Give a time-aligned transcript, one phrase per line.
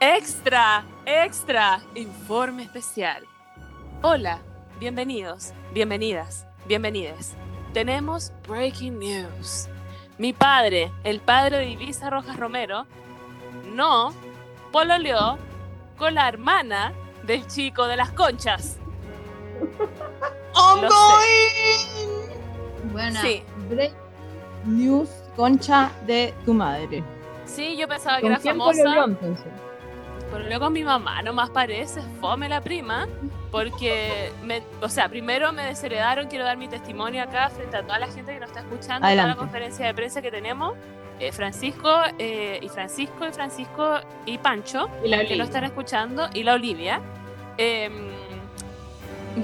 [0.00, 3.24] Extra, extra, informe especial.
[4.02, 4.38] Hola,
[4.78, 7.34] bienvenidos, bienvenidas, bienvenides.
[7.74, 9.68] Tenemos breaking news.
[10.18, 12.86] Mi padre, el padre de Ibiza Rojas Romero,
[13.74, 14.14] no
[14.72, 15.38] pololeó
[15.98, 16.92] con la hermana
[17.24, 18.78] del chico de las conchas.
[20.54, 20.90] ¡Ongoing!
[22.92, 23.20] Buena.
[23.20, 23.92] Sí, Break
[24.64, 27.04] news concha de tu madre.
[27.44, 28.82] sí, yo pensaba que ¿Con era quién famosa.
[28.82, 29.46] pololeó, entonces?
[30.30, 33.08] Pololeó con mi mamá, nomás parece fome la prima,
[33.50, 37.98] porque, me, o sea, primero me desheredaron, quiero dar mi testimonio acá frente a toda
[37.98, 40.74] la gente que nos está escuchando, en la conferencia de prensa que tenemos,
[41.18, 46.30] eh, Francisco eh, y Francisco y Francisco y Pancho, Y la que lo están escuchando,
[46.32, 47.00] y la Olivia.
[47.58, 48.10] Em,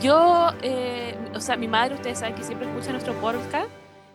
[0.00, 3.68] yo, eh, o sea, mi madre, ustedes saben que siempre escucha nuestro podcast,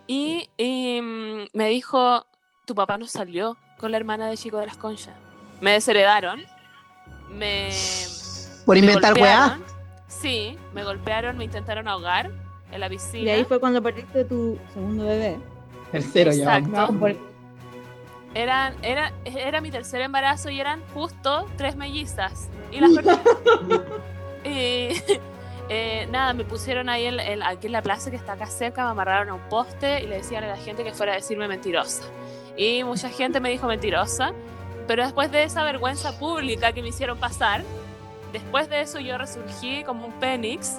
[0.07, 2.25] y em, me dijo,
[2.65, 5.15] tu papá no salió con la hermana de Chico de las Conchas.
[5.59, 6.43] Me desheredaron,
[7.33, 7.69] me...
[8.65, 9.59] Por me inventar weá.
[10.07, 12.29] Sí, me golpearon, me intentaron ahogar
[12.71, 13.23] en la piscina.
[13.23, 15.39] Y ahí fue cuando perdiste tu segundo bebé.
[15.91, 16.57] Tercero ya.
[16.57, 16.91] Exacto.
[16.93, 17.07] No,
[18.33, 22.49] Eran, era, era mi tercer embarazo y eran justo tres mellizas.
[22.71, 23.09] Y las perdí.
[24.49, 25.01] y,
[25.69, 28.85] eh, nada, me pusieron ahí en, en- aquí en la plaza que está acá cerca,
[28.85, 31.47] me amarraron a un poste y le decían a la gente que fuera a decirme
[31.47, 32.03] mentirosa.
[32.55, 34.33] Y mucha gente me dijo mentirosa,
[34.87, 37.63] pero después de esa vergüenza pública que me hicieron pasar,
[38.33, 40.77] después de eso yo resurgí como un pénix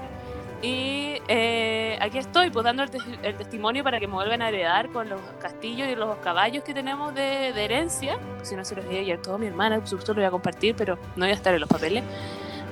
[0.62, 4.48] y eh, aquí estoy, pues dando el, tes- el testimonio para que me vuelvan a
[4.48, 8.16] heredar con los castillos y los caballos que tenemos de, de herencia.
[8.42, 10.76] Si no se los di ayer todo mi hermana, por supuesto lo voy a compartir,
[10.76, 12.04] pero no voy a estar en los papeles.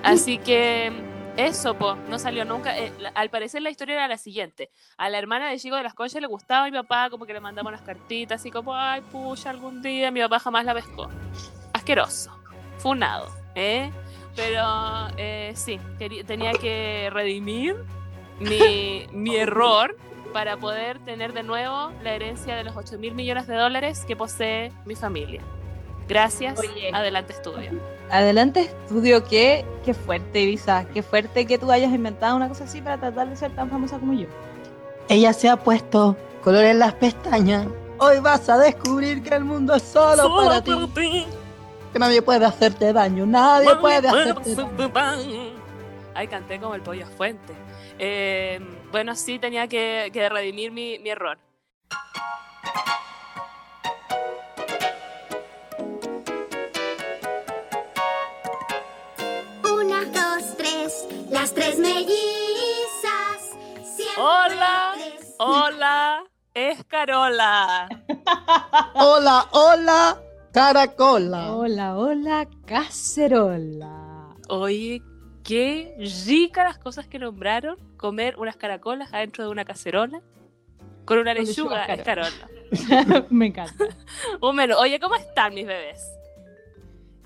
[0.04, 0.92] Así que
[1.36, 2.76] eso, pues, no salió nunca.
[2.78, 4.70] Eh, la- al parecer la historia era la siguiente.
[4.98, 7.32] A la hermana de Chico de las Conchas le gustaba a mi papá, como que
[7.32, 10.10] le mandaba unas cartitas, así como, ay, pucha, algún día.
[10.10, 11.08] Mi papá jamás la pescó.
[11.72, 12.30] Asqueroso.
[12.78, 13.90] Funado, ¿eh?
[14.36, 14.64] Pero
[15.16, 17.76] eh, sí, quería- tenía que redimir
[18.38, 19.96] mi, mi error
[20.32, 24.14] para poder tener de nuevo la herencia de los 8 mil millones de dólares que
[24.16, 25.42] posee mi familia.
[26.10, 26.58] Gracias.
[26.58, 26.90] Oye.
[26.92, 27.70] Adelante, estudio.
[28.10, 30.84] Adelante, estudio, qué, qué fuerte, Ibiza.
[30.92, 33.96] Qué fuerte que tú hayas inventado una cosa así para tratar de ser tan famosa
[33.96, 34.26] como yo.
[35.08, 37.68] Ella se ha puesto color en las pestañas.
[37.98, 40.72] Hoy vas a descubrir que el mundo es solo, para ti.
[40.96, 41.26] ti.
[41.92, 43.24] Que nadie puede hacerte daño.
[43.24, 44.56] Nadie puede hacerte
[44.92, 45.52] daño.
[46.12, 47.52] Ay, canté como el pollo a fuente.
[48.00, 48.58] Eh,
[48.90, 51.38] bueno, sí, tenía que, que redimir mi, mi error.
[61.30, 62.10] Las tres mellizas.
[63.84, 65.34] Siempre Hola, tres.
[65.38, 66.24] hola,
[66.54, 67.88] es Carola.
[68.94, 70.20] Hola, hola,
[70.52, 71.52] caracola.
[71.52, 74.36] Hola, hola, cacerola.
[74.48, 75.02] Oye,
[75.44, 75.94] qué
[76.26, 77.76] rica las cosas que nombraron.
[77.96, 80.22] Comer unas caracolas adentro de una cacerola
[81.04, 83.26] con una lechuga lechuga es Carola.
[83.30, 83.84] Me encanta.
[84.40, 84.76] Un menú.
[84.78, 86.00] Oye, ¿cómo están mis bebés?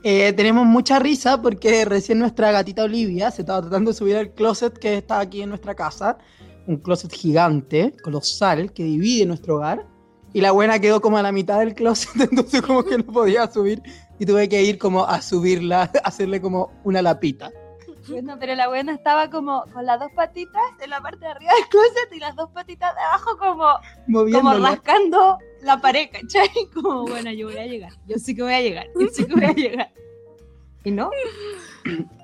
[0.07, 4.35] Eh, tenemos mucha risa porque recién nuestra gatita Olivia se estaba tratando de subir al
[4.35, 6.19] closet que está aquí en nuestra casa.
[6.67, 9.87] Un closet gigante, colosal, que divide nuestro hogar.
[10.35, 13.51] Y la buena quedó como a la mitad del closet, entonces como que no podía
[13.51, 13.81] subir.
[14.19, 17.51] Y tuve que ir como a subirla, hacerle como una lapita.
[18.09, 21.53] Bueno, pero la buena estaba como con las dos patitas en la parte de arriba
[21.55, 26.49] del closet y las dos patitas de abajo como, como rascando la pared, ¿cachai?
[26.75, 27.93] Como, bueno, yo voy a llegar.
[28.07, 28.87] Yo sí que voy a llegar.
[28.99, 29.93] Yo sí que voy a llegar.
[30.85, 31.11] ¿Y no?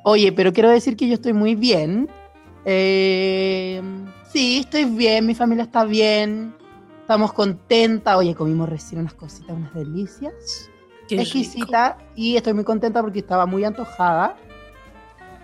[0.04, 2.08] Oye, pero quiero decir que yo estoy muy bien.
[2.66, 3.80] Eh,
[4.30, 6.54] sí, estoy bien, mi familia está bien.
[7.00, 8.16] Estamos contentas.
[8.16, 10.70] Oye, comimos recién unas cositas, unas delicias.
[11.08, 11.22] Qué rico.
[11.22, 14.36] exquisita y estoy muy contenta porque estaba muy antojada.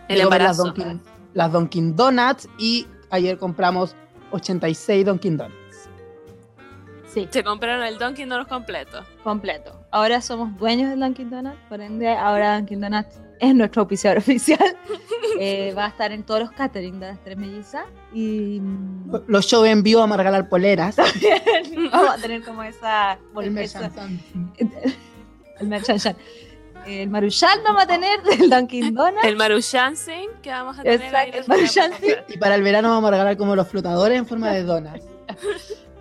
[0.08, 0.64] El comer las embarazo.
[0.64, 1.02] Dunkin',
[1.34, 3.94] las Dunkin' Donuts y ayer compramos
[4.32, 5.56] 86 Dunkin' Donuts.
[7.08, 9.02] Sí, Se compraron el Dunkin' Donuts completo.
[9.24, 9.80] completo.
[9.90, 14.76] Ahora somos dueños de Dunkin' Donuts, por ende, ahora Dunkin' Donuts es nuestro auspiciador oficial.
[15.38, 18.60] Eh, va a estar en todos los catering de las tres mellizas y
[19.26, 20.96] Los shows en vivo vamos a regalar poleras.
[21.92, 23.18] vamos a tener como esa...
[23.40, 24.52] El merchandising.
[25.60, 26.16] el merchandising.
[26.86, 29.24] El Maruchan vamos a tener del Dunkin' Donuts.
[29.24, 29.94] El Maruchan
[30.42, 31.30] que vamos a tener Exacto, ahí.
[31.40, 31.92] el Maruchan
[32.28, 35.04] y para el verano vamos a regalar como los flotadores en forma de donuts.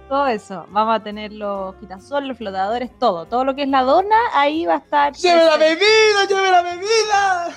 [0.07, 0.65] todo eso.
[0.69, 3.25] Vamos a tener los quitasol, los flotadores, todo.
[3.25, 5.13] Todo lo que es la dona, ahí va a estar.
[5.13, 6.25] ¡Lleve la bebida!
[6.29, 7.55] ¡Lleve la bebida!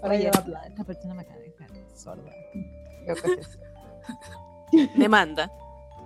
[0.00, 0.66] Para Oye, llevar plata.
[0.68, 2.30] esta persona me acaba de dejar sorda.
[4.96, 5.50] Demanda.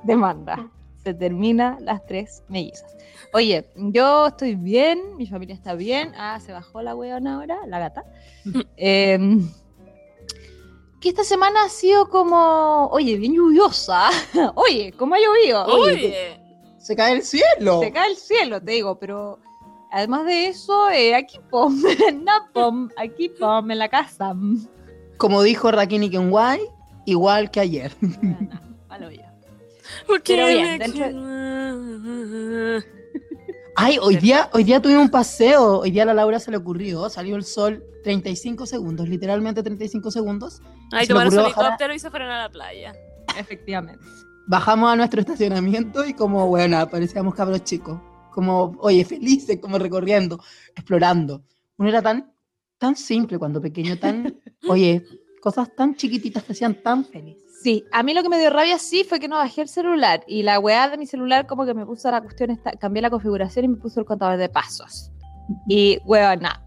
[0.03, 0.69] Demanda.
[1.05, 2.97] Se termina las tres mellizas.
[3.35, 6.12] Oye, yo estoy bien, mi familia está bien.
[6.17, 8.05] Ah, se bajó la weona ahora, la gata.
[8.77, 9.47] Em,
[11.01, 14.09] que esta semana ha sido como, oye, bien lluviosa.
[14.55, 15.67] oye, ¿cómo ha llovido?
[15.67, 16.41] Oye,
[16.79, 17.81] Se cae el cielo.
[17.81, 19.39] Se cae el cielo, te digo, pero
[19.93, 21.83] además de eso, eh, aquí pom,
[22.23, 24.35] no pom, aquí pom, en la casa.
[25.19, 26.61] Como dijo Rakini Kenway,
[27.05, 27.93] igual que ayer.
[29.11, 29.34] Ya.
[30.06, 32.85] ¿Por qué Pero bien, me dentro-?
[33.77, 35.81] Ay, hoy día, hoy día tuvimos un paseo.
[35.81, 37.09] Hoy día a la Laura se le ocurrió.
[37.09, 40.62] Salió el sol 35 segundos, literalmente 35 segundos.
[40.93, 42.95] Ay, tomaron su a- helicóptero y se fueron a la playa.
[43.37, 44.05] Efectivamente.
[44.47, 47.99] Bajamos a nuestro estacionamiento y como, bueno, parecíamos cabros chicos.
[48.31, 50.41] Como, oye, felices, como recorriendo,
[50.77, 51.43] explorando.
[51.77, 52.33] Uno era tan,
[52.79, 55.05] tan simple cuando pequeño, tan, oye,
[55.41, 57.39] cosas tan chiquititas te hacían tan feliz.
[57.64, 60.22] Sí, a mí lo que me dio rabia sí fue que no bajé el celular
[60.26, 63.08] y la weá de mi celular como que me puso la cuestión, esta, cambié la
[63.08, 65.11] configuración y me puso el contador de pasos.
[65.66, 66.62] Y weona,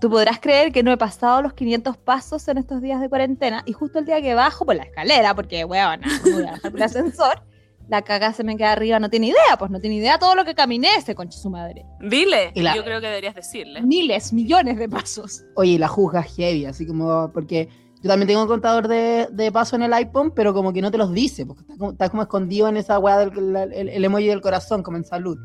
[0.00, 3.62] tú podrás creer que no he pasado los 500 pasos en estos días de cuarentena
[3.66, 6.70] y justo el día que bajo por la escalera, porque weona, no voy a bajar
[6.70, 7.42] por el ascensor,
[7.86, 10.46] la caga se me queda arriba, no tiene idea, pues no tiene idea todo lo
[10.46, 11.84] que caminé ese conche su madre.
[12.00, 13.82] Dile, Y la- yo creo que deberías decirle.
[13.82, 15.44] Miles, millones de pasos.
[15.56, 17.68] Oye, la juzga heavy, así como, porque
[18.04, 20.90] yo también tengo un contador de, de paso en el iPhone, pero como que no
[20.90, 23.88] te los dice, porque está como, está como escondido en esa weá del la- el,
[23.88, 25.38] el emoji del corazón, como en salud.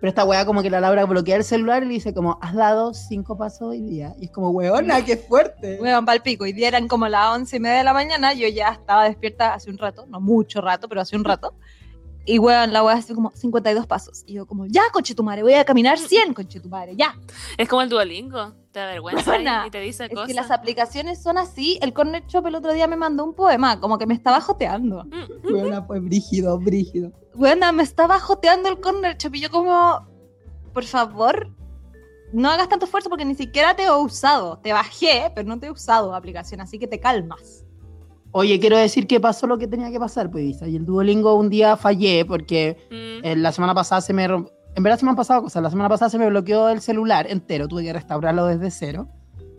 [0.00, 2.54] Pero esta weá como que la Laura bloquea el celular y le dice como, has
[2.54, 4.14] dado cinco pasos hoy día.
[4.20, 5.78] Y es como, weona, qué fuerte.
[5.80, 6.46] Weón, palpico.
[6.46, 8.32] Y día eran como las once y media de la mañana.
[8.34, 11.54] Yo ya estaba despierta hace un rato, no mucho rato, pero hace un rato.
[12.28, 14.24] Y weón, la weá hace como 52 pasos.
[14.26, 17.14] Y yo, como, ya, conche tu madre, voy a caminar 100, conche tu madre, ya.
[17.56, 18.52] Es como el Duolingo.
[18.72, 19.62] Te da vergüenza Buena.
[19.64, 20.26] y- y te dice Es cosas.
[20.26, 21.78] que las aplicaciones son así.
[21.80, 25.04] El Corner Shop el otro día me mandó un poema, como que me estaba joteando.
[25.04, 27.12] Mm, Weona, pues brígido, brígido.
[27.36, 29.34] Weona, me estaba joteando el Corner Shop.
[29.34, 30.06] Y yo, como,
[30.74, 31.48] por favor,
[32.32, 34.58] no hagas tanto esfuerzo porque ni siquiera te he usado.
[34.58, 37.64] Te bajé, pero no te he usado aplicación, así que te calmas.
[38.38, 40.60] Oye, quiero decir que pasó lo que tenía que pasar, pues.
[40.60, 43.24] Y el Duolingo un día fallé porque mm.
[43.24, 44.24] eh, la semana pasada se me...
[44.24, 45.62] En verdad se me han pasado cosas.
[45.62, 47.66] La semana pasada se me bloqueó el celular entero.
[47.66, 49.08] Tuve que restaurarlo desde cero.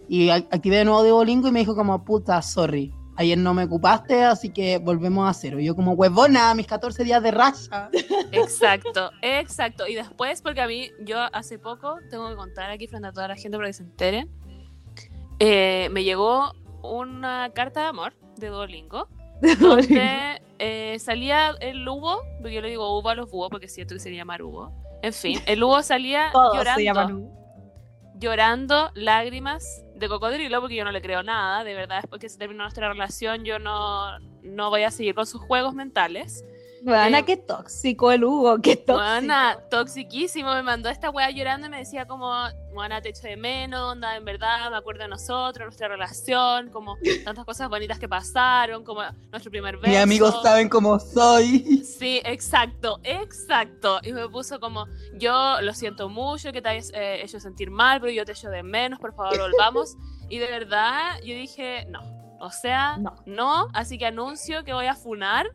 [0.07, 2.93] Y activé de nuevo Duolingo y me dijo como, puta, sorry.
[3.15, 5.59] Ayer no me ocupaste, así que volvemos a cero.
[5.59, 7.89] Y yo como, huevona, mis 14 días de racha.
[8.31, 9.87] Exacto, exacto.
[9.87, 13.29] Y después, porque a mí, yo hace poco, tengo que contar aquí frente a toda
[13.29, 14.27] la gente para que se entere,
[15.39, 16.51] eh, me llegó
[16.83, 19.07] una carta de amor de Duolingo,
[19.59, 23.99] donde eh, salía el Hugo, yo le digo Hugo a los búhos, porque siento que
[23.99, 24.71] se llama Hugo.
[25.01, 27.31] En fin, el Hugo salía llorando,
[28.15, 32.37] llorando lágrimas de cocodrilo, porque yo no le creo nada, de verdad, después que se
[32.37, 36.43] terminó nuestra relación, yo no, no voy a seguir con sus juegos mentales.
[36.83, 38.95] Buena, Eh, qué tóxico el Hugo, qué tóxico.
[38.97, 42.31] Juana, toxiquísimo, me mandó esta wea llorando y me decía como,
[42.73, 46.97] Juana, te echo de menos, onda, en verdad, me acuerdo de nosotros, nuestra relación, como
[47.25, 49.01] tantas cosas bonitas que pasaron, como
[49.31, 49.89] nuestro primer beso.
[49.89, 51.83] Mis amigos saben cómo soy.
[51.83, 53.99] Sí, exacto, exacto.
[54.03, 54.85] Y me puso como,
[55.15, 58.49] yo lo siento mucho que te hayas eh, hecho sentir mal, pero yo te echo
[58.49, 59.95] de menos, por favor, volvamos.
[60.29, 62.01] y de verdad, yo dije, no.
[62.39, 63.15] O sea, No.
[63.25, 63.67] no.
[63.73, 65.47] Así que anuncio que voy a funar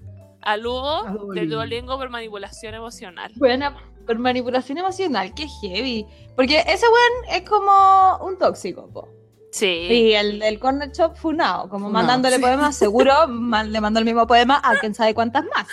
[0.43, 1.97] a Lugo A Duolingo.
[1.99, 3.33] por manipulación emocional.
[3.37, 6.07] Buena, por manipulación emocional, qué heavy.
[6.37, 9.09] Porque ese weón es como un tóxico, po.
[9.53, 9.67] Sí.
[9.67, 12.43] Y el del Corner Shop funado, como Funao, mandándole sí.
[12.43, 15.67] poemas, seguro man- le mandó el mismo poema a quién sabe cuántas más.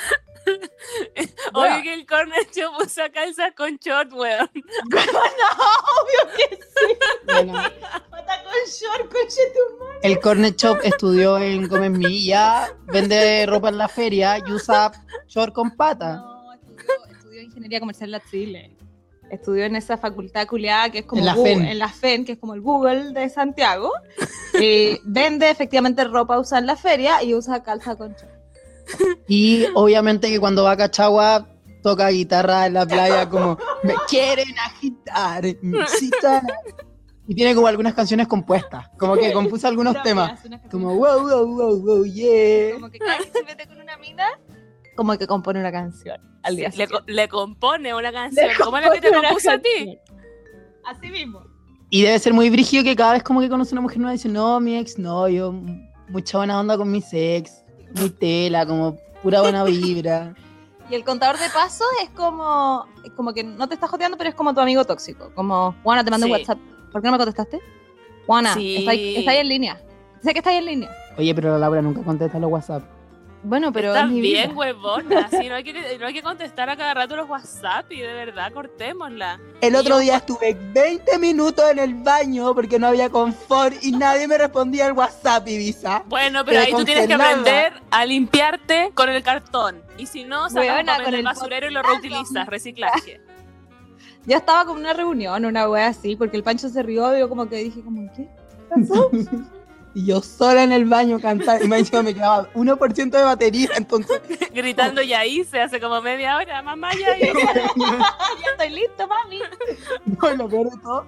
[1.54, 1.84] Oye, Weón.
[1.84, 4.50] que el corner yo puso calzas con short, weón.
[4.54, 5.00] no,
[6.02, 6.98] obvio que sí.
[7.26, 10.00] Bueno, con short, coche tu madre.
[10.04, 14.92] el Cornet Shop estudió en Gómez Milla, vende ropa en la feria y usa
[15.28, 16.16] short con pata.
[16.18, 18.76] No, estudió, estudió ingeniería comercial en la Chile.
[19.32, 21.66] Estudió en esa facultad culiada que es como En la Google- FEN.
[21.68, 23.92] en la FEN, que es como el Google de Santiago.
[24.62, 28.34] Eh, vende efectivamente ropa usada en la feria y usa calza con short.
[29.28, 31.48] Y obviamente que cuando va a Cachagua
[31.82, 36.48] toca guitarra en la playa como me quieren agitar, me excitan".
[37.28, 40.42] Y tiene como algunas canciones compuestas, como que compuso algunos Pero temas,
[40.72, 42.74] como wow, wow, wow, wow, yeah.
[42.74, 44.26] Como que cada vez que se mete con una mina,
[44.96, 46.72] como que compone una canción al día
[47.06, 48.48] Le, compone una canción.
[48.48, 49.98] Le ¿Cómo es la que te compuso a ti?
[50.86, 51.44] Así mismo.
[51.90, 54.14] Y debe ser muy brígido que cada vez como que conoce a una mujer nueva
[54.14, 55.52] dice, no, mi ex no, yo
[56.10, 57.59] mucha buena onda con mis ex,
[57.96, 60.34] muy tela, como pura buena vibra.
[60.92, 64.32] Y el contador de pasos es como, es como que no te está joteando, pero
[64.32, 65.32] es como tu amigo tóxico.
[65.36, 66.40] Como, Juana, te mando un Sí.
[66.40, 66.58] WhatsApp.
[66.92, 67.60] ¿Por qué no me contestaste?
[68.26, 68.78] Juana, Sí.
[68.78, 69.82] está, ahí, está ahí en línea.
[70.24, 70.90] Sé que está ahí en línea.
[71.16, 72.82] Oye, pero la Laura nunca contesta los WhatsApp.
[73.42, 74.58] Bueno, pero Estás es mi bien, vida.
[74.60, 75.30] huevona.
[75.32, 78.12] Sí, no, hay que, no hay que contestar a cada rato los WhatsApp y de
[78.14, 79.40] verdad, cortémosla.
[79.62, 83.76] El Y otro yo- día estuve 20 minutos en el baño porque no había confort
[83.82, 86.04] y nadie me respondía al WhatsApp, Ibiza.
[86.08, 89.82] Bueno, pero Pero ahí tú tienes que aprender a limpiarte con el cartón.
[89.98, 93.22] Y si no, sacas con del el basurero y lo reutilizas, reciclaje.
[94.26, 97.20] Ya estaba como en una reunión, una wea así, porque el Pancho se rió y
[97.20, 98.28] yo como que dije como, ¿qué
[98.70, 99.10] pasó?
[100.00, 101.66] Y yo sola en el baño cantando.
[101.66, 103.70] Y me me quedaba 1% de batería.
[103.76, 104.22] Entonces,
[104.54, 107.34] Gritando ya hice hace como media hora, mamá ya hice.
[107.76, 109.40] ya estoy listo, mami.
[110.06, 111.06] no, lo peor de todo.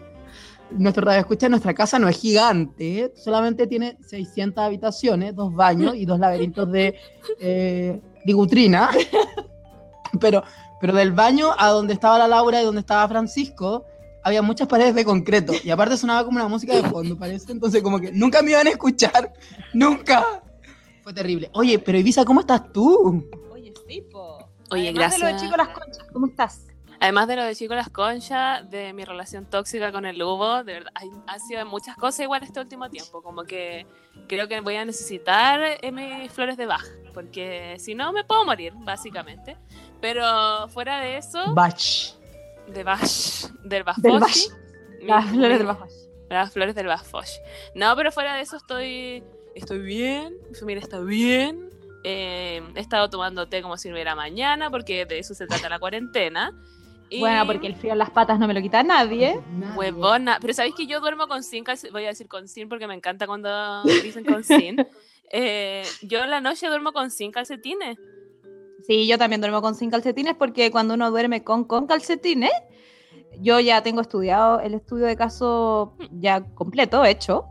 [0.71, 3.13] Nuestro radio escucha, nuestra casa no es gigante, ¿eh?
[3.15, 6.95] solamente tiene 600 habitaciones, dos baños y dos laberintos de
[7.39, 8.89] eh, ligutrina.
[10.19, 10.43] Pero,
[10.81, 13.85] pero del baño a donde estaba la Laura y donde estaba Francisco,
[14.23, 15.53] había muchas paredes de concreto.
[15.63, 17.51] Y aparte sonaba como una música de fondo, parece.
[17.51, 19.33] Entonces, como que nunca me iban a escuchar.
[19.73, 20.43] ¡Nunca!
[21.03, 21.49] Fue terrible.
[21.53, 23.27] Oye, pero Ibiza, ¿cómo estás tú?
[23.51, 24.37] Oye, sí, po.
[24.69, 25.41] Oye, Además de lo de gracias.
[25.41, 26.67] Chico Las Conchas, ¿cómo estás?
[26.99, 30.73] Además de lo de Chico Las Conchas, de mi relación tóxica con el Lugo, de
[30.73, 33.23] verdad, hay, ha sido muchas cosas igual este último tiempo.
[33.23, 33.87] Como que
[34.27, 36.85] creo que voy a necesitar mis flores de Bach,
[37.15, 39.57] porque si no me puedo morir, básicamente.
[39.99, 42.20] Pero fuera de eso, Bach.
[42.67, 43.01] De Bach,
[43.63, 43.95] del Bach.
[45.01, 45.87] Las flores del bajo.
[46.29, 47.31] Las flores del Bafosh.
[47.75, 49.23] No, pero fuera de eso estoy,
[49.55, 50.33] estoy bien,
[50.65, 51.69] mi está bien.
[52.03, 55.67] eh, he estado tomando té como si no hubiera mañana, porque de eso se trata
[55.69, 56.53] la cuarentena.
[57.09, 59.37] Y, Bueno, porque el frío en las patas no me lo quita nadie.
[59.75, 60.37] Huevona.
[60.39, 62.93] Pero sabéis que yo duermo con zinc, calce- voy a decir con zinc porque me
[62.95, 64.79] encanta cuando dicen con zinc.
[65.33, 67.97] Eh, yo en la noche duermo con zinc calcetines.
[68.85, 72.51] Sí, yo también duermo con sin calcetines porque cuando uno duerme con, con calcetines,
[73.39, 77.45] yo ya tengo estudiado el estudio de caso ya completo, hecho.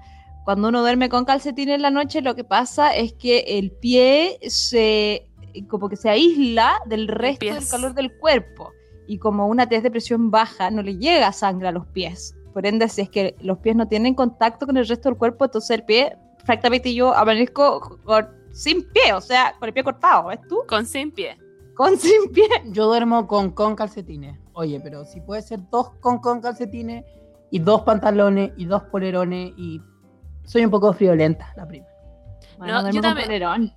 [0.44, 4.38] Cuando uno duerme con calcetines en la noche, lo que pasa es que el pie
[4.48, 5.26] se
[5.68, 8.72] como que se aísla del resto del calor del cuerpo.
[9.06, 12.36] Y como una test de presión baja, no le llega sangre a los pies.
[12.52, 15.44] Por ende, si es que los pies no tienen contacto con el resto del cuerpo,
[15.44, 20.28] entonces el pie, prácticamente yo amanezco con- sin pie, o sea, con el pie cortado,
[20.28, 20.62] ¿ves tú?
[20.68, 21.38] Con sin pie.
[21.74, 22.46] Con sin pie.
[22.66, 24.38] Yo duermo con con calcetines.
[24.52, 27.04] Oye, pero si puede ser dos con con calcetines
[27.50, 29.80] y dos pantalones y dos polerones y
[30.44, 31.86] soy un poco friolenta, la prima.
[32.58, 33.72] Bueno, No, yo con también- polerón.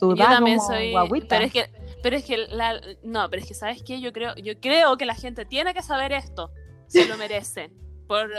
[0.00, 0.90] Yo también soy.
[0.90, 1.28] guagüita.
[1.36, 1.70] Pero es que,
[2.02, 5.06] pero es que la, no, pero es que sabes qué, yo creo, yo creo que
[5.06, 6.50] la gente tiene que saber esto.
[6.86, 7.72] Se lo merecen.
[8.06, 8.30] Por,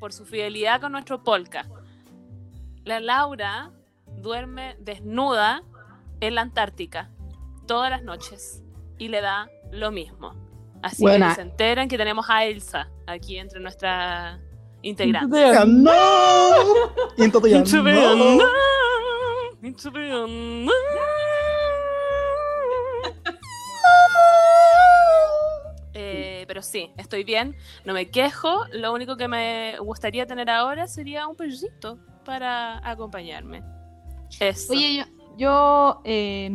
[0.00, 1.66] por su fidelidad con nuestro polka.
[2.84, 3.70] La Laura
[4.24, 5.62] duerme desnuda
[6.20, 7.10] en la Antártica
[7.68, 8.62] todas las noches.
[8.98, 10.34] Y le da lo mismo.
[10.82, 11.30] Así Buena.
[11.30, 14.40] que se enteran que tenemos a Elsa aquí entre nuestras
[14.82, 15.52] integrantes.
[15.52, 15.92] Ya no.
[17.16, 17.58] Y entonces ya
[19.62, 20.70] Into no.
[25.96, 28.66] Eh, pero sí, estoy bien, no me quejo.
[28.72, 33.62] Lo único que me gustaría tener ahora sería un perrito para acompañarme.
[34.40, 34.72] Eso.
[34.72, 35.04] Oye, yo,
[35.36, 36.50] yo eh,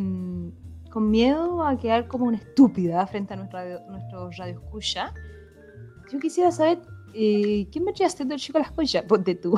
[0.89, 5.13] con miedo a quedar como una estúpida frente a nuestra radio, nuestro radio escucha,
[6.12, 6.79] yo quisiera saber
[7.13, 9.03] eh, ¿quién vendría haciendo el chico a las conchas?
[9.03, 9.57] Ponte tú.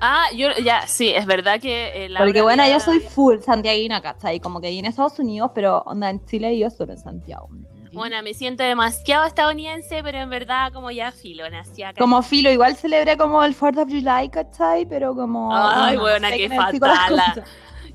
[0.00, 4.38] Ah, yo ya, sí, es verdad que eh, Porque bueno, yo soy full santiaguina, ¿cachai?
[4.38, 7.48] Como que ahí en Estados Unidos, pero onda en Chile y yo solo en Santiago.
[7.92, 11.98] Bueno, me siento demasiado estadounidense, pero en verdad como ya filo, nací acá.
[11.98, 14.86] Como filo, igual celebré como el 4th of July, ¿cachai?
[14.86, 15.50] Pero como...
[15.54, 17.40] Ay, no buena, sé qué cosas.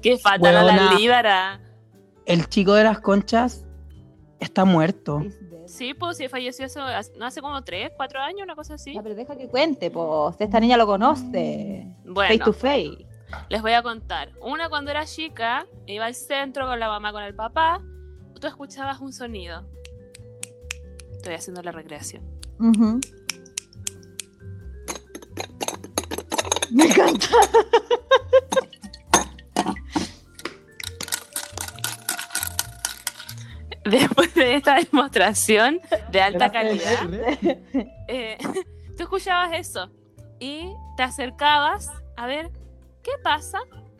[0.02, 1.60] Qué fatal a la líbara.
[2.26, 3.66] El chico de las conchas
[4.40, 5.22] está muerto.
[5.66, 6.80] Sí, pues sí, falleció hace,
[7.18, 8.94] no hace como tres, cuatro años, una cosa así.
[8.94, 10.36] Ya, pero deja que cuente, pues.
[10.40, 11.88] Esta niña lo conoce.
[12.04, 13.08] Face Bueno, to face.
[13.50, 14.32] les voy a contar.
[14.42, 17.82] Una cuando era chica, iba al centro con la mamá, con el papá,
[18.40, 19.64] tú escuchabas un sonido.
[21.24, 22.22] Estoy haciendo la recreación.
[26.70, 27.28] Me encanta.
[33.86, 35.80] Después de esta demostración
[36.12, 37.10] de alta calidad,
[38.10, 38.38] eh,
[38.98, 39.90] tú escuchabas eso
[40.42, 42.52] y te acercabas a ver
[43.02, 43.60] qué pasa.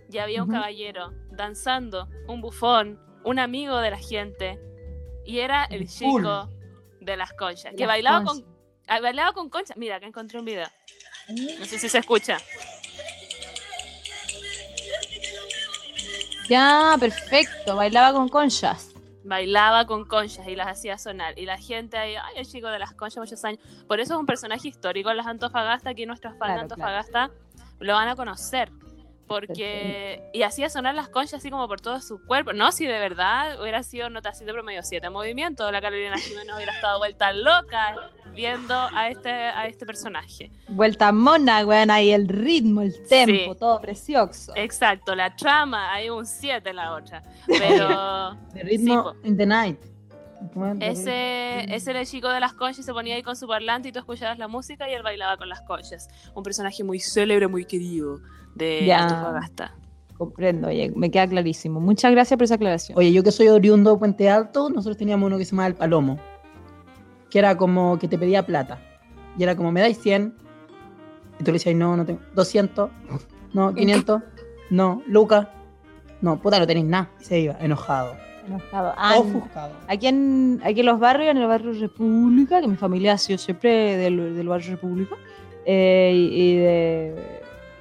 [0.10, 4.60] Y había un caballero danzando, un bufón, un amigo de la gente.
[5.26, 6.50] Y era el chico
[7.04, 8.44] de las conchas, que Las bailaba conchas.
[8.46, 8.56] con,
[8.88, 9.78] ah, bailaba con conchas.
[9.78, 10.68] Mira, acá encontré un video.
[11.60, 12.38] No sé si se escucha.
[16.50, 17.76] Ya, perfecto.
[17.76, 18.90] Bailaba con conchas.
[19.24, 21.38] Bailaba con conchas y las hacía sonar.
[21.40, 23.60] Y la gente ahí, ay, el chico de las conchas, muchos años.
[23.88, 25.92] Por eso es un personaje histórico las Antofagasta.
[25.92, 26.98] Aquí nuestros fans de Claro, claro.
[26.98, 27.32] Antofagasta
[27.80, 28.70] lo van a conocer.
[29.28, 30.22] Porque.
[30.34, 32.54] Y hacía sonar las conchas así como por todo su cuerpo.
[32.54, 37.00] No, si de verdad hubiera sido notacito promedio 7 movimiento, la Carolina Jiménez hubiera estado
[37.00, 37.96] vuelta loca
[38.34, 40.52] viendo a este, a este personaje.
[40.68, 43.60] Vuelta mona, weón, ahí el ritmo, el tempo, Sí.
[43.60, 44.54] todo precioso.
[44.56, 47.24] Exacto, la trama, hay un 7 en la otra.
[47.48, 48.34] Pero.
[48.54, 49.80] De ritmo Sí, in the night.
[50.82, 53.92] Ese, ese era el chico de las conchas se ponía ahí con su parlante y
[53.94, 56.10] tú escuchabas la música y él bailaba con las conchas.
[56.36, 58.20] Un personaje muy célebre, muy querido
[58.56, 59.04] de Ya.
[59.04, 59.76] Antofagasta.
[60.18, 61.80] Comprendo, oye, me queda clarísimo.
[61.80, 62.98] Muchas gracias por esa aclaración.
[62.98, 65.76] Oye, yo que soy oriundo de Puente Alto, nosotros teníamos uno que se llamaba El
[65.76, 66.20] Palomo,
[67.30, 68.80] que era como que te pedía plata.
[69.38, 70.34] Y era como, ¿me dais 100?
[71.40, 72.22] Y tú le decías, no, no tengo.
[72.36, 72.90] 200,
[73.54, 74.22] no, 500,
[74.70, 75.48] no, Lucas,
[76.22, 77.10] no, puta, no tenéis nada.
[77.20, 78.16] Y se iba, enojado,
[78.48, 78.94] Enojado.
[78.98, 79.74] Ah, ofuscado.
[79.88, 83.40] Aquí en, aquí en los barrios, en el barrio República, que mi familia ha sido
[83.40, 85.16] siempre del, del barrio República,
[85.66, 87.16] eh, y, y de,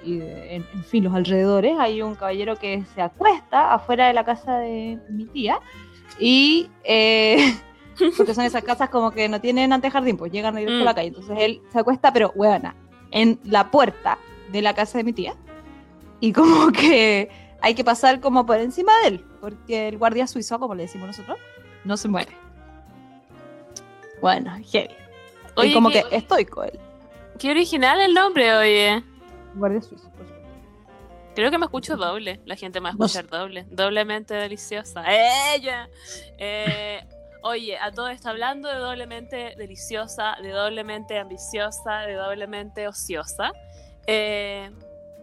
[0.05, 4.25] y en, en fin, los alrededores, hay un caballero que se acuesta afuera de la
[4.25, 5.61] casa de mi tía
[6.19, 6.69] y...
[6.85, 7.55] eh,
[8.17, 10.95] porque son esas casas como que no tienen antejardín, pues llegan directo a la Mm.
[10.95, 11.09] calle.
[11.09, 12.75] Entonces él se acuesta, pero huevona,
[13.11, 14.17] en la puerta
[14.51, 15.35] de la casa de mi tía.
[16.19, 17.29] Y como que
[17.61, 21.07] hay que pasar como por encima de él, porque el guardia suizo, como le decimos
[21.09, 21.39] nosotros,
[21.85, 22.33] no se muere.
[24.21, 24.95] Bueno, heavy.
[25.57, 26.79] Oye, y como que estoico él,
[27.39, 29.03] qué original el nombre, oye.
[29.55, 30.11] Guardia suizo.
[30.17, 30.59] por supuesto.
[31.35, 32.41] Creo que me escucho doble.
[32.45, 33.67] La gente me va a No escuchar doble.
[33.71, 35.03] Doblemente deliciosa.
[35.07, 35.89] ¡Ella!
[36.39, 37.01] Eh,
[37.43, 43.53] oye, a todo esto hablando de doblemente deliciosa, de doblemente ambiciosa, de doblemente ociosa.
[44.07, 44.71] eh,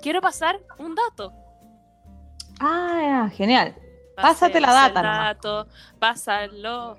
[0.01, 1.31] quiero pasar un dato.
[2.59, 3.75] Ah, genial.
[4.15, 5.35] Pásate la data el nomás.
[5.35, 5.67] dato,
[5.99, 6.97] pásalo.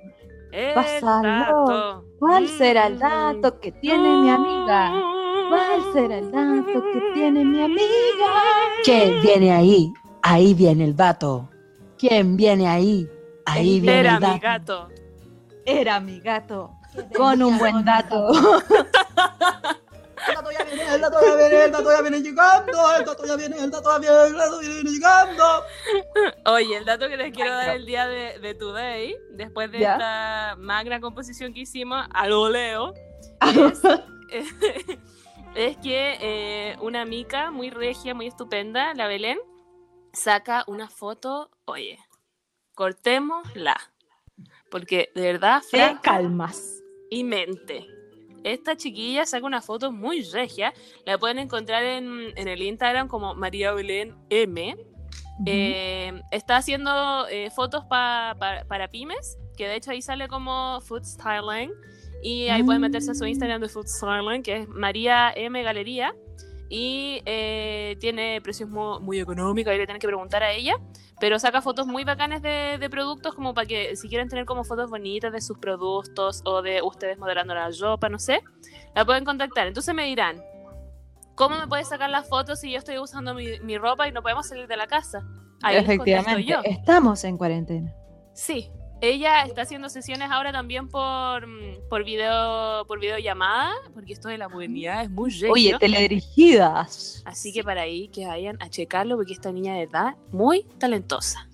[0.52, 1.22] El Pásalo.
[1.22, 2.04] dato.
[2.18, 4.92] ¿Cuál será el dato que tiene mi amiga?
[5.50, 8.32] ¿Cuál será el dato que tiene mi amiga?
[8.84, 9.92] ¿Quién viene ahí?
[10.22, 11.48] Ahí viene el vato.
[11.98, 13.08] ¿Quién viene ahí?
[13.46, 14.40] Ahí viene Era el mi dato.
[14.40, 14.88] gato.
[15.66, 16.70] Era mi gato,
[17.16, 18.30] con un buen dato.
[20.28, 23.26] El dato ya viene, el dato ya viene, el dato ya viene llegando, el dato
[23.26, 25.44] ya viene, el dato ya viene, el dato ya viene llegando.
[26.46, 29.92] Oye, el dato que les quiero dar el día de, de Today, después de Ya.
[29.92, 32.92] esta magna composición que hicimos, a lo leo,
[34.30, 34.52] es,
[35.54, 39.38] es que eh, una mica muy regia, muy estupenda, la Belén,
[40.12, 41.98] saca una foto, oye,
[42.74, 43.76] cortémosla.
[44.70, 46.82] Porque de verdad, Te calmas.
[47.10, 47.86] y mente.
[48.44, 50.72] Esta chiquilla saca una foto muy regia.
[51.04, 54.76] La pueden encontrar en, en el Instagram como María Belén M.
[55.46, 60.80] Eh, está haciendo eh, fotos pa- pa- para pymes, que de hecho ahí sale como
[60.82, 61.72] Food Styling.
[62.22, 66.14] Y ahí pueden meterse a su Instagram de Food Styling, que es María M Galería.
[66.68, 70.74] Y eh, tiene precios mu- muy, económicos, ahí le tienen que preguntar a ella.
[71.18, 74.64] Pero saca fotos muy bacanes de, de productos, como para que si quieren tener como
[74.64, 78.40] fotos bonitas de sus productos o de ustedes modelando la ropa, no sé,
[78.94, 79.66] la pueden contactar.
[79.66, 80.42] Entonces me dirán,
[81.34, 84.22] ¿cómo me puedes sacar las fotos si yo estoy usando mi, mi ropa y no
[84.22, 85.22] podemos salir de la casa?
[85.62, 86.60] Ahí Efectivamente, yo.
[86.64, 87.94] estamos en cuarentena.
[88.32, 94.28] Sí, ella está haciendo sesiones ahora también por, mm, por video por videollamada, porque esto
[94.28, 95.52] de la modernidad es muy regio.
[95.52, 97.22] Oye, teledirigidas.
[97.24, 101.48] Así que para ahí que vayan a checarlo, porque esta niña de edad muy talentosa.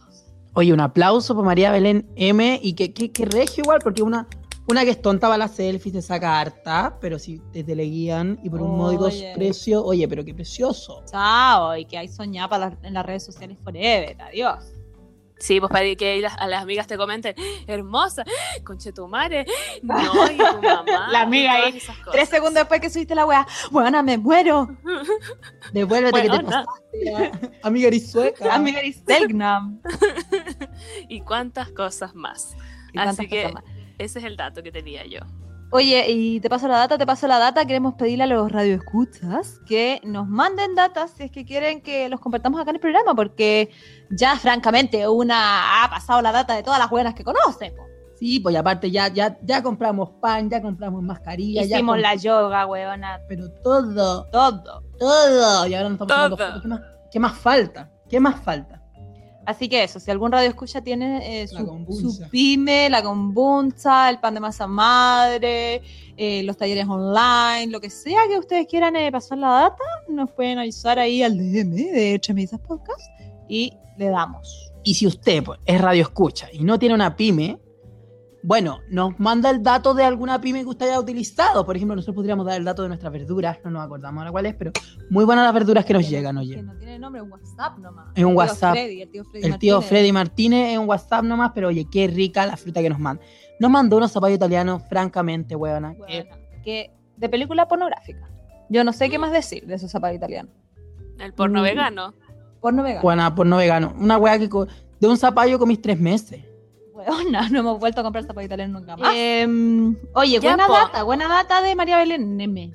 [0.55, 2.59] Oye, un aplauso para María Belén M.
[2.63, 4.27] Y que, que, que regio igual, porque una,
[4.69, 8.49] una que es tonta para la selfie, se saca harta, pero si te teleguían y
[8.49, 11.03] por un módico precio, oye, pero qué precioso.
[11.11, 14.17] Chao, y que hay soñada para las- en las redes sociales forever.
[14.23, 14.65] Adiós.
[15.39, 17.35] Sí, pues para que las- a las amigas te comenten,
[17.67, 18.25] hermosa,
[18.65, 19.45] conchetumare,
[19.83, 21.09] no, y tu mamá.
[21.11, 21.79] La amiga ahí.
[22.11, 24.69] Tres segundos después que subiste la weá, buena, me muero.
[25.73, 27.15] Devuélvete que te pasaste.
[27.15, 28.55] a- Amiga, eres sueca.
[28.55, 29.81] Amiga, eres Selgnam.
[31.09, 32.57] y cuántas cosas más.
[32.97, 33.65] Así que cosas más.
[33.99, 35.21] ese es el dato que tenía yo.
[35.71, 37.65] Oye, y te paso la data, te paso la data.
[37.67, 42.21] Queremos pedirle a los radioescuchas que nos manden datas si es que quieren que los
[42.21, 43.71] compartamos acá en el programa, porque
[44.11, 47.73] ya francamente una ha pasado la data de todas las buenas que conoce.
[47.73, 47.83] po.
[48.19, 53.21] Sí, pues aparte ya, ya, ya compramos pan, ya compramos mascarilla, Hicimos la yoga, weona,
[53.29, 54.83] Pero todo, todo.
[54.99, 55.67] todo.
[55.67, 56.61] Y ahora nos estamos Todo.
[56.63, 57.91] ¿Qué más, ¿Qué más falta?
[58.09, 58.76] ¿Qué más falta?
[59.47, 61.57] Así que eso, si algún radio escucha tiene eh, su,
[61.89, 65.83] su pyme, la kombuncha, el pan de masa madre,
[66.17, 70.33] eh, los talleres online, lo que sea que ustedes quieran eh, pasar la data, nos
[70.33, 73.09] pueden avisar ahí al DM de Tremendizas Podcast
[73.49, 74.73] y le damos.
[74.83, 77.59] Y si usted pues, es radio escucha y no tiene una pyme,
[78.47, 81.67] bueno, nos manda el dato de alguna pyme que usted haya utilizado.
[81.67, 84.47] Por ejemplo, nosotros podríamos dar el dato de nuestras verduras, no nos acordamos ahora cuál
[84.47, 84.71] es, pero
[85.11, 86.55] muy buenas las verduras que nos Que llegan, no- oye.
[86.55, 88.07] Que no tiene nombre, un WhatsApp nomás.
[88.15, 88.73] Es un El tío WhatsApp.
[88.75, 89.47] Freddy, el tío Freddy.
[89.47, 89.89] El tío Martínez.
[89.89, 93.23] Freddy Martínez es un WhatsApp nomás, pero oye, qué rica la fruta que nos manda.
[93.59, 95.95] Nos mandó unos zapallos italianos, francamente, weona.
[96.65, 98.29] que- de película pornográfica.
[98.69, 100.53] Yo no sé qué más decir de esos zapatos italianos.
[101.19, 101.63] El porno Mm.
[101.65, 102.15] vegano.
[102.61, 103.03] Porno vegano.
[103.03, 103.95] Buena, por no vegano.
[103.99, 104.49] Una wea que
[105.01, 106.45] de un zapallo comís tres meses.
[106.97, 109.13] Weona, no hemos vuelto a comprar zapatos italianos nunca más.
[109.15, 110.73] Em, oye, Ya, buena po.
[110.73, 112.73] data, buena data de María Belén Neme.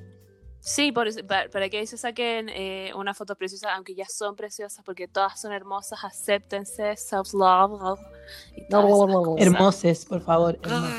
[0.64, 4.86] Sí, por para, para que se saquen eh, una foto preciosa, aunque ya son preciosas,
[4.86, 8.00] porque todas son hermosas, acéptense, self-love.
[9.38, 10.60] Hermoses, por favor.
[10.62, 10.90] hermos-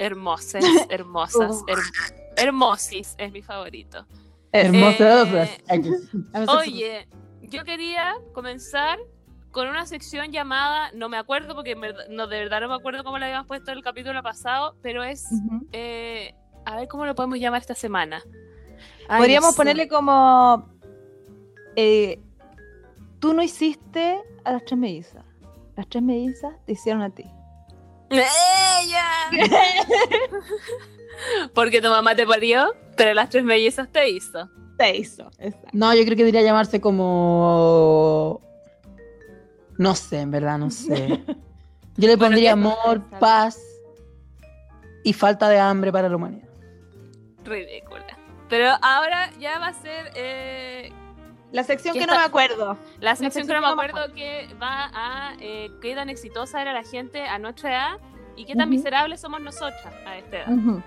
[0.00, 1.78] Hermosas, hermosas, her-
[2.36, 4.04] hermosis es mi favorito.
[4.52, 5.28] Hermosas.
[5.68, 5.90] Aquí.
[6.58, 7.08] Oye,
[7.42, 8.98] yo quería comenzar
[9.50, 11.74] con una sección llamada, no me acuerdo porque
[12.10, 15.02] no, de verdad no me acuerdo cómo la habíamos puesto en el capítulo pasado, pero
[15.02, 15.26] es,
[15.72, 16.34] eh,
[16.66, 18.22] a ver cómo lo podemos llamar esta semana.
[19.08, 20.68] Ay, Podríamos ponerle como.
[21.76, 22.20] eh,
[23.20, 25.24] tú no hiciste a las tres mellizas.
[25.76, 27.24] Las tres mellizas te hicieron a ti.
[28.10, 29.06] ¡Ella!
[31.54, 34.48] Porque tu mamá te parió, pero las tres mellizas te hizo.
[34.76, 35.30] Te hizo.
[35.38, 35.68] Exacto.
[35.72, 38.40] No, yo creo que debería llamarse como.
[39.78, 41.08] No sé, en verdad, no sé.
[41.96, 43.58] Yo le Bueno, pondría amor, paz
[45.04, 46.48] y falta de hambre para la humanidad.
[47.44, 48.04] Ridícula.
[48.48, 50.92] Pero ahora ya va a ser eh,
[51.52, 52.76] La sección ¿Qué que no me acuerdo.
[53.00, 55.94] la sección que sección no me que no me acuerdo que va a eh, qué
[55.94, 57.98] tan exitosa era la gente a nuestra edad
[58.36, 58.76] y qué tan Ujú.
[58.76, 60.82] miserables somos nosotras a esta edad.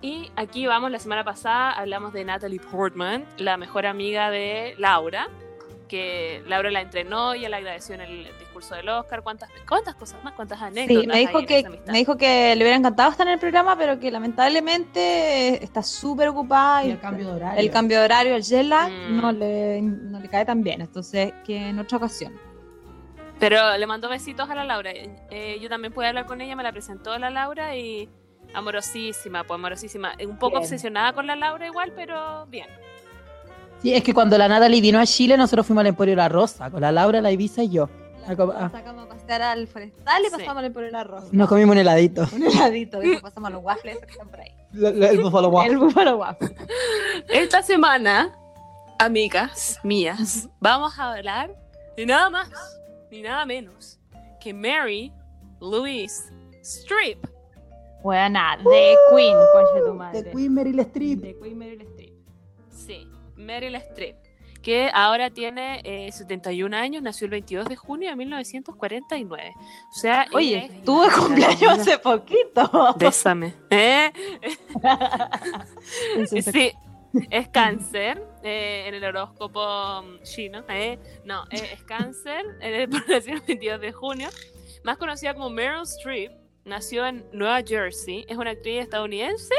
[0.00, 5.28] Y aquí vamos, la semana pasada hablamos de Natalie Portman, la mejor amiga de Laura,
[5.88, 9.22] que Laura la entrenó y le agradeció en el discurso del Oscar.
[9.22, 10.32] ¿Cuántas, cuántas cosas más?
[10.34, 11.02] ¿Cuántas anécdotas?
[11.02, 13.34] Sí, me hay dijo, en que, esa me dijo que le hubiera encantado estar en
[13.34, 16.84] el programa, pero que lamentablemente está súper ocupada.
[16.84, 17.60] Y Y el cambio de horario.
[17.60, 19.20] el cambio de horario, el jet lag, Mm.
[19.20, 20.80] no, le, no le cae tan bien.
[20.80, 22.32] Entonces, que en otra ocasión.
[23.38, 24.90] Pero le mandó besitos a la Laura.
[24.94, 28.08] Eh, yo también pude hablar con ella, me la presentó la Laura y
[28.54, 30.14] amorosísima, pues amorosísima.
[30.24, 30.62] Un poco Bien.
[30.62, 32.68] obsesionada con la Laura igual, pero bien.
[33.84, 36.70] Sí, es que cuando la Natalie vino a Chile, nosotros fuimos al Emporio La Rosa,
[36.70, 37.90] con la Laura, la Ibiza y yo.
[38.26, 38.70] Ah, como- ah.
[38.72, 40.30] Sacamos a pasear al forestal y Sí.
[40.38, 41.30] pasamos por el arroz.
[41.32, 42.26] Nos comimos un heladito.
[42.32, 44.52] Un heladito, después pasamos a los waffles que están por ahí.
[44.72, 46.54] el Buffalo Wild El búfalo waffle.
[47.28, 48.34] Esta semana,
[48.98, 51.54] amigas mías, vamos a hablar
[51.96, 52.48] de nada más
[53.10, 54.00] ni nada menos
[54.40, 55.12] que Mary
[55.60, 56.22] Louise
[56.62, 57.22] Streep.
[58.02, 60.22] Buena, de Queen, concha tu madre.
[60.22, 61.20] De Queen Meryl Streep.
[61.20, 62.14] De Queen Meryl Streep.
[62.70, 63.06] Sí,
[63.44, 64.16] Meryl Streep,
[64.62, 69.54] que ahora tiene eh, 71 años, nació el 22 de junio de 1949.
[69.56, 72.94] O sea, Oye, tuve cumpleaños hace poquito.
[72.98, 73.54] Bésame.
[73.70, 74.10] ¿Eh?
[76.26, 76.72] Sí,
[77.30, 80.64] es cáncer eh, en el horóscopo mm, chino.
[80.68, 80.98] ¿eh?
[81.24, 84.28] No, eh, es cáncer, eh, nació el 22 de junio.
[84.82, 86.32] Más conocida como Meryl Streep,
[86.64, 88.24] nació en Nueva Jersey.
[88.28, 89.54] Es una actriz estadounidense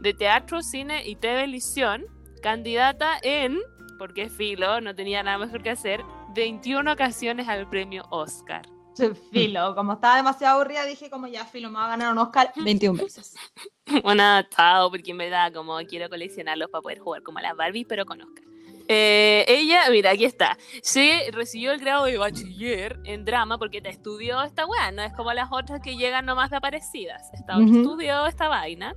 [0.00, 2.06] de teatro, cine y televisión.
[2.44, 3.58] Candidata en,
[3.98, 6.02] porque filo, no tenía nada mejor que hacer,
[6.34, 8.68] 21 ocasiones al premio Oscar.
[9.32, 12.52] Filo, como estaba demasiado aburrida, dije como ya, Filo, me va a ganar un Oscar
[12.62, 13.34] 21 veces.
[14.02, 17.86] Bueno, adaptado, porque en verdad como quiero coleccionarlos para poder jugar como a las Barbie,
[17.86, 18.44] pero con Oscar.
[18.88, 20.58] Eh, ella, mira, aquí está.
[20.82, 25.14] Se recibió el grado de bachiller en drama porque te estudió esta weá, no es
[25.14, 27.22] como las otras que llegan nomás de aparecidas.
[27.32, 27.76] Esta otra Ujú.
[27.78, 28.94] estudió esta vaina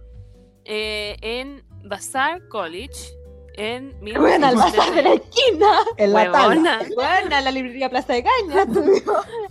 [0.65, 3.17] eh, en Vassar College
[3.57, 5.13] en Bueno, al bazar de la 1970.
[5.13, 5.71] esquina.
[5.97, 6.47] En la tabla.
[6.47, 6.79] Huevona.
[6.95, 8.65] Bueno, la librería Plaza de Caña.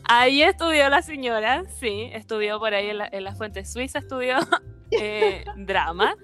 [0.05, 4.39] Ahí estudió la señora, sí, estudió por ahí en la, en la Fuente Suiza, estudió
[4.93, 6.15] eh, drama.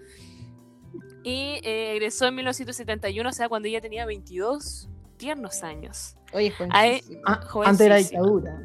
[1.24, 6.16] Y eh, egresó en 1971, o sea, cuando ella tenía 22 tiernos años.
[6.32, 7.02] Oye, Ahí-.
[7.26, 7.96] Ah, antes de la Jovencísima.
[7.98, 8.60] dictadura.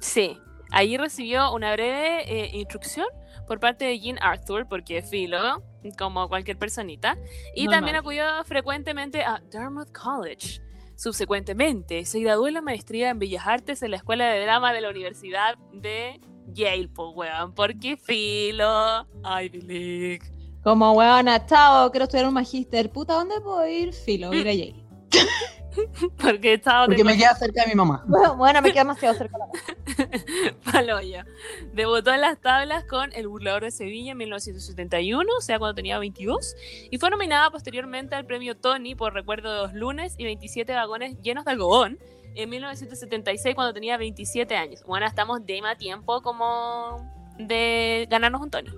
[0.00, 0.38] Sí,
[0.74, 3.06] allí recibió una breve eh, instrucción
[3.46, 5.62] por parte de Jean Arthur, porque es filo,
[5.98, 7.16] como cualquier personita,
[7.54, 7.78] y Normal.
[7.78, 10.60] también acudió frecuentemente a Dartmouth College.
[10.96, 14.80] Subsecuentemente, se graduó en la maestría en Bellas Artes en la Escuela de Drama de
[14.80, 19.06] la Universidad de Yale, pues, weón, porque filo,
[19.42, 20.22] Ivy League.
[20.62, 22.90] Como huevona, chao, quiero estudiar un magíster.
[22.90, 23.92] Puta, ¿dónde puedo ir?
[23.92, 24.84] Filo, ir a Yale.
[26.20, 28.04] Porque estaba Porque me queda cerca de mi mamá.
[28.08, 30.54] Bueno, bueno, me queda demasiado cerca la casa.
[30.72, 31.24] Paloyo.
[31.72, 35.98] Debutó en las tablas con El Burlador de Sevilla en 1971, o sea, cuando tenía
[35.98, 36.54] 22,
[36.90, 41.20] y fue nominada posteriormente al premio Tony por Recuerdo de dos lunes y 27 vagones
[41.22, 41.98] llenos de algodón
[42.34, 44.82] en 1976 cuando tenía 27 años.
[44.86, 48.70] Bueno, estamos de más tiempo como de ganarnos un Tony.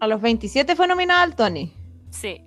[0.00, 1.72] A los 27 fue nominada al Tony.
[2.10, 2.45] Sí.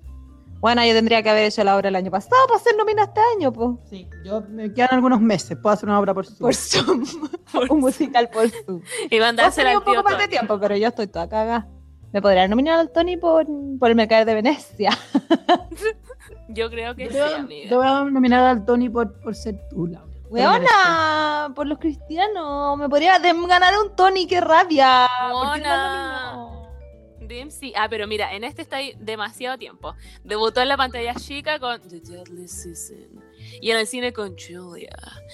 [0.59, 3.21] Bueno, yo tendría que haber hecho la obra el año pasado para ser nominada este
[3.37, 3.69] año, pues.
[3.89, 5.57] Sí, yo me quedan algunos meses.
[5.61, 6.37] Puedo hacer una obra por Zoom.
[6.39, 7.03] Por Zoom.
[7.69, 8.81] un musical por Zoom.
[9.09, 11.67] Y mandársela un al poco más de tiempo, pero yo estoy toda cagada.
[12.11, 13.45] Me podrían nominar al Tony por,
[13.79, 14.91] por el mercado de Venecia.
[16.49, 17.69] Yo creo que Yo sí, te voy a- amiga.
[17.69, 20.09] te voy a nominar al Tony por, por ser tú, Laura.
[20.29, 22.77] Weona, por los cristianos.
[22.77, 25.07] Me podría ganar un Tony, qué rabia.
[25.31, 25.59] ¿Por
[27.29, 27.73] DMC.
[27.77, 29.95] Ah, pero mira, en este está ahí demasiado tiempo.
[30.25, 33.23] Debutó en la pantalla chica con The Deadly Season.
[33.61, 34.89] Y en el cine con Julia.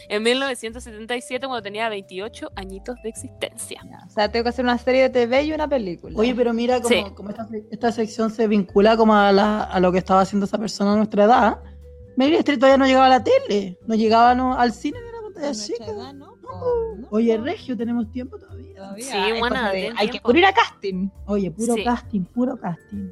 [0.09, 3.81] En 1977, cuando tenía 28 añitos de existencia.
[4.05, 6.17] O sea, tengo que hacer una serie de TV y una película.
[6.19, 7.03] Oye, pero mira como, Sí.
[7.15, 10.57] como esta, esta sección se vincula como a, la- a lo que estaba haciendo esa
[10.59, 11.59] persona a nuestra edad.
[12.15, 15.21] Meryl Streep todavía no llegaba a la tele, no llegaba no, al cine de la
[15.21, 15.85] pantalla chica.
[15.85, 16.24] edad, ¿no?
[16.59, 17.07] No.
[17.11, 18.75] Oye, Regio, tenemos tiempo todavía.
[18.75, 19.23] Todavía Sí, de-
[19.73, 20.27] tienen Hay que tiempo.
[20.29, 21.09] puro ir a casting.
[21.25, 21.83] Oye, puro Sí.
[21.83, 23.11] casting, puro casting.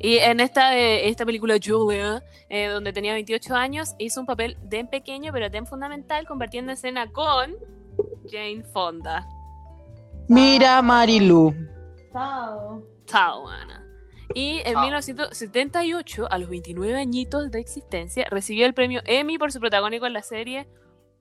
[0.00, 4.56] Y en esta, eh, esta película Julia, eh, donde tenía 28 años, hizo un papel
[4.62, 7.54] de pequeño, pero de fundamental, compartiendo escena con
[8.30, 9.26] Jane Fonda.
[10.28, 11.54] Mira, Marilu.
[12.12, 12.82] Chao.
[13.06, 13.84] Chao, Ana.
[14.34, 14.82] Y en Chao.
[14.82, 20.14] 1978, a los 29 añitos de existencia, recibió el premio Emmy por su protagónico en
[20.14, 20.68] la serie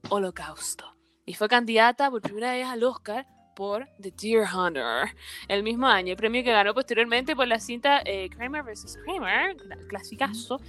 [0.10, 0.94] Holocausto.
[1.25, 4.83] Y fue candidata por primera vez al Oscar por The Deer Hunter
[5.47, 8.97] el mismo año, el premio que ganó posteriormente por la cinta eh, Kramer vs.
[9.05, 10.59] Kramer, cla- clasicazo,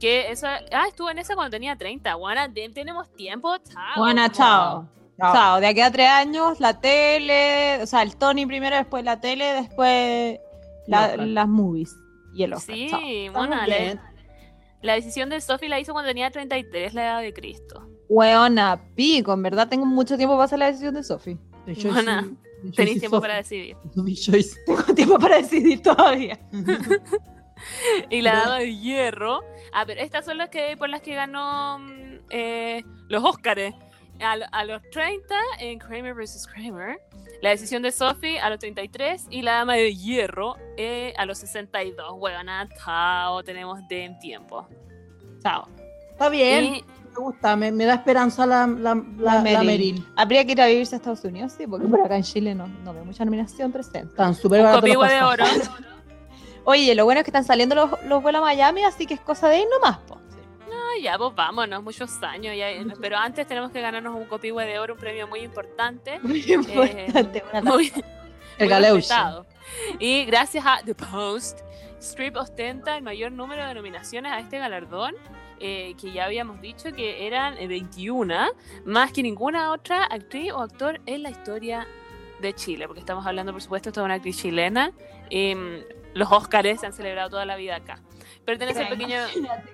[0.00, 2.14] que esa, ah, estuvo en esa cuando tenía 30.
[2.14, 4.04] Juana, ten- tenemos tiempo, chao.
[5.18, 5.32] Chao.
[5.34, 5.60] Chao.
[5.60, 9.44] De aquí a tres años, la tele, o sea, el Tony primero, después la tele,
[9.54, 10.38] después
[10.86, 11.96] la- las movies
[12.32, 12.76] y el Oscar.
[12.76, 12.88] Sí,
[13.66, 13.96] bien.
[13.96, 14.12] la,
[14.82, 17.84] la decisión de Sophie la hizo cuando tenía 33, la edad de Cristo.
[18.08, 21.36] Weona, pico, en verdad tengo mucho tiempo para hacer la decisión de Sophie.
[21.66, 21.92] Joyce
[22.74, 23.20] Tenéis tiempo Sophie.
[23.20, 23.76] para decidir.
[24.66, 26.38] Tengo tiempo para decidir todavía.
[28.08, 29.40] Y la dama de hierro.
[29.72, 33.74] Ah, pero estas son las que por las que ganó mm, eh, los Óscares.
[34.20, 36.46] A, lo- a los 30 en Kramer vs.
[36.52, 37.00] Kramer.
[37.42, 41.38] La decisión de Sophie a los 33 y la dama de hierro eh, a los
[41.38, 42.14] 62.
[42.16, 44.66] Huevona, chao, tenemos de tiempo.
[45.42, 45.68] Chao.
[46.12, 49.66] Está bien, Y me gusta, me, me da esperanza la, la, la, la Meryl.
[49.66, 50.06] Meryl.
[50.16, 52.66] Habría que ir a vivirse a Estados Unidos, sí, porque por acá en Chile no,
[52.66, 54.08] no veo mucha nominación presente.
[54.10, 55.44] Están súper de oro.
[56.64, 59.20] Oye, lo bueno es que están saliendo los, los vuelos a Miami, así que es
[59.20, 60.18] cosa de ir nomás, po.
[60.70, 62.54] Ah, ya, pues vámonos, muchos años.
[62.56, 62.68] ya-
[63.00, 66.18] pero antes tenemos que ganarnos un copihue de oro, un premio muy importante.
[66.22, 67.42] Muy importante.
[67.52, 67.92] una Muy,
[68.58, 69.02] El muy.
[69.98, 71.60] Y gracias a The Post,
[72.00, 75.14] Strip ostenta el mayor número de nominaciones a este galardón,
[75.60, 78.34] eh, que ya habíamos dicho que eran eh, 21,
[78.84, 81.86] más que ninguna otra actriz o actor en la historia
[82.40, 84.92] de Chile, porque estamos hablando, por supuesto, de una actriz chilena.
[85.30, 85.78] y, mm,
[86.14, 88.00] los Óscares se han celebrado toda la vida acá.
[88.44, 89.18] Pertenece al pequeño...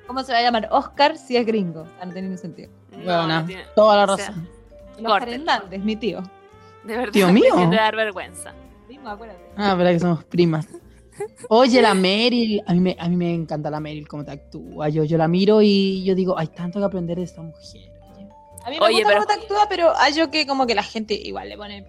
[0.06, 1.82] ¿Cómo se va a llamar Oscar si es gringo?
[1.82, 2.70] O sea, no tiene ningún sentido.
[2.90, 4.48] No, Buena, no tiene- toda la o sea, razón.
[4.96, 5.34] Oscar Corten.
[5.40, 6.22] Hernández, mi tío.
[6.82, 7.54] De verdad, Tío mío.
[7.54, 8.52] siente dar vergüenza.
[8.86, 9.40] Primo, acuérdate.
[9.56, 10.66] Ah, verdad que somos primas.
[11.48, 14.88] Oye, la Meryl, a mí me, a mí me encanta la Meryl, cómo te actúa.
[14.88, 17.90] Yo, yo la miro y yo digo, hay tanto que aprender de esta mujer.
[18.16, 18.28] oye.
[18.64, 20.74] A mí me Oye, gusta pero- cómo te actúa, pero hay yo que como que
[20.74, 21.84] la gente igual le pone...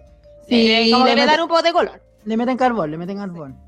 [0.48, 2.02] Sí, le- como le le mete- dan un poco de color.
[2.24, 3.58] Le meten carbón, le meten carbón.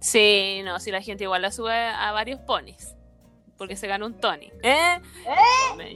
[0.00, 2.94] Sí, no, si la gente igual la sube a varios ponis.
[3.56, 4.50] Porque se gana un Tony.
[4.62, 4.98] ¿Eh?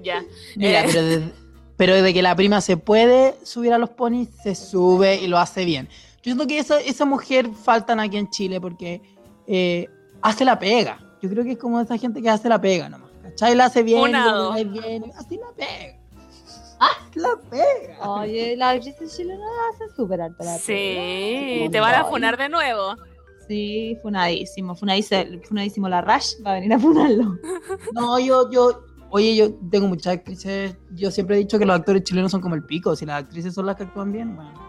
[0.03, 0.23] Ya.
[0.57, 0.87] Mira, Eh.
[0.87, 1.23] pero, de,
[1.77, 5.39] pero de que la prima se puede subir a los ponis, se sube y lo
[5.39, 5.89] hace bien.
[6.19, 9.01] Yo siento que esa, esa mujer faltan aquí en Chile porque
[9.47, 9.89] eh,
[10.23, 10.99] hace la pega.
[11.23, 13.09] Yo creo que es como esa gente que hace la pega nomás.
[13.23, 13.55] ¿Cachai?
[13.55, 15.99] La hace bien, le va bien, hace la pega.
[16.81, 18.09] Haz la pega.
[18.11, 21.71] Oye, las actrices chilenas hacen súper alta la Sí, pega.
[21.71, 22.95] te van a funar de nuevo.
[23.49, 27.37] Sí, funadísimo, funadísimo, funadísimo la Rush va a venir a funarlo.
[27.95, 30.77] No, yo, yo, oye, yo tengo muchas actrices.
[30.93, 32.95] Yo siempre he dicho que los actores chilenos son como el pico.
[32.95, 34.68] Si las actrices son las que actúan bien, bueno.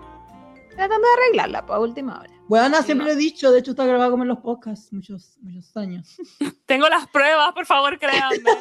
[0.79, 2.29] Tratando de arreglarla, pues, a última hora.
[2.47, 3.13] Bueno, siempre No.
[3.13, 3.51] lo he dicho.
[3.51, 6.15] De hecho, está grabado como en los podcasts muchos, muchos años.
[6.65, 8.37] Tengo las pruebas, por favor, créanme.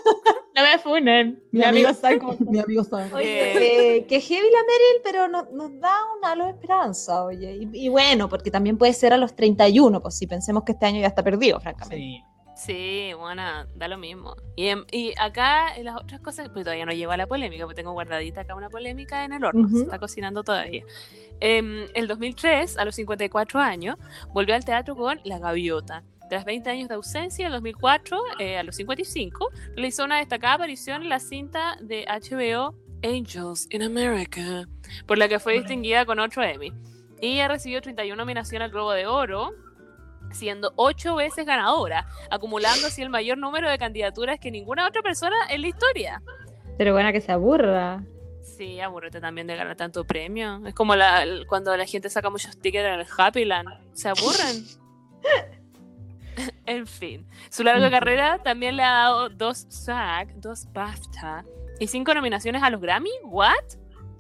[0.59, 1.41] No me funen.
[1.53, 3.15] Mi Mi amigo cómo Mi amigo sabe.
[3.15, 7.57] Oye, eh, que heavy la Meryl, pero no- nos da un halo de esperanza, oye.
[7.73, 10.87] Y, y bueno, porque también puede ser a los 31, pues si pensemos que este
[10.87, 11.97] año ya está perdido, francamente.
[12.05, 12.25] Sí.
[12.59, 13.43] Sí, bueno,
[13.77, 14.35] da lo mismo.
[14.57, 17.65] Y, en- y acá, en las otras cosas, pues todavía no llego a la polémica,
[17.65, 19.77] porque tengo guardadita acá una polémica en el horno, Ujú.
[19.77, 20.83] se está cocinando todavía.
[21.41, 23.97] En el 2003, a los 54 años,
[24.33, 26.03] volvió al teatro con La Gaviota.
[26.29, 31.03] Tras 20 años de ausencia, en 2004, eh, a los 55, realizó una destacada aparición
[31.03, 34.67] en la cinta de HBO Angels in America,
[35.07, 36.73] por la que fue distinguida con otro Emmy.
[37.21, 39.53] Y ella recibió 31 nominaciones al Globo de Oro,
[40.33, 45.37] siendo ocho veces ganadora, acumulando así el mayor número de candidaturas que ninguna otra persona
[45.51, 46.23] en la historia.
[46.77, 48.03] Pero buena que se aburra.
[48.43, 50.61] Sí, aburrete también de ganar tanto premio.
[50.67, 53.69] Es como la, cuando la gente saca muchos tickets en el Happy Land.
[53.93, 54.65] Se aburren.
[56.67, 57.27] en fin.
[57.51, 61.45] Su larga carrera también le ha dado dos SAG, dos BAFTA
[61.81, 63.11] y cinco nominaciones a los Grammy.
[63.25, 63.55] ¿What?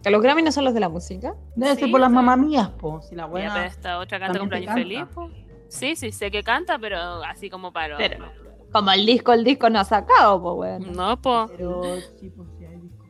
[0.02, 1.34] ¿Que los Grammy no son los de la música?
[1.56, 2.14] Debe Sí, ser por las sí.
[2.14, 3.02] mamás mías, po.
[3.02, 3.66] Si la pero buena.
[3.66, 5.04] esta otra canta cumpleaños feliz.
[5.12, 5.30] po.
[5.68, 7.96] Sí, sí, sé que canta, pero así como para.
[7.96, 8.26] Pero-
[8.72, 10.92] Como el disco, el disco no ha sacado, pues bueno.
[10.92, 11.46] No, po.
[11.56, 11.82] Pero
[12.20, 13.04] sí, pues sí hay disco.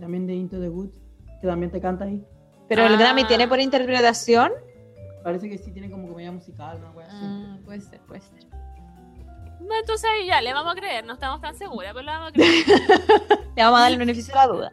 [0.00, 0.96] También de Into the Woods,
[1.40, 2.24] que también te canta ahí.
[2.68, 2.98] Pero el Ah.
[2.98, 4.52] Grammy tiene por interpretación.
[5.22, 7.16] Parece que sí tiene como comedia musical, así.
[7.20, 8.46] Ah, puede ser, puede ser.
[9.60, 11.04] No, entonces ya, le vamos a creer.
[11.04, 12.64] No estamos tan seguras, pero le vamos a creer.
[13.56, 14.72] Le vamos a dar el beneficio de la duda.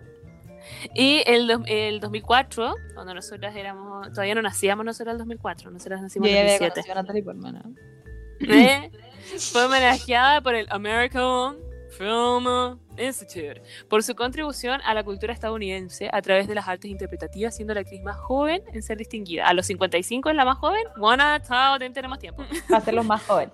[0.94, 4.10] Y el, dos- el 2004, cuando nosotras éramos.
[4.10, 6.74] Todavía no nacíamos nosotras el 2004, nosotras nacimos en el había 2007.
[6.74, 7.54] conocido a Natalie Portman.
[7.54, 8.54] ¿no?
[8.54, 8.92] ¿eh?
[9.52, 11.58] Fue homenajeada por el American
[11.98, 17.56] Film Institute por su contribución a la cultura estadounidense a través de las artes interpretativas,
[17.56, 19.48] siendo la actriz más joven en ser distinguida.
[19.48, 20.84] A los 55 es la más joven.
[20.98, 22.44] Bueno, chao, ten- tenemos tiempo.
[22.74, 23.54] Va a ser los más jóvenes.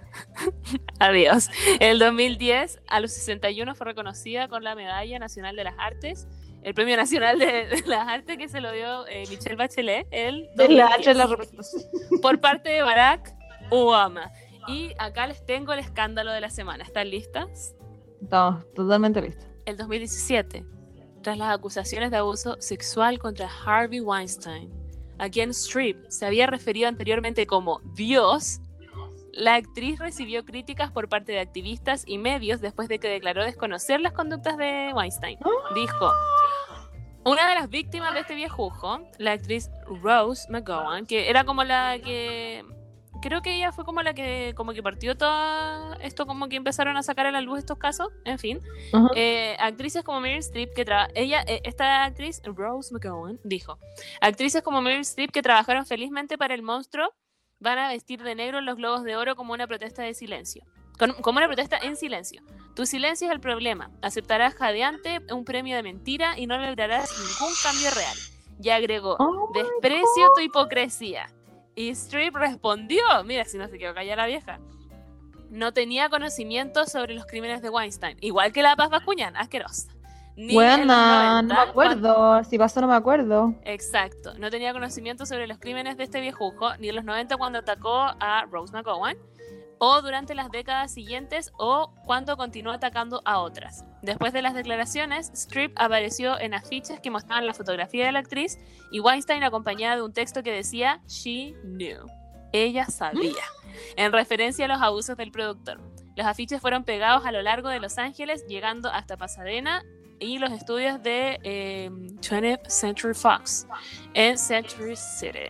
[0.99, 1.49] Adiós.
[1.79, 6.27] El 2010, a los 61, fue reconocida con la Medalla Nacional de las Artes,
[6.63, 10.49] el Premio Nacional de, de las Artes que se lo dio eh, Michelle Bachelet el
[10.55, 11.27] De la 2010, H en la
[12.21, 13.35] por parte de Barack
[13.69, 14.31] Obama.
[14.67, 16.83] Y acá les tengo el escándalo de la semana.
[16.83, 17.75] ¿Están listas?
[18.21, 19.45] Estamos totalmente listos.
[19.65, 20.63] El 2017,
[21.23, 24.71] tras las acusaciones de abuso sexual contra Harvey Weinstein,
[25.17, 28.59] a quien Streep se había referido anteriormente como Dios,
[29.33, 34.01] la actriz recibió críticas por parte de activistas y medios después de que declaró desconocer
[34.01, 35.39] las conductas de Weinstein.
[35.75, 36.11] Dijo,
[37.23, 39.69] una de las víctimas de este viejujo, la actriz
[40.01, 42.63] Rose McGowan, que era como la que...
[43.21, 46.97] Creo que ella fue como la que como que partió todo esto, como que empezaron
[46.97, 48.59] a sacar a la luz estos casos, en fin.
[49.15, 53.77] Eh, actrices como Meryl Streep que tra- ella eh, esta actriz Rose McGowan dijo
[54.21, 57.13] actrices como Meryl Streep que trabajaron felizmente para el monstruo
[57.61, 60.65] van a vestir de negro los globos de oro como una protesta de silencio.
[61.21, 62.43] Como una protesta en silencio.
[62.75, 63.89] Tu silencio es el problema.
[64.01, 68.17] Aceptarás jadeante un premio de mentira y no lograrás ningún cambio real.
[68.61, 71.27] Y agregó Oh desprecio tu hipocresía
[71.73, 74.59] y Streep respondió mira si no se quedó callada la vieja
[75.51, 79.90] no tenía conocimiento sobre los crímenes de Weinstein, igual que la Paz Bascuñán, asquerosa.
[80.41, 82.43] Ni Buena, no 90, me acuerdo.
[82.45, 83.53] Si pasó, no me acuerdo.
[83.63, 87.59] Exacto, no tenía conocimiento sobre los crímenes de este viejujo, ni en los 90 cuando
[87.59, 89.17] atacó a Rose McGowan,
[89.77, 93.85] o durante las décadas siguientes, o cuando continuó atacando a otras.
[94.01, 98.57] Después de las declaraciones, Strip apareció en afiches que mostraban la fotografía de la actriz
[98.91, 102.07] y Weinstein acompañada de un texto que decía She knew.
[102.51, 103.43] Ella sabía,
[103.95, 105.79] en referencia a los abusos del productor.
[106.15, 109.83] Los afiches fueron pegados a lo largo de Los Ángeles, llegando hasta Pasadena
[110.21, 113.67] y los estudios de eh, 20th Century Fox
[114.13, 115.49] en Century City.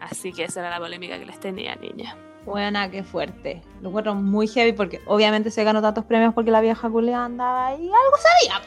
[0.00, 2.16] Así que esa era la polémica que les tenía, niña.
[2.44, 3.62] Buena, qué fuerte.
[3.80, 7.68] Lo encuentro muy heavy porque obviamente se ganó tantos premios porque la vieja culea andaba
[7.68, 7.84] ahí.
[7.84, 8.16] Algo
[8.50, 8.60] sabía.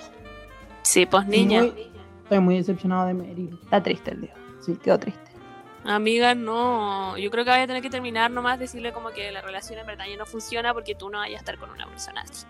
[0.81, 1.63] Sí, pues niña.
[1.63, 1.91] Muy-
[2.23, 3.59] estoy muy decepcionado de Meryl.
[3.63, 4.33] Está triste el día.
[4.61, 4.77] Sí.
[4.81, 5.21] Quedó triste.
[5.83, 7.17] Amiga, no.
[7.17, 9.85] Yo creo que voy a tener que terminar nomás, decirle como que la relación en
[9.85, 12.45] verdad ya no funciona porque tú no vayas a estar con una persona así.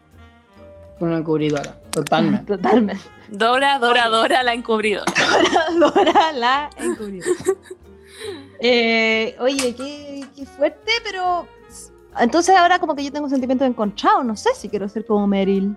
[1.00, 1.76] Con una cubridora.
[1.92, 2.46] Totalmente.
[2.58, 3.04] Totalmente.
[3.30, 5.12] Dora, Dora, Dora, la encubridora.
[5.80, 7.32] Dora la encubridora.
[8.62, 11.46] Eh, oye, qué, qué fuerte, pero.
[12.18, 14.24] Entonces ahora como que yo tengo sentimientos encontrados.
[14.24, 15.76] No sé si quiero ser como Meryl.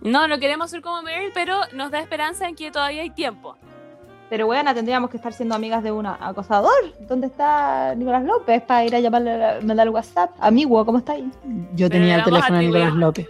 [0.00, 3.56] No, no queremos ser como Meryl, pero nos da esperanza en que todavía hay tiempo.
[4.30, 6.94] Pero bueno, tendríamos que estar siendo amigas de un acosador.
[7.00, 10.30] ¿Dónde está Nicolás López para ir a llamarle, mandarle WhatsApp?
[10.38, 11.28] Amigo, ¿cómo está ahí?
[11.74, 13.26] Yo Pero tenía el teléfono de Nicolás López.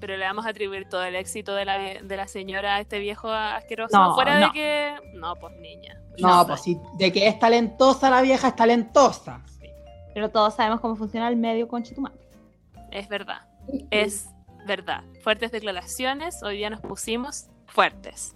[0.00, 2.98] Pero le vamos a atribuir todo el éxito de la, de la señora a este
[2.98, 3.96] viejo asqueroso.
[3.96, 4.46] No, fuera no.
[4.46, 4.94] de que.
[5.14, 6.00] No, pues niña.
[6.18, 9.42] No, pues sí, de que es talentosa la vieja, es talentosa.
[10.14, 12.12] Pero todos sabemos cómo funciona el medio con Chitumán.
[12.90, 13.42] Es verdad.
[13.90, 14.28] Es
[14.66, 15.04] verdad.
[15.22, 16.42] Fuertes declaraciones.
[16.42, 18.34] Hoy día nos pusimos fuertes.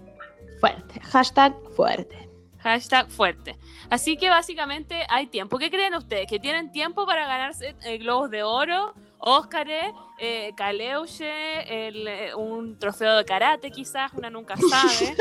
[0.61, 1.01] Fuerte.
[1.01, 2.29] Hashtag fuerte.
[2.59, 3.59] Hashtag fuerte.
[3.91, 5.59] Así que básicamente hay tiempo.
[5.59, 6.27] ¿Qué creen ustedes?
[6.27, 8.95] ¿Que tienen tiempo para ganarse eh, globos de oro,
[9.27, 14.13] Óscares, eh, Caleuche, el, eh, un trofeo de karate quizás?
[14.15, 15.15] Una nunca sabe.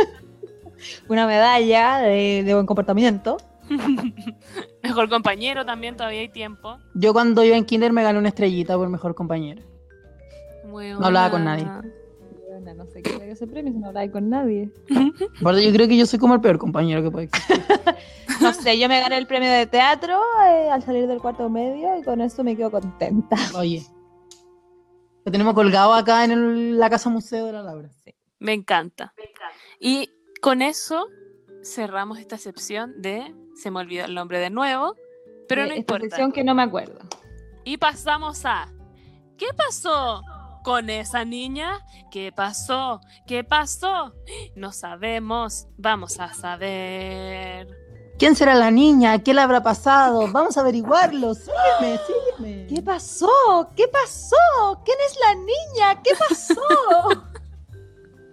[1.07, 3.37] Una medalla de, de buen comportamiento.
[4.83, 6.77] Mejor compañero también, todavía hay tiempo.
[6.93, 9.61] Yo cuando iba en kinder me gané una estrellita por mejor compañero.
[10.65, 11.81] Muy No hablaba con buena.
[12.75, 14.71] No sé qué era ese premio, si no hablaba con nadie.
[15.41, 17.61] Aparte, yo creo que yo soy como el peor compañero que puede existir.
[18.41, 21.97] No sé, yo me gané el premio de teatro eh, al salir del cuarto medio
[21.97, 23.37] y con eso me quedo contenta.
[23.55, 23.85] Oye.
[25.23, 27.89] Lo tenemos colgado acá en el- la casa museo de la Laura.
[28.39, 29.13] Me encanta.
[29.79, 30.09] Y
[30.41, 31.07] con eso
[31.63, 33.33] cerramos esta sección de.
[33.55, 34.95] Se me olvidó el nombre de nuevo,
[35.47, 36.03] pero De no esta importa.
[36.09, 36.99] sección que no me acuerdo.
[37.63, 38.67] Y pasamos a.
[39.37, 40.21] ¿Qué pasó
[40.63, 41.85] con esa niña?
[42.09, 43.01] ¿Qué pasó?
[43.27, 44.13] ¿Qué pasó?
[44.55, 45.67] No sabemos.
[45.77, 47.67] Vamos a saber.
[48.17, 49.19] ¿Quién será la niña?
[49.19, 50.31] ¿Qué le habrá pasado?
[50.31, 51.33] Vamos a averiguarlo.
[51.35, 52.67] Sígueme, sígueme.
[52.67, 53.67] ¿Qué pasó?
[53.75, 54.81] ¿Qué pasó?
[54.85, 56.01] ¿Quién es la niña?
[56.01, 57.23] ¿Qué pasó?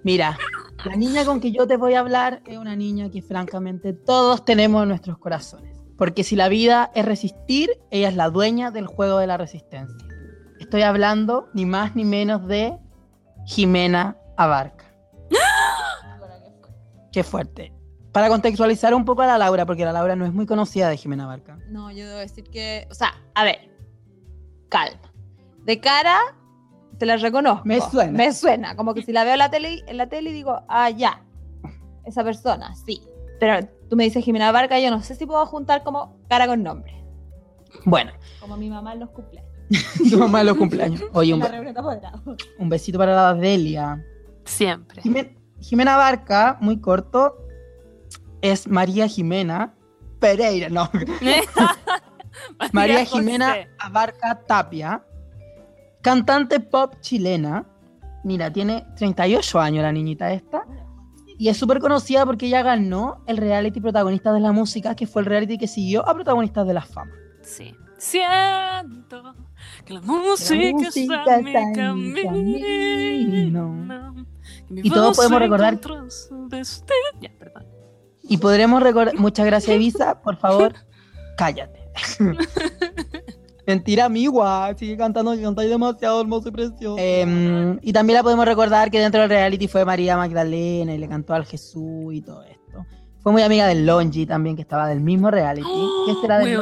[0.05, 0.39] Mira,
[0.85, 4.45] la niña con que yo te voy a hablar es una niña que francamente todos
[4.45, 5.77] tenemos en nuestros corazones.
[5.99, 10.10] Porque si la vida es resistir, ella es la dueña del juego de la resistencia.
[10.71, 12.79] Estoy hablando ni más ni menos de
[13.45, 14.85] Jimena Abarca.
[17.13, 17.75] Qué fuerte.
[18.13, 20.97] Para contextualizar un poco a la Laura, porque la Laura no es muy conocida de
[20.97, 21.59] Jimena Abarca.
[21.71, 22.87] No, yo debo decir que.
[22.89, 23.69] O sea, a ver.
[24.69, 25.13] Calma.
[25.65, 26.17] De cara,
[26.99, 27.65] te la reconozco.
[27.65, 28.17] Me suena.
[28.17, 28.77] Me suena.
[28.77, 31.21] Como que si la veo en la tele, en la tele y digo, ah, ya.
[32.05, 33.03] Esa persona, sí.
[33.41, 36.63] Pero tú me dices Jimena Barca, yo no sé si puedo juntar como cara con
[36.63, 36.95] nombre.
[37.87, 39.50] Bueno, Como mi mamá en los cumpleaños.
[40.11, 41.03] tu mamá los cumpleaños.
[41.13, 44.05] Oye, un, besito para la Delia.
[44.45, 45.03] Siempre.
[45.03, 47.37] Jimen- Jimena Barca, muy corto,
[48.41, 49.75] es María Jimena
[50.19, 50.91] Pereira, no,
[52.73, 53.69] María Jimena José.
[53.79, 55.05] Abarca Tapia,
[56.03, 57.67] cantante pop chilena.
[58.25, 60.65] Mira, tiene 38 años la niñita esta.
[61.39, 65.23] Y es súper conocida porque ella ganó el reality protagonista de la música, que fue
[65.23, 67.13] el reality que siguió a protagonistas de la fama.
[67.41, 67.75] Sí.
[68.01, 69.35] Siento
[69.85, 73.69] que la música, música está en mi está en mi camino.
[73.69, 74.27] camino.
[74.67, 75.79] que mi Y todos podemos recordar-.
[77.21, 77.67] Ya, perdón.
[78.23, 79.15] Y podremos recordar.
[79.17, 80.23] Muchas gracias, Evisa.
[80.23, 80.73] Por favor,
[81.37, 81.79] cállate.
[83.67, 84.75] Mentira, amigua.
[84.79, 86.97] Sigue cantando, cantáis demasiado hermoso y precioso.
[86.99, 91.07] Em, y también la podemos recordar que dentro del reality fue María Magdalena y le
[91.07, 92.60] cantó al Jesús y todo esto.
[93.23, 95.69] Fue muy amiga del Longi también, que estaba del mismo reality.
[96.07, 96.59] que este era del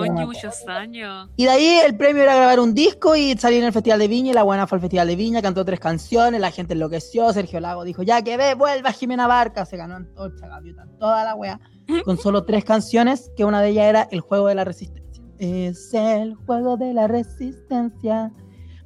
[0.00, 1.28] me muchos años.
[1.36, 4.08] Y de ahí el premio era grabar un disco y salir en el Festival de
[4.08, 4.30] Viña.
[4.30, 7.32] Y la buena fue al Festival de Viña, cantó tres canciones, la gente enloqueció.
[7.32, 9.64] Sergio Lago dijo: Ya que ve, vuelva Jimena Barca.
[9.64, 11.60] Se ganó Antorcha, Gaviota, toda la wea.
[12.04, 15.22] Con solo tres canciones, que una de ellas era El juego de la resistencia.
[15.38, 18.32] Es el juego de la resistencia.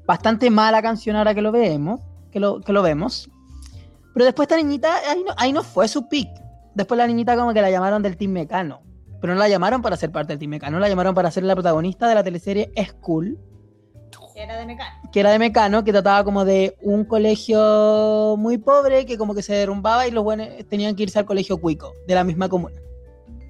[0.07, 2.01] Bastante mala canción ahora que lo vemos.
[2.31, 3.31] Que lo, que lo vemos.
[4.13, 6.29] Pero después esta niñita, ahí no, ahí no fue su pick.
[6.79, 8.83] Después la niñita como que la llamaron del Team Mecano.
[9.21, 11.55] Pero no la llamaron para ser parte del Team Mecano, la llamaron para ser la
[11.57, 13.37] protagonista de la teleserie School,
[14.37, 15.11] Era de mecánica.
[15.11, 19.43] que era de Mecano, que trataba como de un colegio muy pobre que como que
[19.43, 22.77] se derrumbaba y los buenos tenían que irse al colegio Cuico, de la misma comuna.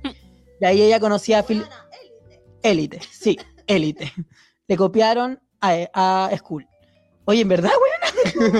[0.60, 1.64] Y ahí ella conocía a Phil...
[2.62, 4.10] Élite, sí, élite.
[4.66, 6.66] Le copiaron a, a School.
[7.26, 8.34] Oye, en verdad, güey.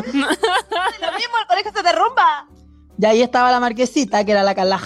[1.01, 2.47] Lo mismo, el colegio se derrumba.
[2.99, 4.81] Y ahí estaba la marquesita, que era la Carla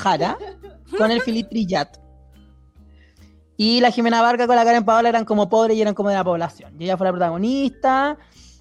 [0.99, 1.97] con el Philip Trillat.
[3.57, 6.17] Y la Jimena Barca con la Karen Paola eran como pobres y eran como de
[6.17, 6.75] la población.
[6.79, 8.19] Y ella fue la protagonista.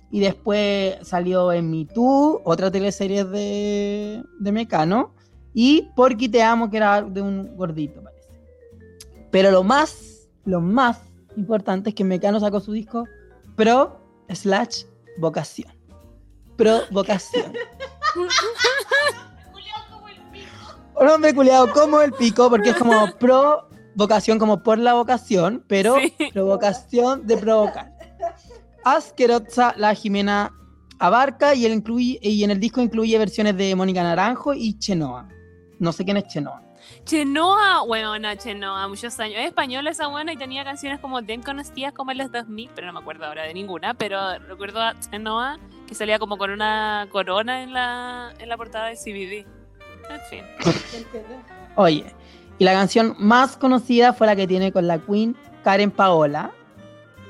[0.10, 5.14] Y después salió en Me Too, otra teleserie de, de Mecano.
[5.54, 8.30] Y Porky Te Amo, que era de un gordito, parece.
[9.32, 11.00] Pero lo más, lo más
[11.36, 13.06] importante es que Mecano sacó su disco
[13.56, 14.00] Pro
[14.30, 14.84] slash
[15.18, 15.72] Vocación.
[16.58, 17.54] Pro Vocación.
[21.00, 25.64] Un hombre culiado como el pico, porque es como pro vocación, como por la vocación,
[25.68, 26.14] pero Sí.
[26.34, 27.92] provocación de provocar.
[28.84, 30.52] Asquerosa la Jimena
[31.00, 35.28] Abarca y, él incluye, y en el disco incluye versiones de Mónica Naranjo y Chenoa.
[35.80, 36.62] No sé quién es Chenoa.
[37.06, 39.38] Chenoa, weona, Chenoa, muchos años.
[39.40, 42.88] Es española esa buena y tenía canciones como bien conocidas como en los 2000, pero
[42.88, 43.94] no me acuerdo ahora de ninguna.
[43.96, 48.88] Pero recuerdo a Chenoa que salía como con una corona en la, en la portada
[48.88, 49.61] de CBD.
[51.76, 52.06] Oye,
[52.58, 56.52] y la canción más conocida fue la que tiene con la Queen Karen Paola,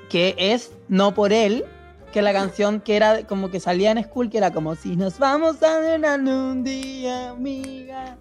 [0.09, 1.65] que es No por él,
[2.11, 5.17] que la canción que era como que salía en school, que era como si nos
[5.17, 8.17] vamos a en un día, amiga,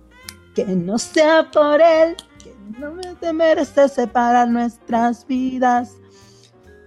[0.55, 5.97] que no sea por él, que no me te merece separar nuestras vidas.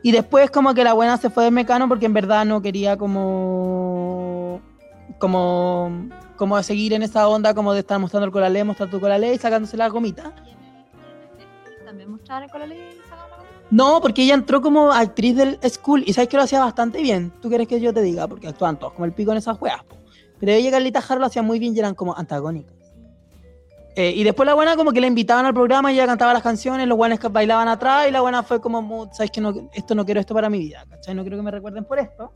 [0.02, 2.98] Y después como que la buena se fue de Mecano porque en verdad no quería
[2.98, 3.93] como
[5.24, 9.34] como como seguir en esa onda como de estar mostrando el colalé, mostrar tu colalé
[9.34, 10.34] y sacándose la gomita.
[11.86, 13.68] También mostraron el colalé y sacaron la gomita.
[13.72, 17.32] No, porque ella entró como actriz del school y sabes que lo hacía bastante bien.
[17.42, 18.28] ¿Tú quieres que yo te diga?
[18.28, 19.82] Porque actúan todos como el pico en esas weas.
[19.86, 19.96] po.
[20.42, 22.76] Pero ella y Carlita Jara lo hacían muy bien y eran como antagónicas.
[23.96, 26.44] Eh, y después la buena como que la invitaban al programa y ella cantaba las
[26.44, 30.04] canciones, los buenos bailaban atrás y la buena fue como, ¿sabes que no, esto no
[30.04, 30.84] quiero esto para mi vida?
[30.90, 31.16] ¿Cachai?
[31.16, 32.34] No quiero que me recuerden por esto.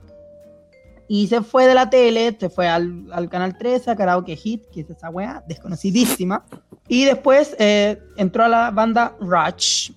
[1.08, 4.66] Y se fue de la tele, se fue al, al canal 13, a Karaoke Hit,
[4.72, 6.44] que es esa wea desconocidísima.
[6.88, 9.92] Y después eh, entró a la banda Rush,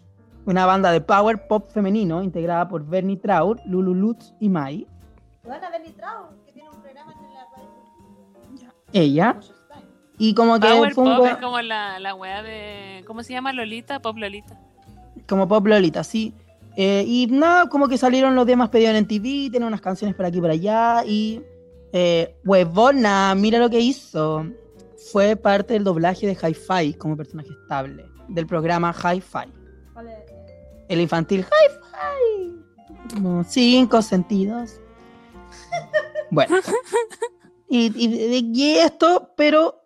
[0.46, 4.86] una banda de power pop femenino integrada por Bernie Traur, Lulu Lutz y Mai.
[5.44, 8.72] Van a ver que tiene un programa en la radio.
[8.92, 9.40] Ella.
[10.18, 13.04] Y como que Power fue un Pop es como la, la wea de.
[13.06, 13.52] ¿Cómo se llama?
[13.52, 14.60] Lolita, Pop Lolita.
[15.26, 16.34] como pop Lolita, sí.
[16.76, 20.24] Eh, y nada, como que salieron los demás pedidos en TV, tiene unas canciones por
[20.26, 21.04] aquí y por allá.
[21.04, 21.42] Y
[21.92, 24.46] eh, huevona, mira lo que hizo.
[25.12, 29.50] Fue parte del doblaje de Hi-Fi como personaje estable del programa Hi-Fi.
[30.88, 33.14] El infantil Hi-Fi.
[33.14, 34.80] Como cinco sentidos.
[36.30, 36.56] Bueno.
[37.72, 39.84] Y, y- y esto, pero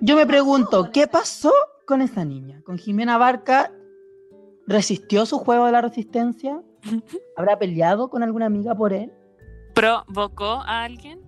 [0.00, 1.50] yo me pregunto, ¿qué pasó
[1.86, 2.60] con esa niña?
[2.62, 3.72] ¿Con Jimena Barca?
[4.66, 6.62] ¿Resistió su juego de la resistencia?
[7.36, 9.12] ¿Habrá peleado con alguna amiga por él?
[9.74, 11.20] ¿Provocó a alguien?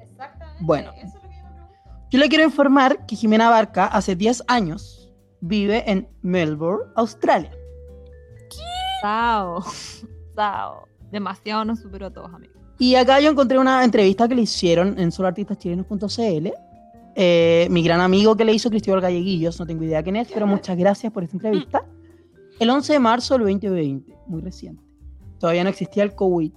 [0.00, 0.64] Exactamente.
[0.64, 0.92] Bueno.
[0.96, 2.08] Eso es lo que yo me pregunto.
[2.10, 7.52] Yo le quiero informar que Jimena Barca hace 10 años vive en Melbourne, Australia.
[9.00, 9.62] Sao.
[10.34, 10.88] Sao.
[11.10, 12.56] Demasiado nos superó a todos, amigos.
[12.78, 16.48] Y acá yo encontré una entrevista que le hicieron en soloartistaschilenos.cl.
[17.18, 20.46] Eh, mi gran amigo que le hizo Cristóbal Galleguillos, no tengo idea quién es, pero
[20.46, 21.82] muchas gracias por esta entrevista.
[22.58, 24.82] El 11 de marzo del 2020, muy reciente.
[25.38, 26.52] Todavía no existía el COVID.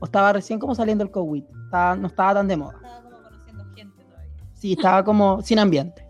[0.00, 1.44] O estaba recién como saliendo el COVID.
[1.66, 2.74] Estaba- no estaba tan de moda.
[2.82, 4.30] Estaba como conociendo gente todavía.
[4.54, 6.04] Sí, estaba como sin ambiente.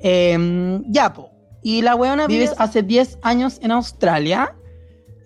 [0.00, 1.30] Eh, ya, po.
[1.62, 4.54] Y la weona vive hace 10 años en Australia.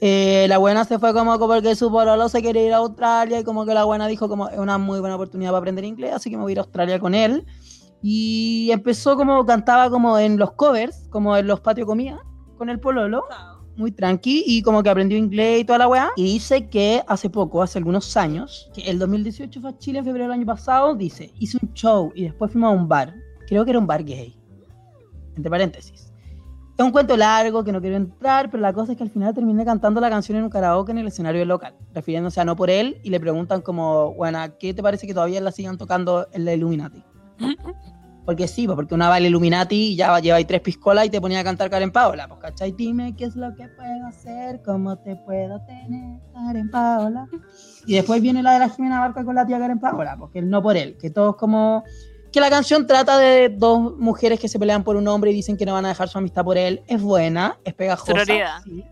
[0.00, 3.44] Eh, la buena se fue como porque su pololo se quería ir a Australia y
[3.44, 6.30] como que la buena dijo como es una muy buena oportunidad para aprender inglés, así
[6.30, 7.44] que me voy a ir a Australia con él.
[8.00, 12.20] Y empezó como cantaba como en los covers, como en los patios comía
[12.58, 13.24] con el pololo,
[13.78, 16.10] muy tranqui y como que aprendió inglés y toda la weá.
[16.16, 20.04] Y dice que hace poco, hace algunos años, que el 2018 fue a Chile en
[20.04, 23.14] febrero del año pasado, dice, hice un show y después fuimos a un bar.
[23.46, 24.36] Creo que era un bar gay.
[25.36, 26.12] Entre paréntesis.
[26.76, 29.34] Es un cuento largo que no quiero entrar, pero la cosa es que al final
[29.34, 32.70] terminé cantando la canción en un karaoke en el escenario local, refiriéndose a no por
[32.70, 36.44] él, y le preguntan como, bueno, ¿qué te parece que todavía la sigan tocando en
[36.44, 37.02] la Illuminati?
[38.28, 41.18] Porque sí, porque una va al Illuminati y ya lleva ahí tres piscolas y te
[41.18, 42.72] ponía a cantar Karen Paola, pues, ¿cachai?
[42.72, 47.26] Dime qué es lo que puedo hacer, cómo te puedo tener, Karen Paola.
[47.86, 50.50] Y después viene la de la Jimena Barca con la tía Karen Paola, porque el
[50.50, 51.84] no por él, que todos como...
[52.30, 55.56] Que la canción trata de dos mujeres que se pelean por un hombre y dicen
[55.56, 56.82] que no van a dejar su amistad por él.
[56.86, 58.26] Es buena, es pegajosa.
[58.62, 58.84] Sí.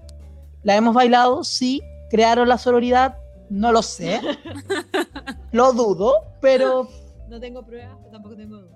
[0.62, 1.82] La hemos bailado, sí.
[2.08, 3.18] Crearon la sororidad,
[3.50, 4.18] no lo sé.
[5.52, 6.88] lo dudo, pero,
[7.28, 8.75] No tengo pruebas, pero tampoco tengo dudas.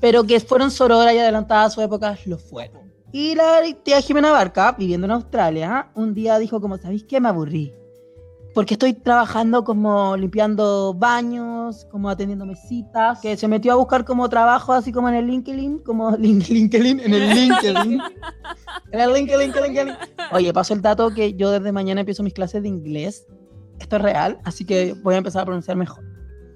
[0.00, 2.92] Pero que fueron sororas y adelantadas a su época, lo fueron.
[3.12, 7.20] Y la tía Jimena Barca, viviendo en Australia, un día dijo como, ¿sabéis qué?
[7.20, 7.72] Me aburrí.
[8.54, 14.28] Porque estoy trabajando como limpiando baños, como atendiendo mesitas, que se metió a buscar como
[14.28, 18.00] trabajo así como en el LinkedIn, como lin- LinkedIn, en el LinkedIn.
[18.92, 19.94] en el LinkedIn, LinkedIn.
[20.32, 23.26] Oye, paso el dato que yo desde mañana empiezo mis clases de inglés.
[23.78, 26.02] Esto es real, así que voy a empezar a pronunciar mejor.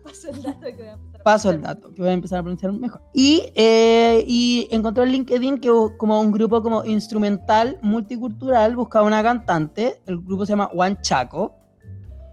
[0.02, 2.72] Paso el dato que voy a Paso el dato, que voy a empezar a pronunciar
[2.72, 3.00] mejor.
[3.14, 9.22] Y, eh, y encontré en LinkedIn que como un grupo como instrumental multicultural buscaba una
[9.22, 10.00] cantante.
[10.06, 11.54] El grupo se llama One Chaco,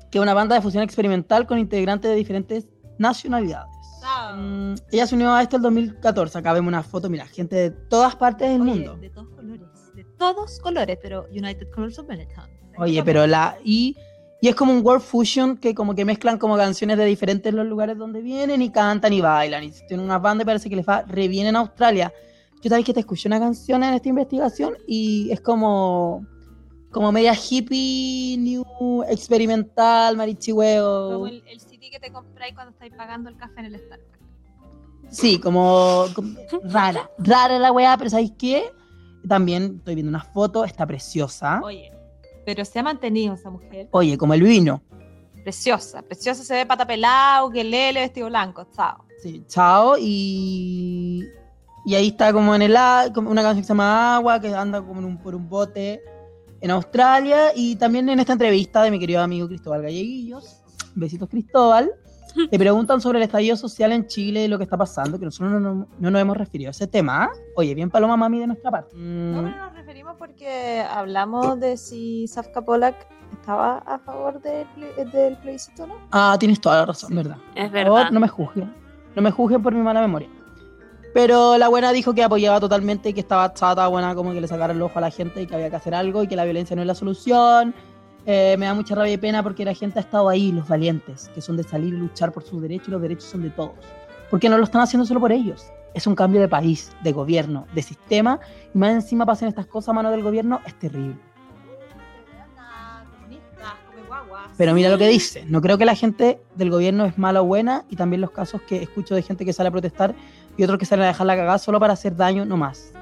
[0.10, 2.68] que es una banda de fusión experimental con integrantes de diferentes
[2.98, 3.72] nacionalidades.
[4.02, 4.38] Chao.
[4.38, 6.38] Mm, ella se unió a esto el 2014.
[6.38, 8.98] Acá vemos una foto, mira, gente de todas partes del Oye, mundo.
[8.98, 9.68] De todos colores.
[9.94, 12.50] De todos colores, pero United Colors of Benetton.
[12.78, 13.58] Oye, pero la.
[13.64, 13.96] Y,
[14.42, 17.66] y es como un World Fusion que como que mezclan como canciones de diferentes los
[17.66, 19.66] lugares donde vienen y cantan y bailan.
[19.66, 22.14] Y tienen una banda y parece que les va re bien en Australia.
[22.62, 26.26] Yo sabéis que te escuché una canción en esta investigación y es como.
[26.92, 31.12] Como media hippie, new, experimental, marichihueo.
[31.14, 34.20] Como el, el CD que te compráis cuando estáis pagando el café en el Starbucks.
[35.12, 37.08] Sí, como, como rara.
[37.20, 38.72] Rara la weá, pero ¿sabéis qué?
[39.28, 41.62] También estoy viendo una foto, está preciosa.
[41.64, 41.92] Oye,
[42.50, 43.90] pero se ha mantenido esa mujer.
[43.92, 44.82] Oye, como el vino.
[45.44, 46.44] Preciosa, preciosa.
[46.44, 48.66] Se ve pata pelado, que lele, vestido blanco.
[48.76, 49.06] Chao.
[49.22, 49.96] Sí, chao.
[50.00, 51.24] Y,
[51.86, 52.76] y ahí está como en el
[53.14, 56.02] como una canción que se llama Agua, que anda como en un- por un bote
[56.60, 57.52] en Australia.
[57.56, 60.62] Y también en esta entrevista de mi querido amigo Cristóbal Galleguillos.
[60.96, 61.92] Besitos, Cristóbal.
[62.50, 65.52] Te preguntan sobre el estallido social en Chile y lo que está pasando, que nosotros
[65.52, 67.30] no, no- no nos hemos referido a ese tema.
[67.56, 68.96] Oye, bien paloma mami de nuestra parte.
[68.96, 72.96] No, Mm, pero nos referimos porque hablamos de si Safka Polak
[73.34, 74.68] estaba a favor del,
[75.12, 75.96] del plebiscito no.
[76.12, 77.38] Ah, tienes toda la razón, ¿verdad?
[77.56, 78.12] Es Por favor, verdad.
[78.12, 78.74] no me juzguen.
[79.16, 80.30] No me juzguen por mi mala memoria.
[81.14, 84.48] Pero la buena dijo que apoyaba totalmente y que estaba chata, buena, como que le
[84.48, 86.44] sacara el ojo a la gente y que había que hacer algo y que la
[86.44, 87.74] violencia no es la solución.
[88.32, 91.32] Eh, me da mucha rabia y pena porque la gente ha estado ahí, los valientes,
[91.34, 93.74] que son de salir y luchar por sus derechos y los derechos son de todos.
[94.30, 95.66] Porque no lo están haciendo solo por ellos.
[95.96, 98.40] Es un cambio de país, de gobierno, de sistema
[98.72, 101.18] y más encima pasan estas cosas a mano del gobierno, es terrible.
[104.58, 105.44] Pero mira lo que dice.
[105.48, 108.62] No creo que la gente del gobierno es mala o buena y también los casos
[108.62, 110.14] que escucho de gente que sale a protestar
[110.56, 112.94] y otros que salen a dejar la cagada solo para hacer daño, no más.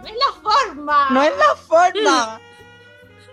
[0.41, 1.09] ¡Forma!
[1.09, 2.39] No es la forma.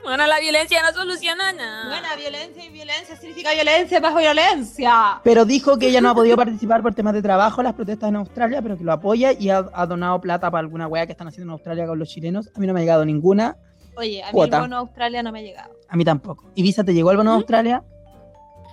[0.04, 1.88] Bueno, la violencia no soluciona nada.
[1.88, 5.20] Buena violencia y violencia significa violencia más violencia.
[5.24, 8.10] Pero dijo que ella no ha podido participar por temas de trabajo en las protestas
[8.10, 11.12] en Australia, pero que lo apoya y ha, ha donado plata para alguna wea que
[11.12, 12.50] están haciendo en Australia con los chilenos.
[12.54, 13.56] A mí no me ha llegado ninguna,
[13.96, 14.56] Oye, a mí Cuota.
[14.56, 15.74] el bono Australia no me ha llegado.
[15.88, 16.50] a mí tampoco.
[16.54, 17.84] Ibiza, ¿te llegó el bono de Australia?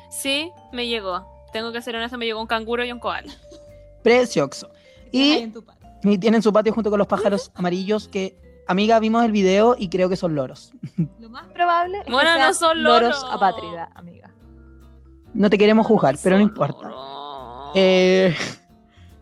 [0.10, 1.26] Sí, me llegó.
[1.54, 3.34] Tengo que ser honesta, me llegó un canguro y un koala.
[4.04, 4.70] Precioso.
[5.12, 5.90] Y, en tu patio.
[6.04, 8.36] y tienen su patio junto con los pájaros amarillos que,
[8.68, 10.72] amiga, vimos el video y creo que son loros.
[11.20, 13.28] Lo más probable es Bueno, que no sean son loros loros.
[13.34, 14.32] apátrida, amiga.
[15.34, 16.90] No te queremos juzgar, pero no importa.
[17.76, 18.36] Eh,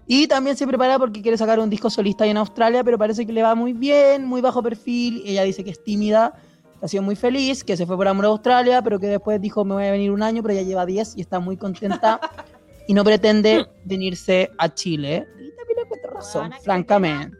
[0.08, 3.26] y también se prepara porque quiere sacar un disco solista ahí en Australia, pero parece
[3.26, 5.22] que le va muy bien, muy bajo perfil.
[5.26, 6.34] Ella dice que es tímida,
[6.80, 9.40] que ha sido muy feliz, que se fue por amor a Australia, pero que después
[9.40, 12.20] dijo me voy a venir un año, pero ya lleva 10 y está muy contenta
[12.88, 15.28] y no pretende venirse a Chile.
[15.40, 17.38] Y también le encuentro razón, francamente.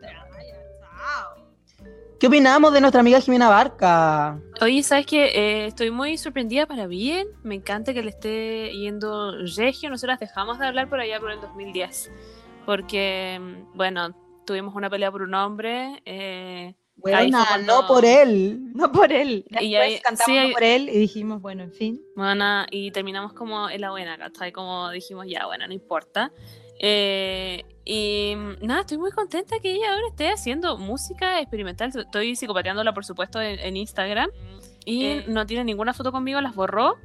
[2.20, 4.42] ¿Qué opinamos de nuestra amiga Jimena Barca?
[4.62, 5.66] Oye, ¿sabes qué?
[5.68, 7.28] estoy muy sorprendida para bien.
[7.44, 9.90] Me encanta que le esté yendo regio.
[9.90, 12.12] Nosotras dejamos de hablar por allá por el 2010.
[12.66, 14.14] Porque, mm, bueno,
[14.46, 16.02] tuvimos una pelea por un hombre.
[16.06, 18.60] eh, fue cuando- no por él.
[18.74, 19.46] No por él.
[19.48, 22.02] Después Y ahí- cantamos sí, no por él y dijimos, bueno, en fin.
[22.18, 24.52] Bueno, y terminamos como en la buena, ¿cachai?
[24.52, 26.34] Como dijimos, ya, bueno, no importa.
[26.80, 31.92] Eh, y mm, nada, estoy muy contenta que ella ahora esté haciendo música experimental.
[31.96, 34.30] Estoy psicopateándola, por supuesto, en, en Instagram.
[34.86, 35.26] Y Eh.
[35.28, 36.96] no tiene ninguna foto conmigo, las borró.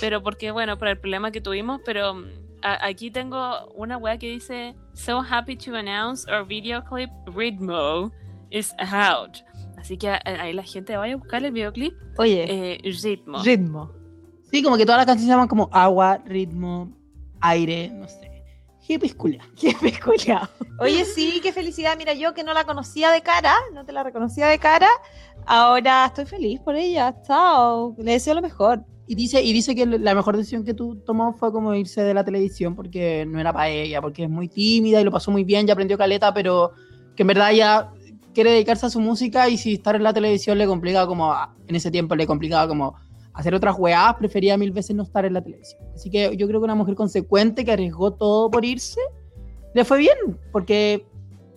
[0.00, 1.80] Pero porque, bueno, por el problema que tuvimos.
[1.84, 2.24] Pero mm,
[2.62, 8.12] a- aquí tengo una wea que dice: So happy to announce our video clip Ritmo
[8.50, 9.38] is out.
[9.78, 13.42] Así que ahí la gente vaya a buscar el videoclip Oye, eh, Ritmo.
[13.42, 13.90] ritmo.
[14.50, 16.92] Sí, como que todas las canciones se llaman como agua, ritmo,
[17.40, 18.30] aire, no sé.
[18.82, 19.48] Hippies culia.
[19.58, 20.48] Qué peculiar.
[20.78, 21.96] Oye, sí, qué felicidad.
[21.96, 24.88] Mira, yo que no la conocía de cara, no te la reconocía de cara,
[25.46, 27.14] ahora estoy feliz por ella.
[27.22, 27.94] Chao.
[27.98, 28.84] Le deseo lo mejor.
[29.06, 32.14] Y dice, y dice que la mejor decisión que tú tomó fue como irse de
[32.14, 35.44] la televisión porque no era para ella, porque es muy tímida y lo pasó muy
[35.44, 36.72] bien, ya aprendió caleta, pero
[37.16, 37.90] que en verdad ya
[38.32, 41.34] quiere dedicarse a su música y si estar en la televisión le complica como,
[41.66, 42.94] en ese tiempo le complicaba como
[43.34, 45.80] hacer otras weás, prefería mil veces no estar en la televisión.
[45.94, 49.00] Así que yo creo que una mujer consecuente que arriesgó todo por irse,
[49.74, 50.16] le fue bien,
[50.52, 51.06] porque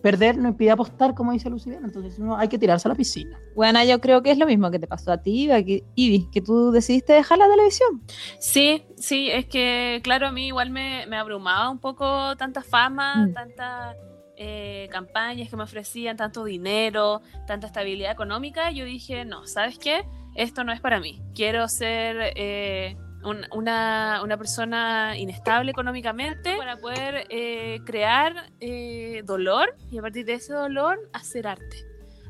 [0.01, 3.39] perder no impide apostar, como dice Lucía, entonces uno hay que tirarse a la piscina.
[3.55, 5.49] Bueno, yo creo que es lo mismo que te pasó a ti,
[5.95, 8.03] Ivy, que tú decidiste dejar la televisión.
[8.39, 13.25] Sí, sí, es que claro, a mí igual me, me abrumaba un poco tanta fama,
[13.25, 13.33] Mm.
[13.33, 13.95] tantas
[14.37, 18.69] eh, campañas que me ofrecían, tanto dinero, tanta estabilidad económica.
[18.69, 20.03] Yo dije, no, ¿sabes qué?
[20.35, 21.21] Esto no es para mí.
[21.33, 29.75] Quiero ser eh, un- una, una persona inestable económicamente para poder eh, crear eh, dolor
[29.89, 31.77] y a partir de ese dolor hacer arte.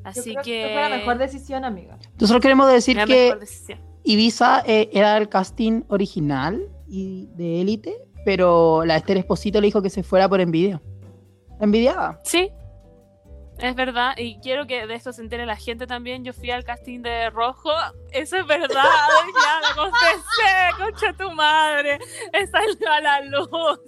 [0.04, 0.70] Así que...
[0.72, 1.98] fue la mejor decisión, amiga.
[2.20, 3.36] Nosotros queremos decir la que.
[4.04, 9.82] Ibiza eh, era el casting original y de élite, pero la Esther Esposito le dijo
[9.82, 10.80] que se fuera por envidia.
[11.58, 12.20] La envidiaba.
[12.24, 12.52] Sí,
[13.60, 14.16] es verdad.
[14.18, 16.24] Y quiero que de esto se entere la gente también.
[16.24, 17.72] Yo fui al casting de Rojo.
[18.12, 18.68] Eso es verdad.
[18.74, 22.00] ya lo confesé, concha tu madre.
[22.52, 23.80] Salió a la luz.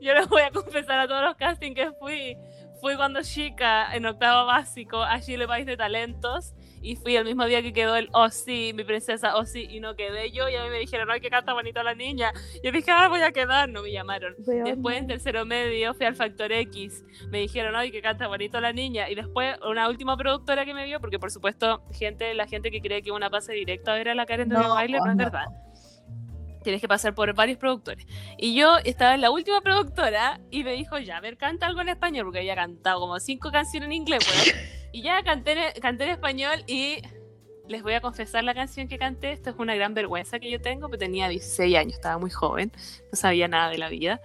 [0.00, 2.36] Yo les voy a confesar a todos los castings que fui.
[2.80, 6.52] Fui cuando chica, en octavo básico, a Chile País de Talentos.
[6.84, 10.30] Y fui el mismo día que quedó el Ozzy, mi princesa Ozzy, y no quedé
[10.30, 10.50] yo.
[10.50, 12.30] Y a mí me dijeron, ay, que canta bonito la niña.
[12.62, 13.70] Yo dije, ah, voy a quedar.
[13.70, 14.34] No me llamaron.
[14.36, 17.02] Después en tercero medio fui al Factor X.
[17.30, 19.08] Me dijeron, ay, que canta bonito la niña.
[19.08, 22.82] Y después una última productora que me vio, porque por supuesto, gente, la gente que
[22.82, 25.16] cree que una pase directo a ver a la Karen de No, baile, no es
[25.16, 25.24] no.
[25.24, 25.46] verdad.
[26.62, 28.06] Tienes que pasar por varios productores.
[28.36, 31.80] Y yo estaba en la última productora y me dijo, ya, a ver, canta algo
[31.80, 34.58] en español, porque había cantado como cinco canciones en inglés, weón.
[34.94, 37.02] Y ya canté, en- canté en español y
[37.66, 39.32] les voy a confesar la canción que canté.
[39.32, 42.70] Esto es una gran vergüenza que yo tengo, pero tenía 16 años, estaba muy joven,
[43.10, 44.20] no sabía nada de la vida.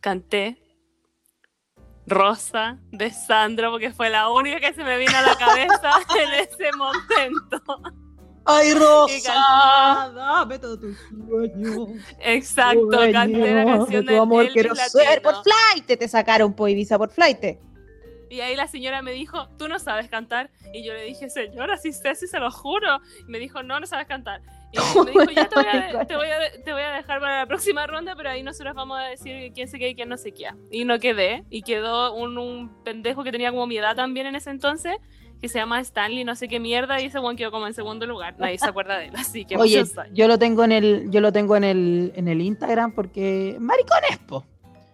[0.00, 0.58] canté
[2.06, 5.90] Rosa de Sandro porque fue la única que se me vino a la cabeza
[6.22, 7.62] en ese momento.
[8.46, 10.12] ¡Ay, Rosa!
[10.14, 11.86] Dame todo tu sueño.
[12.20, 15.98] Exacto, canté la canción tu del amor quiero ser por flight.
[15.98, 17.58] Te sacaron por Ibiza por flight.
[18.30, 20.50] Y ahí la señora me dijo, tú no sabes cantar.
[20.72, 23.00] Y yo le dije, señora, sí sé, sí se lo juro.
[23.26, 24.40] Y me dijo, no, no sabes cantar.
[24.72, 27.40] Y me dijo, ya te voy, a, te, voy a, te voy a dejar para
[27.40, 30.16] la próxima ronda, pero ahí nosotros vamos a decir quién se queda y quién no
[30.16, 30.56] se queda.
[30.70, 31.44] Y no quedé.
[31.50, 34.96] Y quedó un, un pendejo que tenía como mi edad también en ese entonces,
[35.40, 38.06] que se llama Stanley, no sé qué mierda, y ese one quedó como en segundo
[38.06, 38.38] lugar.
[38.38, 41.32] Nadie se acuerda de él, así que Oye, yo lo tengo en el, yo lo
[41.32, 44.44] tengo en el, en el Instagram porque maricones, po.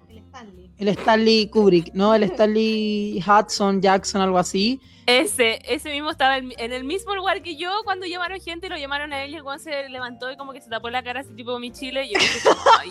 [0.09, 0.66] El Stanley.
[0.79, 2.15] El Stanley Kubrick, ¿no?
[2.15, 4.81] El Stanley Hudson, Jackson, algo así.
[5.07, 8.77] Ese, ese mismo estaba en, en el mismo lugar que yo cuando llamaron gente, lo
[8.77, 11.33] llamaron a él y el se levantó y como que se tapó la cara así
[11.35, 12.49] tipo mi chile y yo dije
[12.81, 12.89] ay,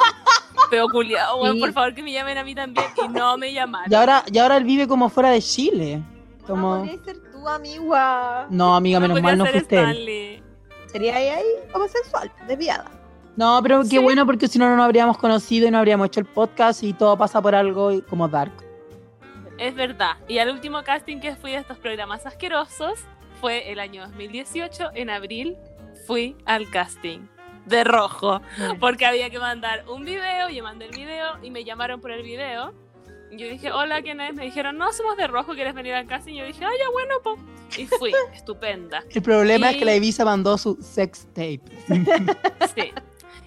[0.71, 1.59] weón, Sí.
[1.59, 3.91] por favor que me llamen a mí también y no me llamaron.
[3.91, 6.01] Y ahora, y ahora él vive como fuera de Chile.
[6.47, 6.79] Como...
[6.79, 8.47] Podría ser tu amigua.
[8.49, 9.81] No, amiga, menos mal no fuiste él.
[9.83, 10.43] Stanley.
[10.87, 12.89] Sería ahí, ahí homosexual, desviada.
[13.37, 13.97] No, pero qué Sí.
[13.97, 16.93] bueno porque si no, no nos habríamos conocido y no habríamos hecho el podcast y
[16.93, 18.53] todo pasa por algo como Dark.
[19.57, 20.17] Es verdad.
[20.27, 22.99] Y al último casting que fui de estos programas asquerosos
[23.41, 25.57] fue el año 2018, en abril,
[26.07, 27.19] fui al casting
[27.65, 28.41] de rojo.
[28.79, 32.21] Porque había que mandar un video, yo mandé el video y me llamaron por el
[32.23, 32.73] video.
[33.31, 34.33] Yo dije, hola, ¿quién es?
[34.35, 36.33] Me dijeron, no, somos de rojo, ¿quieres venir al casting?
[36.35, 37.37] Y yo dije, ah, ya, bueno, po.
[37.77, 39.03] Y fui, estupenda.
[39.09, 41.61] El problema es que la Ibiza mandó su sex tape.
[42.75, 42.91] Sí.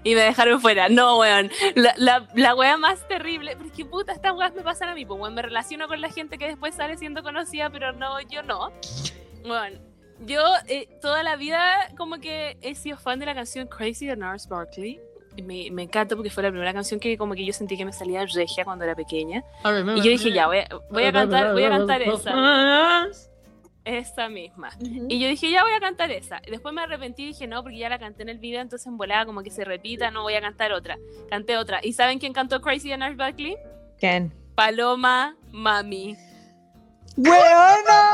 [0.05, 0.88] Y me dejaron fuera.
[0.88, 1.51] No, weón.
[1.74, 3.55] La, la, la wea más terrible.
[3.57, 5.05] Pero es que puta, estas weas me pasan a mí.
[5.05, 8.42] Pues, weón, me relaciono con la gente que después sale siendo conocida, pero no, yo
[8.42, 8.70] no.
[9.46, 9.78] Bueno,
[10.20, 11.61] yo eh, toda la vida
[11.96, 15.01] como que he sido fan de la canción Crazy de Nars Barkley.
[15.44, 17.92] Me, me encanta porque fue la primera canción que como que yo sentí que me
[17.92, 19.44] salía regia cuando era pequeña.
[19.96, 23.07] Y yo dije, ya, voy a, voy a cantar, voy a cantar esa.
[23.89, 24.68] Esa misma.
[24.80, 26.43] Y yo dije, ya voy a cantar esa.
[26.47, 28.86] Y después me arrepentí y dije, no, porque ya la canté en el video, entonces
[28.86, 30.99] en volada como que se repita, no voy a cantar otra.
[31.30, 31.80] Canté otra.
[31.82, 33.57] ¿Y saben quién cantó Crazy de Nars Barkley?
[33.99, 34.30] ¿Quién?
[34.55, 36.18] Paloma Mami.
[37.16, 38.11] ¡Huevona!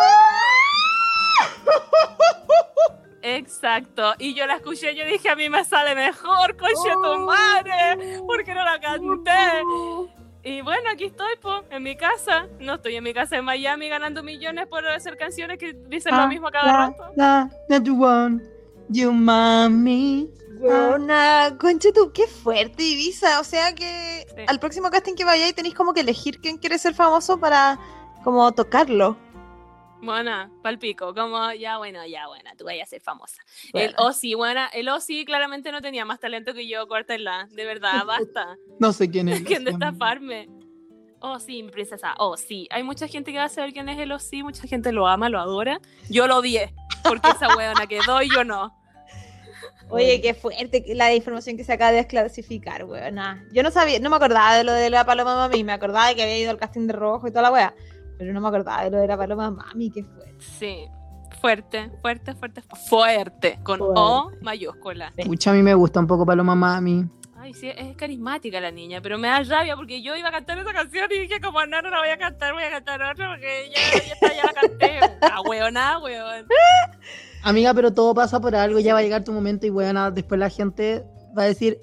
[3.22, 4.14] Exacto.
[4.20, 8.20] Y yo la escuché y yo dije, a mí me sale mejor, coche tu madre,
[8.28, 10.12] porque no la canté.
[10.44, 12.46] Y bueno, aquí estoy, po, en mi casa.
[12.60, 16.28] No estoy en mi casa en Miami ganando millones por hacer canciones que dicen lo
[16.28, 17.04] mismo cada La, rato.
[17.16, 18.42] la, that one,
[18.90, 20.28] you mami.
[20.58, 23.40] Buena, conche tú, qué fuerte Ibiza.
[23.40, 24.42] O sea que Sí.
[24.46, 27.78] al próximo casting que vayáis tenéis como que elegir quién quiere ser famoso para
[28.22, 29.16] como tocarlo.
[30.04, 33.42] Buena, palpico, como ya bueno, ya bueno, tú vayas a ser famosa.
[33.72, 33.88] Buena.
[33.88, 38.04] El Ozzy, buena, el Ozzy claramente no tenía más talento que yo, córtenla, de verdad,
[38.06, 38.56] basta.
[38.78, 39.42] No sé quién es.
[39.46, 40.48] ¿Quién de estafarme?
[41.20, 42.14] Oh, sí, mi princesa.
[42.18, 42.68] Oh, sí.
[42.70, 45.30] Hay mucha gente que va a saber quién es el Ozzy, mucha gente lo ama,
[45.30, 45.80] lo adora.
[46.10, 48.76] Yo lo odié, porque esa huevona quedó y yo no.
[49.90, 53.44] Oye, qué fuerte que- la información que se acaba de desclasificar, weona.
[53.52, 56.14] Yo no sabía, no me acordaba de lo de la Paloma Mami, me acordaba de
[56.16, 57.74] que había ido al casting de rojo y toda la wea,
[58.18, 60.34] pero no me acordaba de lo de la Paloma Mami, qué fuerte.
[60.38, 60.86] Sí.
[61.40, 63.58] Fuerte, fuerte, fuerte, fuerte.
[63.62, 65.12] Con O mayúscula.
[65.24, 67.04] Pucha, a mí me gusta un poco Paloma Mami.
[67.36, 70.56] Ay, sí, es carismática la niña, pero me da rabia porque yo iba a cantar
[70.56, 73.32] esa canción y dije, como no, no la voy a cantar, voy a cantar otra
[73.32, 75.00] porque ya, ya está, ya la canté.
[75.20, 76.46] Ah, weona, weón.
[77.42, 80.38] Amiga, pero todo pasa por algo, ya va a llegar tu momento y bueno, después
[80.38, 81.04] la gente
[81.36, 81.78] va a decir,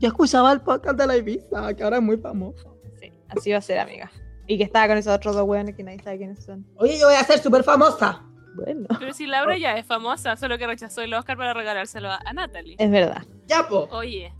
[0.00, 2.76] yo escuchaba el podcast de la Ibiza, que ahora es muy famoso.
[2.98, 4.10] Sí, así va a ser, amiga.
[4.46, 6.66] Y que estaba con esos otros dos weones que nadie sabe quiénes son.
[6.76, 8.22] Oye, yo voy a ser súper famosa.
[8.54, 12.32] Bueno, Pero si Laura ya es famosa, solo que rechazó el Oscar para regalárselo a,
[12.32, 12.76] Natalie.
[12.78, 13.22] es verdad.
[13.48, 13.88] Ya, po.
[13.90, 14.32] Oye,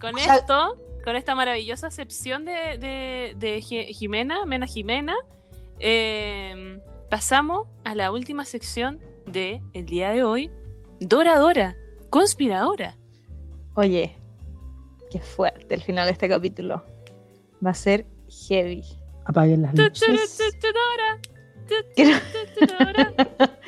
[0.00, 5.14] con O sea- esto, con esta maravillosa excepción de, de, de Ji- Jimena, Mena Jimena,
[5.80, 6.80] eh,
[7.10, 10.50] pasamos a la última sección de el día de hoy,
[11.00, 11.76] Dora Dora,
[12.10, 12.96] conspiradora.
[13.74, 14.16] Oye,
[15.10, 16.84] qué fuerte el final de este capítulo.
[17.64, 18.06] Va a ser
[18.48, 18.82] heavy.
[19.28, 20.38] Apaguen las luces.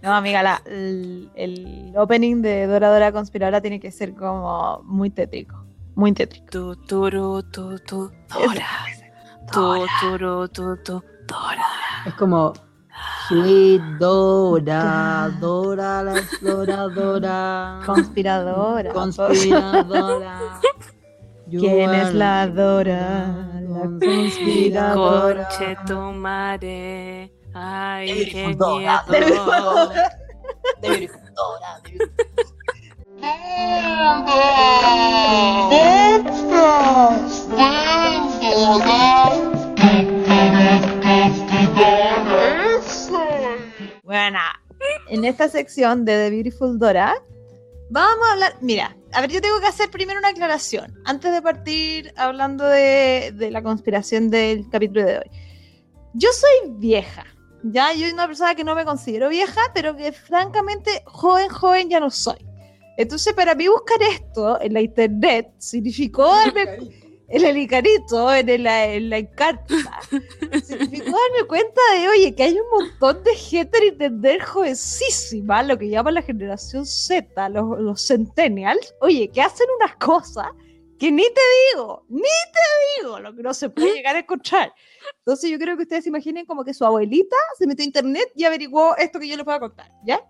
[0.00, 5.10] No, amiga, la- el, el opening de Dora Dora Conspiradora tiene que ser como muy
[5.10, 5.64] tétrico.
[5.96, 6.46] Muy tétrico.
[6.50, 8.66] Tu, turu, tu, tu, Dora.
[9.52, 11.66] Tu, turu, tu, tu, Dora.
[12.06, 12.52] Es como,
[13.26, 17.80] Sweet Dora, Dora, la exploradora.
[17.84, 18.92] Conspiradora.
[18.92, 20.38] Conspiradora.
[21.50, 23.60] ¿Quién es la Dora?
[23.62, 25.48] La conspiradora.
[25.48, 25.96] Conche tu.
[27.54, 29.02] Ay, qué miedo.
[29.10, 29.82] De Virgundora.
[30.80, 31.80] De Virgundora.
[44.02, 44.60] Buena.
[45.08, 47.14] En esta sección de The Beautiful Dora
[47.90, 48.56] vamos a hablar.
[48.60, 53.48] Mira, a ver, yo tengo que hacer primero una aclaración antes de partir hablando de,
[53.50, 55.30] la conspiración del capítulo de hoy.
[56.14, 57.26] Yo soy vieja,
[57.62, 61.90] ya, yo soy una persona que no me considero vieja, pero que francamente joven, joven
[61.90, 62.38] ya no soy.
[62.96, 66.90] Entonces, para mí buscar esto en la internet significó darme
[67.28, 70.00] el Icarito, en, el- en la Encarta,
[70.64, 75.76] significó darme cuenta de, oye, que hay un montón de gente en internet jovencísima, lo
[75.78, 80.46] que llaman la generación Z, los, los centennials, oye, que hacen unas cosas
[80.98, 81.40] que ni te
[81.74, 84.72] digo, ni te digo, lo que no se puede llegar a encontrar.
[85.18, 88.28] Entonces yo creo que ustedes se imaginen como que su abuelita se metió a internet
[88.34, 90.20] y averiguó esto que yo les voy a contar, ¿ya?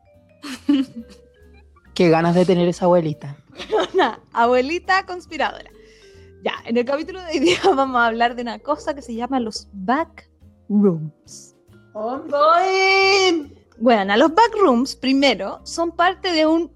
[1.94, 3.36] Qué ganas de tener esa abuelita.
[3.94, 5.70] Una abuelita conspiradora.
[6.45, 9.14] Ya, en el capítulo de hoy día vamos a hablar de una cosa que se
[9.14, 11.57] llama los backrooms.
[13.78, 16.70] Bueno, los backrooms, primero, son parte de un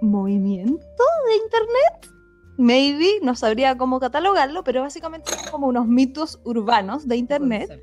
[0.00, 2.10] movimiento de internet.
[2.58, 7.82] Maybe, no sabría cómo catalogarlo, pero básicamente son como unos mitos urbanos de internet.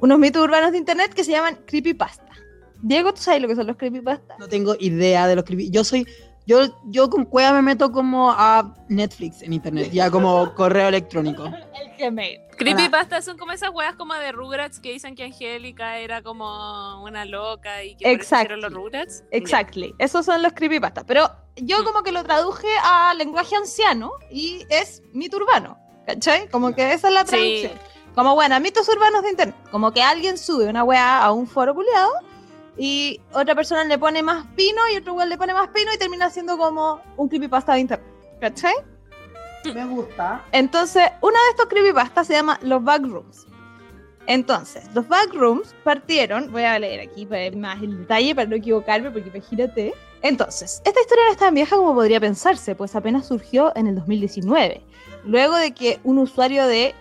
[0.00, 2.28] Unos mitos urbanos de internet que se llaman creepypasta.
[2.82, 4.36] Diego, ¿tú sabes lo que son los creepypasta?
[4.38, 5.70] No tengo idea de los creepy.
[5.70, 6.06] Yo soy.
[6.48, 11.44] Yo, yo con Cueva me meto como a Netflix en internet, ya como correo electrónico.
[11.78, 12.40] El Gmail.
[12.56, 17.26] Creepypasta son como esas weas como de Rugrats que dicen que Angélica era como una
[17.26, 19.24] loca y que hicieron los Rugrats.
[19.30, 19.94] Exactly.
[19.98, 21.04] Esos son los creepypasta.
[21.04, 21.84] Pero yo Mm.
[21.84, 25.76] como que lo traduje a lenguaje anciano y es mito urbano.
[26.06, 26.48] ¿Cachai?
[26.48, 27.26] Como que esa es la Sí.
[27.26, 27.72] traducción.
[28.14, 29.54] Como bueno, mitos urbanos de internet.
[29.70, 32.10] Como que alguien sube una weá a un foro culiado
[32.78, 35.98] y otra persona le pone más pino y otro weón le pone más pino y
[35.98, 38.08] termina siendo como un creepypasta de internet.
[38.40, 38.74] ¿Cachai?
[39.74, 40.44] Me gusta.
[40.52, 43.46] Entonces, uno de estos creepypastas se llama los backrooms.
[44.26, 48.56] Entonces, los backrooms partieron, voy a leer aquí para ver más el detalle para no
[48.56, 49.94] equivocarme, porque imagínate.
[50.22, 53.94] Entonces, esta historia no es tan vieja como podría pensarse, pues apenas surgió en el
[53.94, 54.82] 2019,
[55.24, 56.94] luego de que un usuario de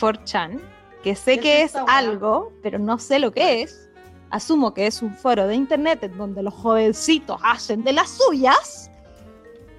[0.00, 0.60] 4chan,
[1.02, 3.90] que sé ¿Qué que es algo, pero no sé lo que es,
[4.32, 8.90] asumo que es un foro de internet donde los jovencitos hacen de las suyas,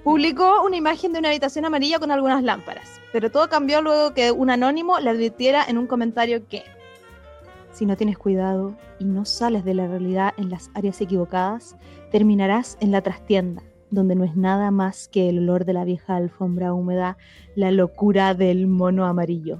[0.03, 3.01] publicó una imagen de una habitación amarilla con algunas lámparas.
[3.11, 6.63] Pero todo cambió luego que un anónimo le advirtiera en un comentario que,
[7.71, 11.75] si no tienes cuidado y no sales de la realidad en las áreas equivocadas,
[12.11, 16.15] terminarás en la trastienda, donde no es nada más que el olor de la vieja
[16.15, 17.17] alfombra húmeda,
[17.55, 19.59] la locura del mono amarillo,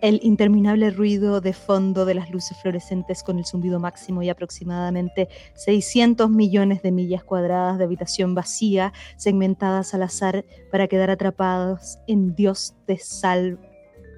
[0.00, 5.28] el interminable ruido de fondo de las luces fluorescentes con el zumbido máximo y aproximadamente
[5.54, 12.34] 600 millones de millas cuadradas de habitación vacía segmentadas al azar para quedar atrapados en
[12.34, 13.58] Dios te sal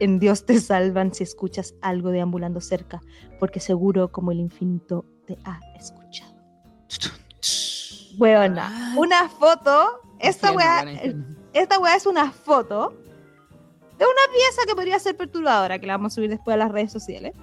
[0.00, 3.02] en Dios te salvan si escuchas algo deambulando cerca,
[3.38, 6.34] porque seguro como el infinito te ha escuchado.
[8.18, 10.84] Weona, una foto, esta weá,
[11.52, 12.94] esta weá es una foto
[14.00, 16.72] de una pieza que podría ser perturbadora, que la vamos a subir después a las
[16.72, 17.34] redes sociales.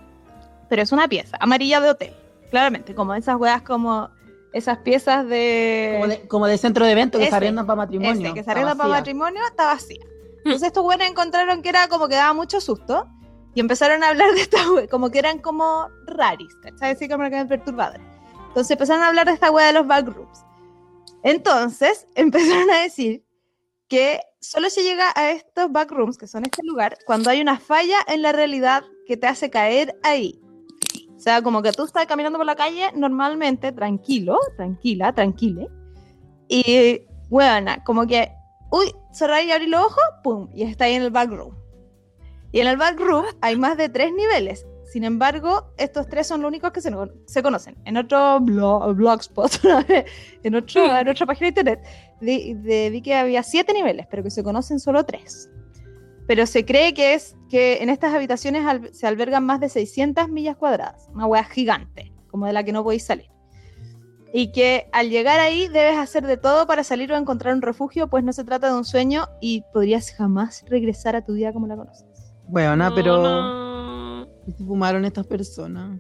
[0.68, 2.14] Pero es una pieza, amarilla de hotel,
[2.50, 4.10] claramente, como esas weas como
[4.54, 6.00] esas piezas de...
[6.00, 8.26] Como de, como de centro de evento que Ese, se arriendan para matrimonio.
[8.26, 10.04] Ese, que se Está arregla para matrimonio, está vacía.
[10.38, 13.08] Entonces estos buenos encontraron que era como que daba mucho susto
[13.54, 16.94] y empezaron a hablar de esta wea, como que eran como raris, ¿cachai?
[16.94, 18.02] Así como que eran perturbadoras.
[18.48, 20.40] Entonces empezaron a hablar de esta wea de los backrooms.
[21.22, 23.24] Entonces empezaron a decir
[23.88, 27.98] que solo se llega a estos backrooms, que son este lugar, cuando hay una falla
[28.08, 30.40] en la realidad que te hace caer ahí.
[31.16, 35.68] O sea, como que tú estás caminando por la calle normalmente, tranquilo, tranquila, tranquile.
[36.48, 38.32] Y, bueno, como que,
[38.72, 41.54] uy, cerrar y abrir los ojos, pum, y está ahí en el backroom.
[42.54, 44.66] Y en el backroom hay más de tres niveles.
[44.86, 46.90] Sin embargo, estos tres son los únicos que se,
[47.26, 47.76] se conocen.
[47.84, 49.60] En otro blog, blogspot,
[50.44, 51.80] en, otro, en otra página de internet,
[52.22, 55.50] de- vi que había siete niveles, pero que se conocen solo tres.
[56.28, 60.28] Pero se cree que es que en estas habitaciones al- se albergan más de 600
[60.30, 63.28] millas cuadradas, una hueá gigante, como de la que no podéis salir.
[64.34, 68.10] Y que al llegar ahí debes hacer de todo para salir o encontrar un refugio,
[68.10, 71.66] pues no se trata de un sueño y podrías jamás regresar a tu vida como
[71.68, 72.06] la conoces.
[72.50, 73.24] Bueno, No, pero.
[73.24, 74.28] no.
[74.46, 75.98] ¿qué se fumaron estas personas?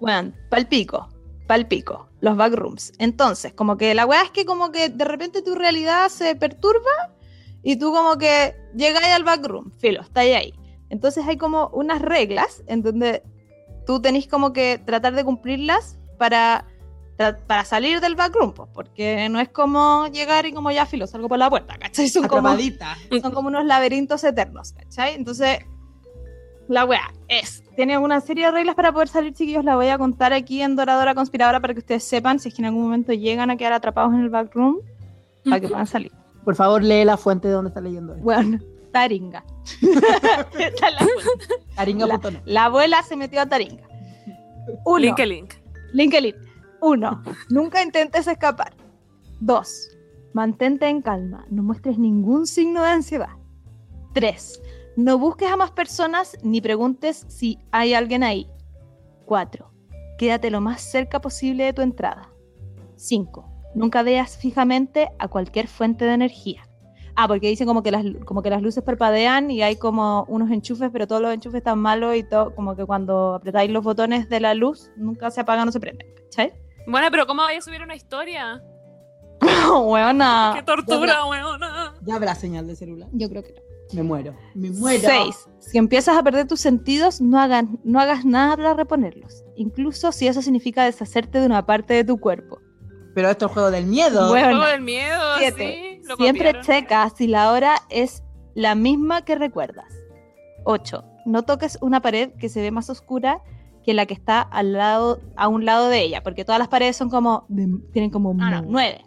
[0.00, 1.08] Bueno, palpico,
[1.46, 2.94] palpico, los backrooms.
[2.98, 7.12] Entonces, como que la weá es que como que de repente tu realidad se perturba
[7.62, 10.54] y tú como que llegas al backroom, filo, está ahí.
[10.88, 13.22] Entonces hay como unas reglas en donde
[13.86, 16.66] tú tenés como que tratar de cumplirlas para,
[17.46, 21.28] para salir del backroom, pues, porque no es como llegar y como ya filo, salgo
[21.28, 22.08] por la puerta, ¿cachai?
[22.08, 22.56] Son como,
[23.20, 25.14] son como unos laberintos eternos, ¿cachai?
[25.14, 25.58] Entonces,
[26.68, 29.64] La wea es, tiene una serie de reglas para poder salir, chiquillos.
[29.64, 32.62] La voy a contar aquí en Doradora Conspiradora para que ustedes sepan si es que
[32.62, 34.78] en algún momento llegan a quedar atrapados en el backroom
[35.44, 36.12] para que puedan salir.
[36.44, 38.12] Por favor, lee la fuente de donde está leyendo.
[38.14, 38.24] esto.
[38.24, 38.58] Bueno,
[38.92, 39.44] Taringa.
[40.58, 41.06] Esta es la.
[41.74, 42.40] Taringa.net.
[42.44, 43.88] La abuela se metió a Taringa.
[44.84, 44.98] Uno.
[44.98, 45.54] Link a link.
[45.92, 46.34] LinkedIn.
[46.80, 48.74] Uno, nunca intentes escapar.
[49.40, 49.88] Dos,
[50.34, 51.46] mantente en calma.
[51.48, 53.30] No muestres ningún signo de ansiedad.
[54.12, 54.60] Tres,
[54.96, 58.48] no busques a más personas ni preguntes si hay alguien ahí.
[59.24, 59.70] Cuatro,
[60.18, 62.30] quédate lo más cerca posible de tu entrada.
[62.96, 66.68] Cinco, nunca veas fijamente a cualquier fuente de energía.
[67.16, 70.50] Ah, porque dicen como que las, como que las luces parpadean y hay como unos
[70.50, 74.28] enchufes, pero todos los enchufes están malos y todo, como que cuando apretáis los botones
[74.28, 76.08] de la luz, nunca se apagan o se prenden.
[76.24, 76.52] ¿Cachai?
[76.86, 78.62] Bueno, pero ¿cómo vaya a subir una historia?
[79.84, 80.52] Weona.
[80.56, 81.94] ¡Qué tortura, weona!
[82.02, 83.08] ¿Ya habrá señal de celular?
[83.12, 83.63] Yo creo que no.
[83.92, 84.34] Me muero.
[84.54, 85.02] Me muero.
[85.06, 85.48] Seis.
[85.60, 89.44] Si empiezas a perder tus sentidos, no, hagan, no hagas nada para reponerlos.
[89.56, 92.58] Incluso si eso significa deshacerte de una parte de tu cuerpo.
[93.14, 94.28] Pero esto es juego del miedo.
[94.30, 95.98] Bueno, Juego del miedo, Siete.
[96.02, 96.08] sí.
[96.08, 96.62] lo Siempre copiaron.
[96.62, 98.24] checa si la hora es
[98.54, 99.86] la misma que recuerdas.
[100.64, 101.04] 8.
[101.26, 103.40] No toques una pared que se ve más oscura
[103.84, 106.96] que la que está al lado, a un lado de ella, porque todas las paredes
[106.96, 108.62] son como, de- tienen como Ah, no.
[108.66, 109.04] 9.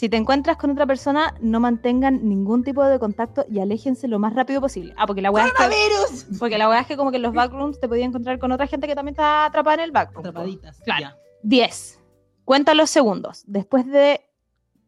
[0.00, 4.18] Si te encuentras con otra persona, no mantengan ningún tipo de contacto y aléjense lo
[4.18, 4.94] más rápido posible.
[4.96, 7.34] Ah, porque la weá es que, porque la weá es que como que en los
[7.34, 10.26] backrooms te podías encontrar con otra gente que también está atrapada en el backroom.
[10.26, 10.80] Atrapaditas.
[10.84, 11.02] Claro.
[11.02, 11.16] Ya.
[11.42, 12.00] 10.
[12.46, 13.44] Cuenta los segundos.
[13.46, 14.22] Después de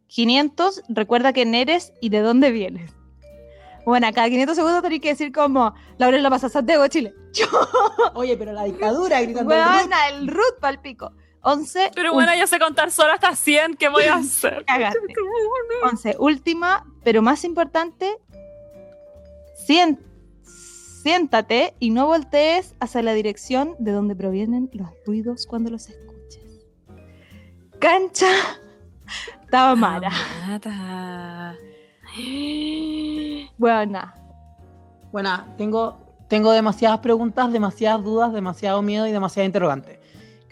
[0.07, 2.91] 500, recuerda quién eres y de dónde vienes.
[3.85, 7.13] Bueno, cada 500 segundos tenés que decir como Laura la pasa Santiago, Chile.
[8.15, 9.53] Oye, pero la dictadura gritando.
[9.53, 9.93] el root.
[10.09, 11.13] El root pa'l pico.
[11.43, 11.91] 11.
[11.95, 13.77] Pero bueno, yo sé contar solo hasta 100.
[13.77, 14.65] ¿Qué voy a hacer?
[14.65, 14.99] Cagaste.
[15.91, 16.17] 11.
[16.19, 18.17] Última, pero más importante,
[21.03, 26.67] siéntate y no voltees hacia la dirección de donde provienen los ruidos cuando los escuches.
[27.79, 28.33] Cancha
[29.51, 30.11] Tamara.
[30.47, 31.57] Mata.
[33.59, 34.15] Buena.
[35.11, 39.99] Bueno, tengo, tengo demasiadas preguntas, demasiadas dudas, demasiado miedo y demasiadas interrogantes.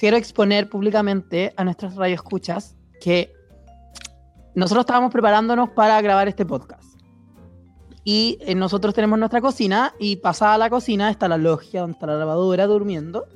[0.00, 3.34] Quiero exponer públicamente a nuestras radioescuchas que
[4.54, 6.98] nosotros estábamos preparándonos para grabar este podcast.
[8.02, 12.06] Y eh, nosotros tenemos nuestra cocina y pasada la cocina está la logia donde está
[12.06, 13.26] la lavadora durmiendo.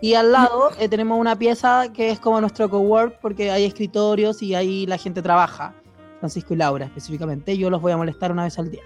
[0.00, 4.42] Y al lado eh, tenemos una pieza que es como nuestro cowork porque hay escritorios
[4.42, 5.74] y ahí la gente trabaja.
[6.20, 7.58] Francisco y Laura específicamente.
[7.58, 8.82] Yo los voy a molestar una vez al día.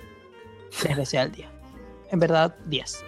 [0.81, 1.49] Tres veces al día.
[2.11, 3.05] En verdad, diez.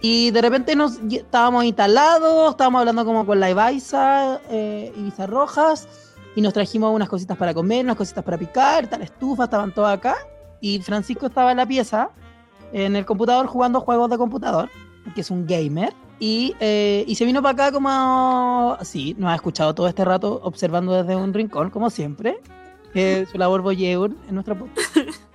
[0.00, 5.26] Y de repente nos y- estábamos instalados, estábamos hablando como con la Ibaiza, eh, Ibiza
[5.26, 5.88] Rojas,
[6.36, 9.96] y nos trajimos unas cositas para comer, unas cositas para picar, tal estufa, estaban todas
[9.98, 10.14] acá.
[10.60, 12.10] Y Francisco estaba en la pieza,
[12.72, 14.68] en el computador, jugando juegos de computador,
[15.14, 15.92] que es un gamer.
[16.20, 18.76] Y, eh, y se vino para acá como...
[18.82, 22.40] Sí, nos ha escuchado todo este rato observando desde un rincón, como siempre.
[22.92, 24.96] su labor voyeur en nuestra podcast.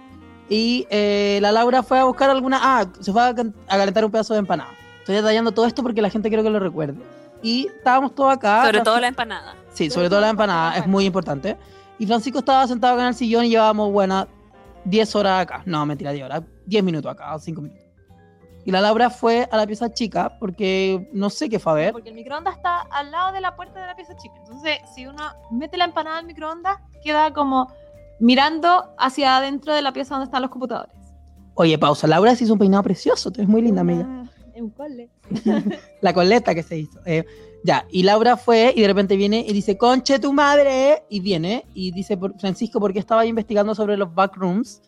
[0.54, 2.60] Y eh, la Laura fue a buscar alguna...
[2.62, 4.70] Ah, se fue a, calentar un pedazo de empanada.
[5.00, 7.02] Estoy detallando todo esto porque la gente quiero que lo recuerde.
[7.42, 8.58] Y estábamos todos acá.
[8.58, 9.56] Sobre Francisco- todo la empanada.
[9.74, 11.58] Sí, sobre todo la empanada, es muy importante.
[11.98, 14.28] Y Francisco estaba sentado acá en el sillón y llevábamos, buena,
[14.86, 15.64] 10 horas acá.
[15.66, 16.44] No, mentira, 10 horas.
[16.68, 17.84] 10 minutos acá, o 5 minutos.
[18.64, 21.94] Y la Laura fue a la pieza chica porque no sé qué fue a ver.
[21.94, 24.36] Porque el microondas está al lado de la puerta de la pieza chica.
[24.38, 27.74] Entonces, si uno mete la empanada al microondas, queda como
[28.20, 30.96] mirando hacia adentro de la pieza donde están los computadores.
[31.56, 32.08] Oye, pausa.
[32.08, 33.32] Laura se hizo un peinado precioso.
[33.32, 34.06] Tú eres muy linda, amiga.
[34.08, 35.10] Ah, Es un cole.
[36.02, 37.00] La coleta que se hizo.
[37.06, 37.24] Eh,
[37.64, 41.04] ya, y Laura fue y de repente viene y dice, conche tu madre.
[41.10, 44.82] Y viene y dice, Francisco, ¿por qué estabas investigando sobre los backrooms?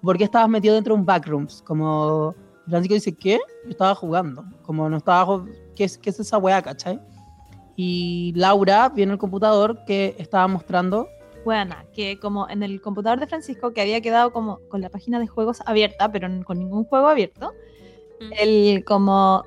[0.00, 1.62] ¿Por qué estabas metido dentro de un backrooms?
[1.62, 2.34] Como
[2.68, 3.38] Francisco dice, ¿qué?
[3.64, 4.44] Yo estaba jugando.
[4.62, 5.44] Como no estaba...
[5.74, 7.00] ¿Qué es, qué es esa weá, cachai?
[7.76, 11.08] Y Laura viene al computador que estaba mostrando.
[11.44, 15.18] Bueno, que como en el computador de Francisco, que había quedado como con la página
[15.18, 17.52] de juegos abierta, pero con ningún juego abierto,
[18.20, 18.32] Mm.
[18.38, 19.42] el como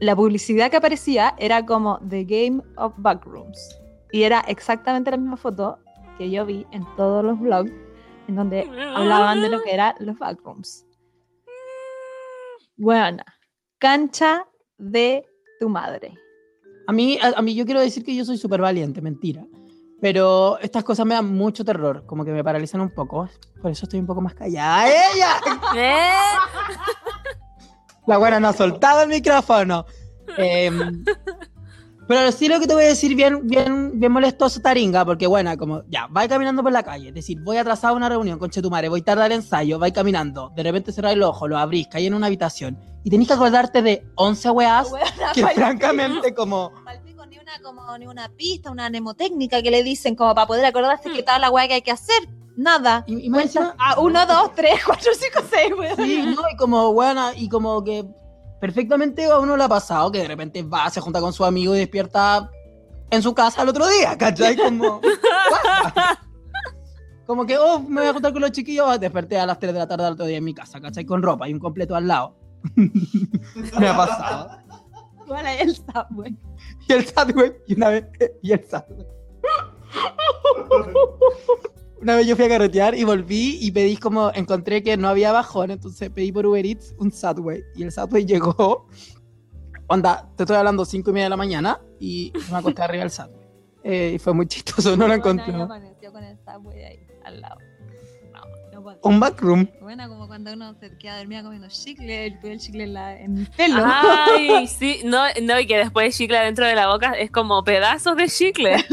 [0.00, 3.78] la publicidad que aparecía era como The Game of Backrooms.
[4.10, 5.78] Y era exactamente la misma foto
[6.18, 7.70] que yo vi en todos los blogs
[8.26, 8.62] en donde
[8.96, 10.84] hablaban de lo que eran los backrooms.
[12.76, 13.22] Bueno,
[13.78, 14.46] cancha
[14.78, 15.24] de
[15.60, 16.14] tu madre.
[16.88, 19.44] A mí, a, a mí yo quiero decir que yo soy súper valiente, mentira.
[20.00, 23.28] Pero estas cosas me dan mucho terror, como que me paralizan un poco.
[23.62, 24.88] Por eso estoy un poco más callada.
[24.88, 25.40] ¡Ella!
[25.74, 26.10] ¿Eh?
[28.06, 29.86] La buena no ha soltado el micrófono.
[30.36, 31.04] Em,
[32.08, 35.56] pero sí lo que te voy a decir bien, bien, bien, molestoso Taringa, porque bueno,
[35.56, 38.50] como ya, vais caminando por la calle, es decir, voy atrasado a una reunión con
[38.50, 42.06] Chetumare, voy tarde al ensayo, vais caminando, de repente cerráis el ojo, lo abrís, caí
[42.06, 46.72] en una habitación, y tenéis que acordarte de 11 weas Weona, que francamente como...
[47.62, 51.14] como, ni una pista, una mnemotécnica que le dicen como para poder acordarse Hmm.
[51.14, 52.28] que tal la weá que hay que hacer.
[52.56, 53.04] Nada.
[53.06, 55.96] Y, y más encima- Ah, uno, dos, tres, cuatro, cinco, seis, weón.
[55.96, 58.04] Sí, no, y como, bueno, y como que
[58.60, 61.76] perfectamente a uno le ha pasado que de repente va, se junta con su amigo
[61.76, 62.50] y despierta
[63.10, 64.56] en su casa al otro día, ¿cachai?
[64.56, 65.00] Como,
[67.26, 69.78] como que, oh, me voy a juntar con los chiquillos, desperté a las 3 de
[69.78, 71.04] la tarde al otro día en mi casa, ¿cachai?
[71.04, 72.36] Con ropa y un completo al lado.
[72.74, 74.50] me ha pasado.
[75.24, 76.36] Igual ahí el Subway.
[76.88, 78.04] Y el Subway, y una vez,
[78.42, 79.06] y el Subway.
[82.00, 85.32] Una vez yo fui a carretear y volví y pedí como, encontré que no había
[85.32, 87.62] bajón, entonces pedí por Uber Eats un Subway.
[87.74, 88.86] Y el Subway llegó,
[89.88, 93.10] onda, te estoy hablando 5 y media de la mañana y me acosté arriba del
[93.10, 93.46] Subway.
[93.82, 95.52] Eh, y fue muy chistoso, no lo encontré.
[95.52, 97.56] con el Subway ahí, al lado.
[99.02, 99.66] Un backroom.
[99.80, 103.38] Buena como cuando uno se queda dormida comiendo chicle, el, el chicle en, la, en
[103.38, 103.82] el pelo.
[103.84, 108.16] Ay, sí, no, no, y que después chicle dentro de la boca es como pedazos
[108.16, 108.84] de chicle.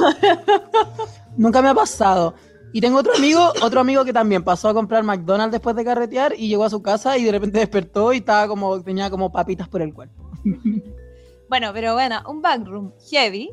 [1.38, 2.36] Nunca me ha pasado.
[2.76, 6.34] Y tengo otro amigo, otro amigo que también pasó a comprar McDonald's después de carretear
[6.36, 9.68] y llegó a su casa y de repente despertó y estaba como, tenía como papitas
[9.68, 10.30] por el cuerpo.
[11.50, 13.52] Bueno, pero bueno, un backroom heavy.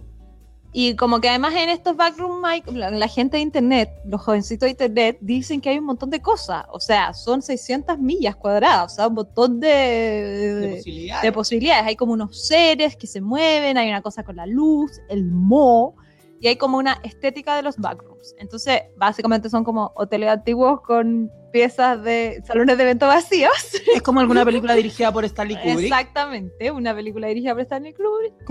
[0.72, 4.66] Y como que además en estos backrooms hay- la, la gente de internet, los jovencitos
[4.66, 6.64] de internet, dicen que hay un montón de cosas.
[6.72, 11.22] O sea, son 600 millas cuadradas, o sea, un montón de, de- posibilidades.
[11.22, 11.86] de posibilidades.
[11.86, 15.96] Hay como unos seres que se mueven, hay una cosa con la luz, el mo,
[16.38, 18.34] y hay como una estética de los backrooms.
[18.38, 23.50] Entonces, básicamente son como hoteles antiguos con piezas de salones de evento vacíos.
[23.94, 25.90] Es como alguna película dirigida por Stanley Kubrick.
[25.92, 28.44] Exactamente, una película dirigida por Stanley Kubrick.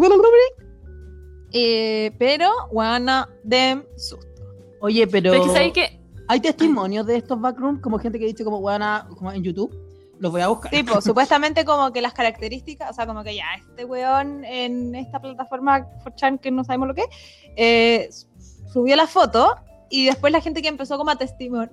[1.51, 4.27] Eh, pero, guana, dem susto.
[4.81, 8.43] Oye, pero Pero es que que hay testimonios de estos backrooms, como gente que dice
[8.43, 9.75] como buena, como en YouTube.
[10.19, 10.69] Los voy a buscar.
[10.69, 15.19] Tipo, supuestamente como que las características, o sea, como que ya, este weón en esta
[15.19, 17.05] plataforma 4chan que no sabemos lo que,
[17.55, 18.09] eh,
[18.71, 19.55] subió la foto
[19.89, 21.71] y después la gente que empezó como a testimoniar,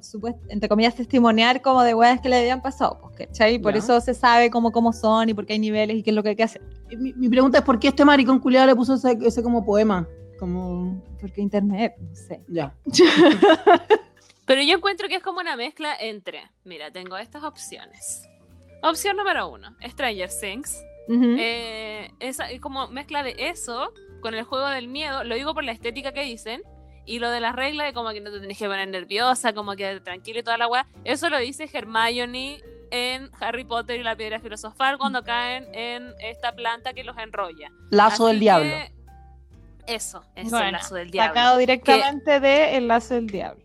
[0.48, 3.58] entre comillas, testimoniar como de weas que le habían pasado, pues, ¿cachai?
[3.58, 3.78] Por Ya.
[3.80, 6.22] eso se sabe cómo, cómo son y por qué hay niveles y qué es lo
[6.22, 6.62] que hay que hacer.
[6.98, 10.06] Mi, mi pregunta es por qué este maricón culiado le puso ese, ese como poema.
[10.38, 12.40] Como Porque internet, no sé.
[12.48, 12.74] ya.
[14.46, 18.28] Pero yo encuentro que es como una mezcla entre, mira, tengo estas opciones.
[18.82, 20.78] Opción número uno, Stranger Things.
[21.08, 21.36] Ujú.
[21.38, 25.24] Eh, esa, es como mezcla de eso con el juego del miedo.
[25.24, 26.62] Lo digo por la estética que dicen.
[27.06, 29.76] Y lo de las reglas de como que no te tenés que poner nerviosa, como
[29.76, 30.86] que tranquilo y toda la weá.
[31.04, 36.52] Eso lo dice Hermione en Harry Potter y la piedra filosofal cuando caen en esta
[36.52, 37.70] planta que los enrolla.
[37.90, 38.74] Lazo del diablo.
[39.86, 41.34] Eso, eso, Bueno, el lazo del diablo.
[41.34, 43.64] Sacado directamente de El Lazo del Diablo.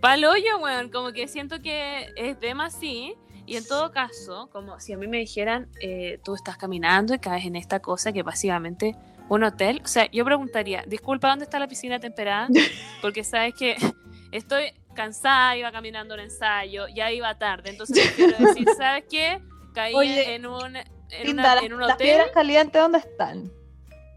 [0.00, 3.14] Paloyo, weón, como que siento que es demasiado así.
[3.44, 7.18] Y en todo caso, como si a mí me dijeran, eh, tú estás caminando y
[7.18, 8.96] caes en esta cosa que es básicamente
[9.28, 9.80] un hotel.
[9.84, 12.48] O sea, yo preguntaría, disculpa, ¿dónde está la piscina temperada?
[13.02, 13.76] Porque sabes que
[14.32, 17.70] estoy cansada, iba caminando un ensayo, ya iba tarde.
[17.70, 19.40] Entonces quiero decir, ¿sabes qué?
[19.74, 20.84] Caí Oye, en un, en,
[21.26, 22.06] Linda, una- las- en un las hotel.
[22.06, 23.50] piedras calientes, ¿dónde están?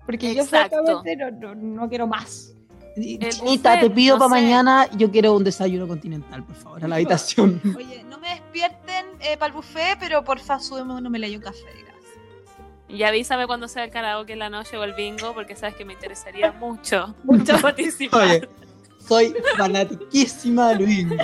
[0.05, 0.83] Porque yo Exacto.
[0.83, 2.51] no, no, no quiero más.
[2.95, 4.41] Chinita, buffet, te pido no para sé.
[4.45, 7.59] mañana, yo quiero un desayuno continental, por favor, a la habitación.
[7.75, 9.05] Oye, no me despierten
[9.37, 11.59] para el buffet, pero porfa, súbeme un me un café.
[12.88, 15.86] Y avísame cuando sea el karaoke en la noche o el bingo, porque sabes que
[15.86, 17.57] me interesaría mucho, Mucho.
[17.61, 18.27] participar.
[18.27, 18.49] Oye,
[18.99, 21.15] soy fanatiquísima de Luingo.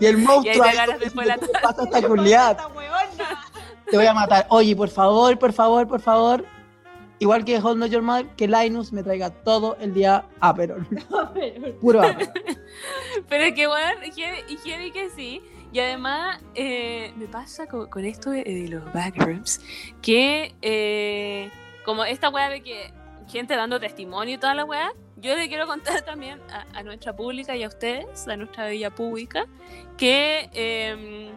[0.00, 2.50] Y el monstruo Y ahí te ahí agarras después la ¿qué pasa esta culiada?
[2.52, 3.44] Esta huevona.
[3.90, 4.46] Te voy a matar.
[4.50, 6.44] Oye, por favor, por favor, por favor.
[7.20, 10.86] Igual que Hold Not Your Mother, que Linus me traiga todo el día Aperol.
[11.80, 12.32] Puro Aperol.
[13.28, 15.42] Pero es que, bueno, y que sí.
[15.72, 19.60] Y además, eh, me pasa con, con esto de, de los backrooms,
[20.02, 21.50] que eh,
[21.84, 22.90] como esta weá de que
[23.28, 27.14] gente dando testimonio y toda la weá, yo le quiero contar también a, a nuestra
[27.14, 29.46] pública y a ustedes, a nuestra bella pública,
[29.98, 31.30] que, eh,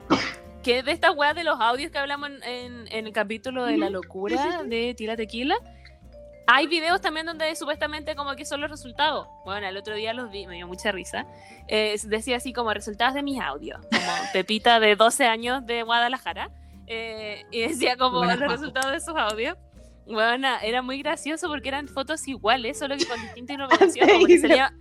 [0.63, 3.77] que de esta weá de los audios que hablamos en, en- en el capítulo de
[3.77, 5.55] la locura de Tila Tequila,
[6.53, 9.27] hay videos también donde supuestamente como que son los resultados.
[9.45, 11.25] Bueno, el otro día los vi, me dio mucha risa.
[11.67, 16.49] Eh, decía así como resultados de mis audios, como Pepita de 12 años de Guadalajara.
[16.87, 18.59] eh, y decía como Buenas los fotos.
[18.59, 19.57] resultados de sus audios.
[20.05, 24.09] Bueno, era muy gracioso porque eran fotos iguales, solo que con distinta iluminación.
[24.09, 24.73] Como que salía,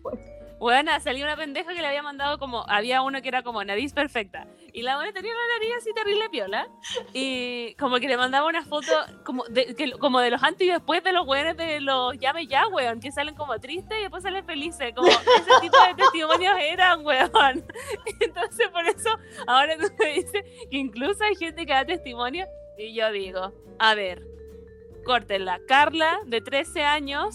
[0.60, 3.94] Bueno, salió una pendeja que le había mandado como, había uno que era como nariz
[3.94, 4.46] perfecta.
[4.74, 6.68] Y la buena tenía una nariz así terrible piola.
[7.14, 8.92] Y como que le mandaba una foto
[9.24, 12.46] como de, que- como de los antes y después de los weones de los llame
[12.46, 14.92] ya, weón, que salen como tristes y después salen felices.
[14.94, 17.30] Como ese tipo de testimonios eran, weón.
[18.20, 19.08] Entonces por eso
[19.46, 22.46] ahora tú me dices que incluso hay gente que da testimonio
[22.76, 24.22] y yo digo, a ver,
[25.06, 25.58] córtenla.
[25.66, 27.34] Carla, de 13 años,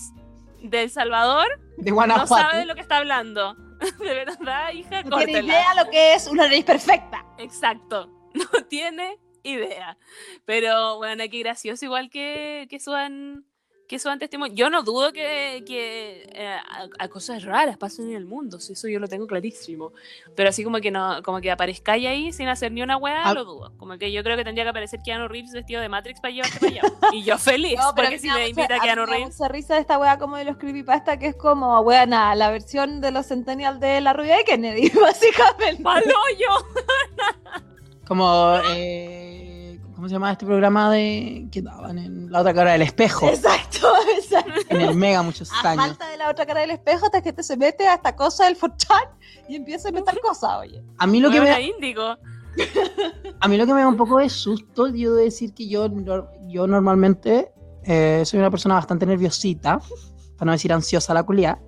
[0.69, 1.47] de El Salvador,
[1.77, 3.55] De no sabe de lo que está hablando.
[3.99, 7.25] De verdad, hija, No tiene idea lo que es una nariz perfecta.
[7.37, 8.11] Exacto.
[8.35, 9.97] No tiene idea.
[10.43, 13.45] Pero bueno, qué gracioso igual que, que suban
[13.87, 14.55] que suban testimonio.
[14.55, 18.73] Yo no dudo que, que eh, a, a cosas raras pasen en el mundo, si
[18.73, 19.91] eso yo lo tengo clarísimo.
[20.35, 23.33] Pero así como que no, como que aparezcáis ahí sin hacer ni una weá, Ah.
[23.33, 23.73] lo dudo.
[23.77, 26.59] Como que yo creo que tendría que aparecer Keanu Reeves vestido de Matrix para llevarte
[26.59, 26.81] para allá.
[27.13, 29.37] Y yo feliz, No, porque si me invita Keanu a da Reeves.
[29.39, 33.01] mucha risa de esta wea como de los creepypasta que es como, weona, la versión
[33.01, 35.83] de los Centennial de la rubia de Kennedy, básicamente.
[35.83, 36.11] ¡Paloyo!
[38.07, 39.54] Como, eh,
[39.95, 43.27] ¿cómo se llama este programa de que daban en la otra cara del espejo?
[43.29, 44.51] Exacto, exacto.
[44.69, 45.85] En el Mega muchos A años.
[45.87, 48.45] falta de la otra cara del espejo, hasta que te se mete a esta cosa
[48.45, 49.03] del forchan
[49.47, 50.83] y empieza a inventar cosas, oye.
[50.97, 52.17] A mí lo que me Huevona da, índigo.
[53.39, 55.89] a mí lo que me da un poco de susto, yo debo decir que yo,
[56.47, 57.51] yo normalmente
[57.83, 59.79] eh, soy una persona bastante nerviosita,
[60.37, 61.59] para no decir ansiosa la culia.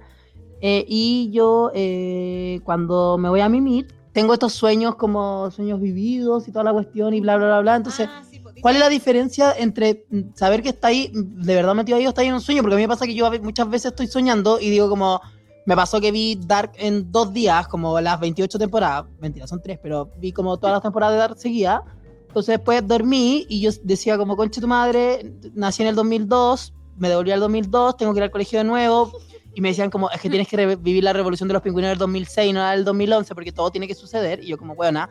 [0.59, 3.87] Eh, y yo eh, cuando me voy a mimir,
[4.17, 7.75] tengo estos sueños como sueños vividos y toda la cuestión y bla, bla, bla, bla.
[7.75, 11.75] Entonces, Ah, sí, pues, ¿Cuál es la diferencia entre saber que está ahí, de verdad
[11.75, 12.63] metido ahí o está ahí en un sueño?
[12.63, 15.21] Porque a mí me pasa que yo muchas veces estoy soñando y digo como,
[15.67, 19.77] me pasó que vi Dark en dos días, como las 28 temporadas, mentira, son tres,
[19.83, 21.81] pero vi como todas las temporadas de Dark seguidas.
[22.27, 27.09] Entonces después dormí y yo decía como, conche tu madre, nací en el 2002, me
[27.09, 29.11] devolví al 2002, tengo que ir al colegio de nuevo.
[29.57, 31.97] Y me decían como, es que tienes que revivir la revolución de los pingüinos del
[31.97, 34.43] 2006, no la del 2011, porque todo tiene que suceder.
[34.43, 35.07] Y yo como, bueno,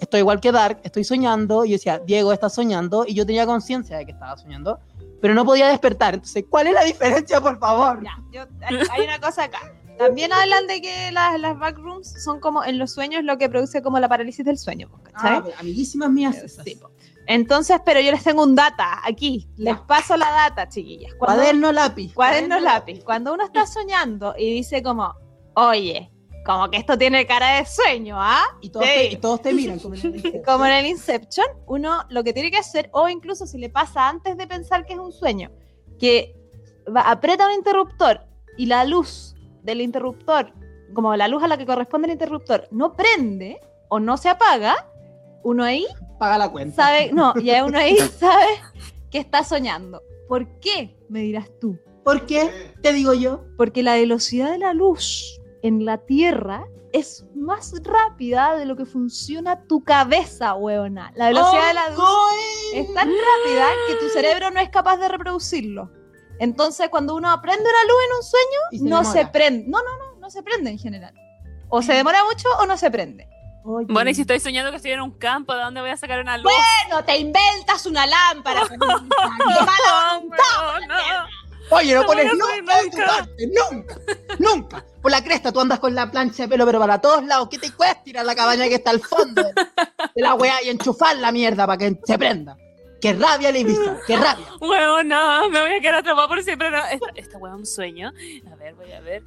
[0.00, 3.44] estoy igual que Dark, estoy soñando, y yo decía, Diego está soñando, y yo tenía
[3.44, 4.78] conciencia de que estaba soñando,
[5.20, 6.14] pero no podía despertar.
[6.14, 8.00] Entonces, ¿cuál es la diferencia, por favor?
[8.04, 9.74] Ya, yo- hay, hay una cosa acá.
[9.98, 13.82] También hablan de que las, las backrooms son como en los sueños lo que produce
[13.82, 15.38] como la parálisis del sueño, ¿cachai?
[15.38, 16.36] Ah, amiguísimas mías.
[16.36, 16.64] esas.
[16.64, 16.78] Sí.
[17.30, 19.48] Entonces, pero yo les tengo un data aquí.
[19.58, 21.12] Les paso la data, chiquillas.
[21.18, 22.14] Cuando- Cuaderno, lápiz.
[22.14, 23.04] cuaderno lápiz.
[23.04, 25.14] Cuando uno está soñando y dice como,
[25.54, 26.10] oye,
[26.46, 28.42] como que esto tiene cara de sueño, ¿ah?
[28.62, 28.92] Y todos, Sí.
[28.94, 29.78] te, y todos te miran.
[29.78, 30.42] Como en el Inception.
[30.42, 34.08] Como en el Inception, uno lo que tiene que hacer, o incluso si le pasa
[34.08, 35.50] antes de pensar que es un sueño,
[35.98, 36.34] que
[36.96, 38.22] va- aprieta un interruptor
[38.56, 40.54] y la luz del interruptor,
[40.94, 43.60] como la luz a la que corresponde el interruptor, no prende
[43.90, 44.86] o no se apaga,
[45.44, 45.86] uno ahí
[46.18, 46.76] Paga la cuenta.
[46.84, 48.46] sabe, no, ya uno ahí sabe
[49.10, 50.02] que está soñando.
[50.28, 50.96] ¿Por qué?
[51.08, 51.78] Me dirás tú.
[52.04, 52.72] ¿Por qué?
[52.82, 53.44] Te digo yo.
[53.56, 58.86] Porque la velocidad de la luz en la Tierra es más rápida de lo que
[58.86, 61.12] funciona tu cabeza, weona.
[61.16, 62.34] La velocidad de la luz
[62.74, 65.90] es tan rápida que tu cerebro no es capaz de reproducirlo.
[66.38, 69.12] Entonces, cuando uno aprende una luz en un sueño, se no demora.
[69.12, 69.64] se prende.
[69.68, 71.14] No, no, no, no se prende en general.
[71.68, 73.28] O se demora mucho o no se prende.
[73.70, 73.86] Oye.
[73.90, 76.20] Bueno, y si estoy soñando que estoy en un campo, ¿de dónde voy a sacar
[76.20, 76.50] una luz?
[76.50, 78.62] Bueno, te inventas una lámpara.
[78.66, 80.96] ¡Qué mala No, no.
[81.70, 83.06] Oye, no No pones nunca de tu nunca.
[83.06, 83.96] parte, nunca,
[84.38, 84.84] nunca.
[85.02, 87.48] Por la cresta tú andas con la plancha de pelo, pero para todos lados.
[87.50, 89.52] ¿Qué te cuesta ir a la cabaña que está al fondo de,
[90.14, 92.56] la weá y enchufar la mierda para que se prenda?
[93.02, 93.98] ¡Qué rabia, Livisa!
[94.06, 94.46] ¡Qué rabia!
[94.60, 96.70] Huevo, no, me voy a quedar atrapada por siempre.
[96.70, 96.78] No.
[96.86, 98.12] Esta, esta hueá es un sueño.
[98.50, 99.22] A ver, voy a ver.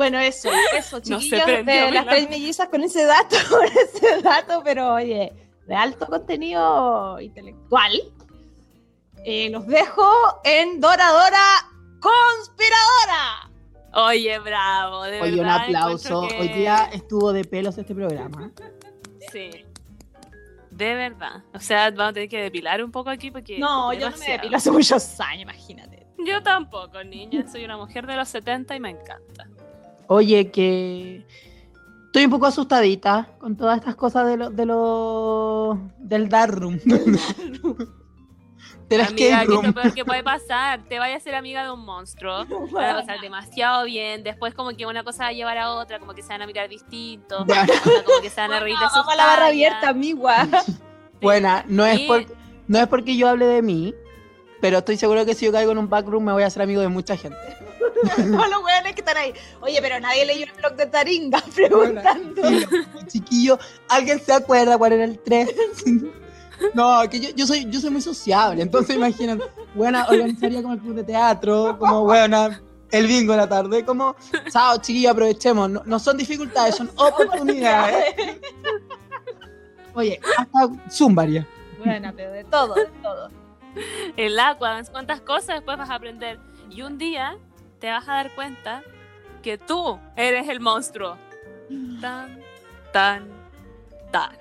[0.00, 4.22] Bueno, eso, eso, No chiquillos, prendió de las tres mellizas con ese dato, con ese
[4.22, 5.30] dato, pero oye,
[5.66, 7.92] de alto contenido intelectual.
[9.26, 10.10] Eh, los dejo
[10.42, 11.68] en Dora Dora
[12.00, 13.50] Conspiradora.
[13.92, 16.20] Oye, bravo, de Oye, un aplauso.
[16.20, 18.52] Hoy día estuvo de pelos este programa.
[19.30, 19.50] Sí.
[20.70, 21.44] De verdad.
[21.52, 23.58] O sea, vamos a tener que depilar un poco aquí porque.
[23.58, 26.06] No, yo no me depilo hace muchos años, imagínate.
[26.24, 27.46] Yo tampoco, niña.
[27.52, 29.46] Soy una mujer de los 70 y me encanta.
[30.12, 31.24] Oye, que
[32.06, 36.80] estoy un poco asustadita con todas estas cosas de lo, de lo del dark room.
[38.88, 40.82] del Amiga, escape ¿qué es lo peor que puede pasar?
[40.88, 42.44] Te vayas a ser amiga de un monstruo.
[42.72, 44.24] Van a pasar demasiado bien.
[44.24, 46.46] Después, como que una cosa va a llevar a otra, como que se van a
[46.48, 47.46] mirar distinto.
[48.04, 50.48] Como que se van a reír de sus Vamos a la barra abierta, amigua.
[51.22, 52.26] Buena, no es, por-
[52.66, 53.94] no es porque yo hable de mí,
[54.60, 56.80] pero estoy seguro que si yo caigo en un backroom me voy a hacer amigo
[56.80, 57.38] de mucha gente.
[58.16, 59.32] Todos los weones que están ahí.
[59.60, 62.42] Oye, pero nadie leyó el blog de Taringa preguntando.
[63.06, 63.58] Chiquillo,
[63.88, 65.54] ¿alguien se acuerda cuál era el 3?
[66.74, 69.44] No, que yo, yo soy yo soy muy sociable, entonces imagínate,
[69.74, 72.60] buena, organizaría como el club de teatro, como buena,
[72.90, 73.84] el bingo en la tarde.
[73.84, 74.14] Como,
[74.50, 75.70] chao, chiquillos, aprovechemos.
[75.70, 78.14] No, no son dificultades, son oportunidades.
[79.94, 81.46] Oye, hasta Zumbaria.
[81.84, 83.30] Bueno, pero de todo, de todo.
[84.16, 86.38] El agua, cuántas cosas después vas a aprender.
[86.70, 87.36] Y un día
[87.80, 88.82] te vas a dar cuenta
[89.42, 91.16] que tú eres el monstruo.
[92.00, 92.38] Tan,
[92.92, 93.28] tan,
[94.10, 94.32] tan.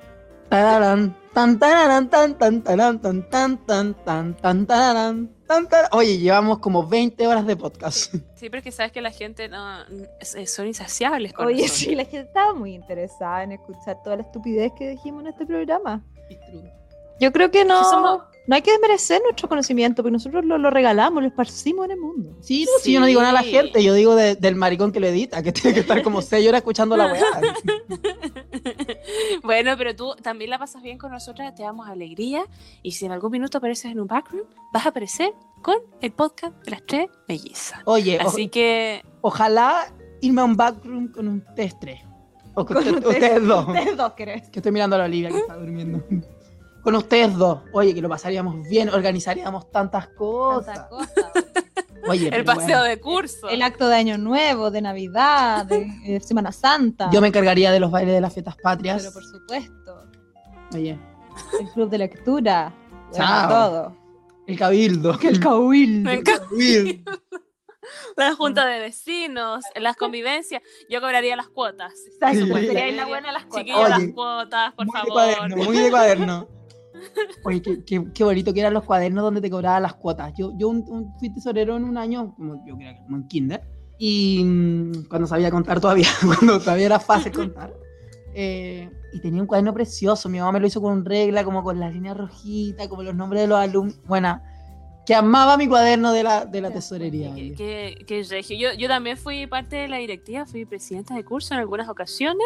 [0.50, 5.90] Tararán, tan, tararán, tan, tan, tarán, tan, tan, tan, tan, tan, tararán, tan, tarán.
[5.94, 8.14] Oye, llevamos como 20 horas de podcast.
[8.36, 9.84] Sí, pero es que sabes que la gente no,
[10.46, 11.78] son insaciables con Oye, nosotros.
[11.78, 15.46] sí, la gente estaba muy interesada en escuchar toda la estupidez que dijimos en este
[15.46, 16.02] programa.
[17.20, 20.58] Yo creo que no, Que somos- no hay que desmerecer nuestro conocimiento, porque nosotros lo,
[20.58, 22.36] lo regalamos, lo esparcimos en el mundo.
[22.42, 24.92] Sí, no, sí, yo no digo nada a la gente, yo digo de- del maricón
[24.92, 27.24] que lo edita, que tiene que estar como 6 horas escuchando la weá.
[29.44, 32.44] bueno, pero tú también la pasas bien con nosotras, te damos alegría.
[32.82, 35.32] Y si en algún minuto apareces en un backroom, vas a aparecer
[35.62, 37.80] con el podcast de las tres mellizas.
[37.86, 42.00] Oye, o- Así que ojalá irme a un backroom con ustedes tres.
[42.56, 43.68] O con, Con usted- ustedes- ustedes dos.
[43.68, 44.50] Ustedes dos, ¿crees?
[44.50, 46.04] Que estoy mirando a la Olivia que está durmiendo.
[46.82, 47.60] Con ustedes dos.
[47.74, 50.76] Oye, que lo pasaríamos bien, organizaríamos tantas cosas.
[50.76, 51.32] Tantas cosas.
[52.08, 52.84] Oye, el paseo bueno.
[52.84, 53.50] de curso.
[53.50, 57.10] El acto de Año Nuevo, de Navidad, de Semana Santa.
[57.12, 59.02] Yo me encargaría de los bailes de las fiestas patrias.
[59.02, 60.06] Pero por supuesto,
[60.74, 60.98] Oye,
[61.60, 62.74] el club de lectura.
[63.12, 63.50] Chao.
[63.50, 63.98] todo.
[64.48, 65.20] el cabildo.
[65.22, 66.12] El cabildo.
[66.12, 67.12] El cabildo.
[68.18, 70.62] la junta de vecinos, las convivencias.
[70.90, 71.94] Yo cobraría las cuotas.
[71.96, 72.48] Sí.
[72.48, 73.50] sería ahí la buena las.
[73.50, 75.14] Chiquillos, las cuotas, por muy de favor.
[75.14, 76.59] cuaderno, muy de cuaderno.
[77.44, 80.34] Oye, qué, qué- qué bonito que eran los cuadernos donde te cobraban las cuotas.
[80.38, 83.28] Yo, yo un, un- fui tesorero en un año, como yo creo que como en
[83.28, 83.62] kinder,
[83.98, 87.74] y mm, cuando sabía contar todavía, cuando todavía era fácil contar.
[88.34, 90.30] eh, y tenía un cuaderno precioso.
[90.30, 93.42] Mi mamá me lo hizo con regla, como con las líneas rojitas, como los nombres
[93.42, 94.00] de los alumnos.
[94.06, 94.44] Buena,
[95.10, 97.34] que amaba mi cuaderno de la, de la tesorería.
[97.34, 97.56] Qué, oye.
[97.56, 98.56] qué- qué regio.
[98.56, 102.46] Yo, yo también fui parte de la directiva, fui presidenta de curso en algunas ocasiones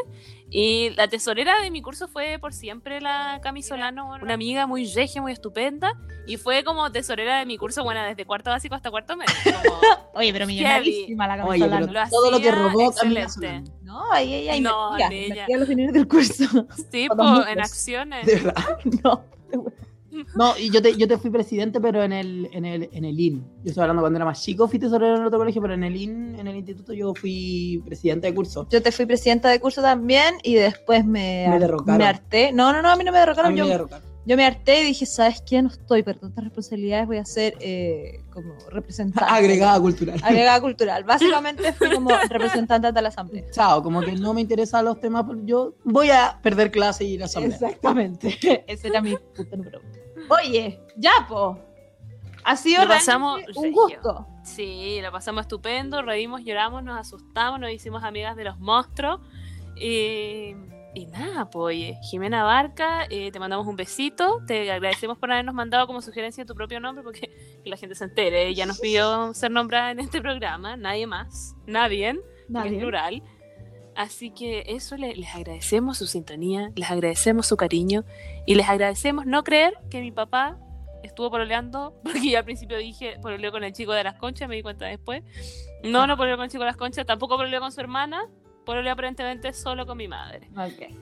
[0.50, 5.22] y la tesorera de mi curso fue por siempre la Camisolano, una amiga muy regia,
[5.22, 5.92] muy estupenda
[6.26, 9.34] y fue como tesorera de mi curso, bueno, desde cuarto básico hasta cuarto medio.
[9.66, 9.80] como
[10.14, 10.54] Oye, pero Heavy.
[10.54, 13.62] millonadísima la Oye, cabeza pero Lo todo lo que robó excelente.
[13.82, 15.28] No, ahí ella No, invertía, niña.
[15.28, 16.46] invertía los dineros del curso.
[16.90, 18.26] sí, po, en acciones.
[18.26, 18.56] De verdad.
[19.04, 19.26] No.
[20.36, 23.20] No, y yo te, yo te fui presidente, pero en el, en el, en el
[23.20, 23.44] IN.
[23.64, 25.96] Yo estoy hablando cuando era más chico, fui tesorero en otro colegio, pero en el
[25.96, 28.68] IN, en el instituto, yo fui presidente de curso.
[28.70, 31.98] Yo te fui presidenta de curso también y después me, Me derrocaron.
[31.98, 32.52] me harté.
[32.52, 33.54] No, no, no, a mí no me A derrocaron.
[33.54, 34.04] mí Yo, me derrocaron.
[34.26, 35.62] yo me harté y dije, ¿sabes qué?
[35.62, 39.26] No estoy para tantas responsabilidades, voy a ser eh, como representante.
[39.34, 40.20] Agregada cultural.
[40.24, 41.04] Agregada cultural.
[41.04, 43.44] Básicamente fui como representante de la asamblea.
[43.52, 47.22] Chao, como que no me interesan los temas, yo voy a perder clase y ir
[47.24, 47.56] a asamblea.
[47.56, 48.64] Exactamente.
[48.68, 50.03] Ese era mi punto número uno.
[50.30, 51.60] Oye, ya, po.
[52.44, 54.28] Ha sido pasamos un gusto.
[54.44, 59.22] Sí, lo pasamos estupendo, reímos, lloramos, nos asustamos, nos hicimos amigas de los monstruos.
[59.76, 60.56] Y,
[60.94, 65.56] y nada, pues, oye, Jimena Barca, eh, te mandamos un besito, te agradecemos por habernos
[65.56, 67.32] mandado como sugerencia tu propio nombre, porque
[67.64, 71.56] que la gente se entere, ella nos pidió ser nombrada en este programa, nadie más,
[71.66, 72.20] nadie,
[72.52, 73.24] porque es plural.
[73.96, 78.04] Así que eso le- les agradecemos su sintonía, les agradecemos su cariño
[78.46, 80.58] y les agradecemos no creer que mi papá
[81.04, 84.56] estuvo pololeando, porque yo al principio dije pololeó con el chico de las conchas, me
[84.56, 85.24] di cuenta después.
[85.84, 88.22] No, no pololeó con el chico de las conchas, tampoco pololeó con su hermana,
[88.66, 90.50] pololeó aparentemente solo con mi madre.
[90.58, 90.96] Ok.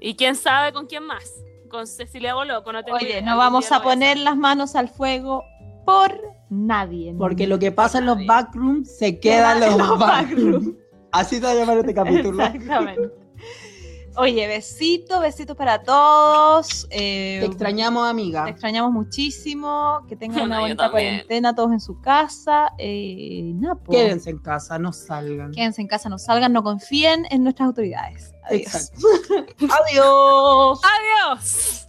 [0.00, 1.24] Y quién sabe con quién más,
[1.68, 5.42] con Cecilia Boloco, no tengo Oye, idea, no vamos a poner las manos al fuego
[5.84, 6.18] por
[6.48, 7.14] nadie.
[7.18, 10.68] Porque lo que pasa en los backrooms se queda en los, los backrooms.
[11.12, 12.42] Así se va a llamar este capítulo.
[12.44, 13.10] Exactamente.
[14.18, 16.86] Oye, besito, besitos para todos.
[16.90, 18.48] eh, Te extrañamos, te amiga.
[18.48, 20.06] extrañamos muchísimo.
[20.08, 22.72] Que tengan una Yo bonita cuarentena todos en su casa.
[22.78, 23.52] Eh,
[23.84, 23.92] po.
[23.92, 25.52] Quédense en casa, no salgan.
[25.52, 28.32] Quédense en casa, no salgan, no confíen en nuestras autoridades.
[28.44, 28.62] Adiós.
[28.62, 29.06] Exacto.
[29.90, 30.80] Adiós.
[31.28, 31.85] ¡Adiós!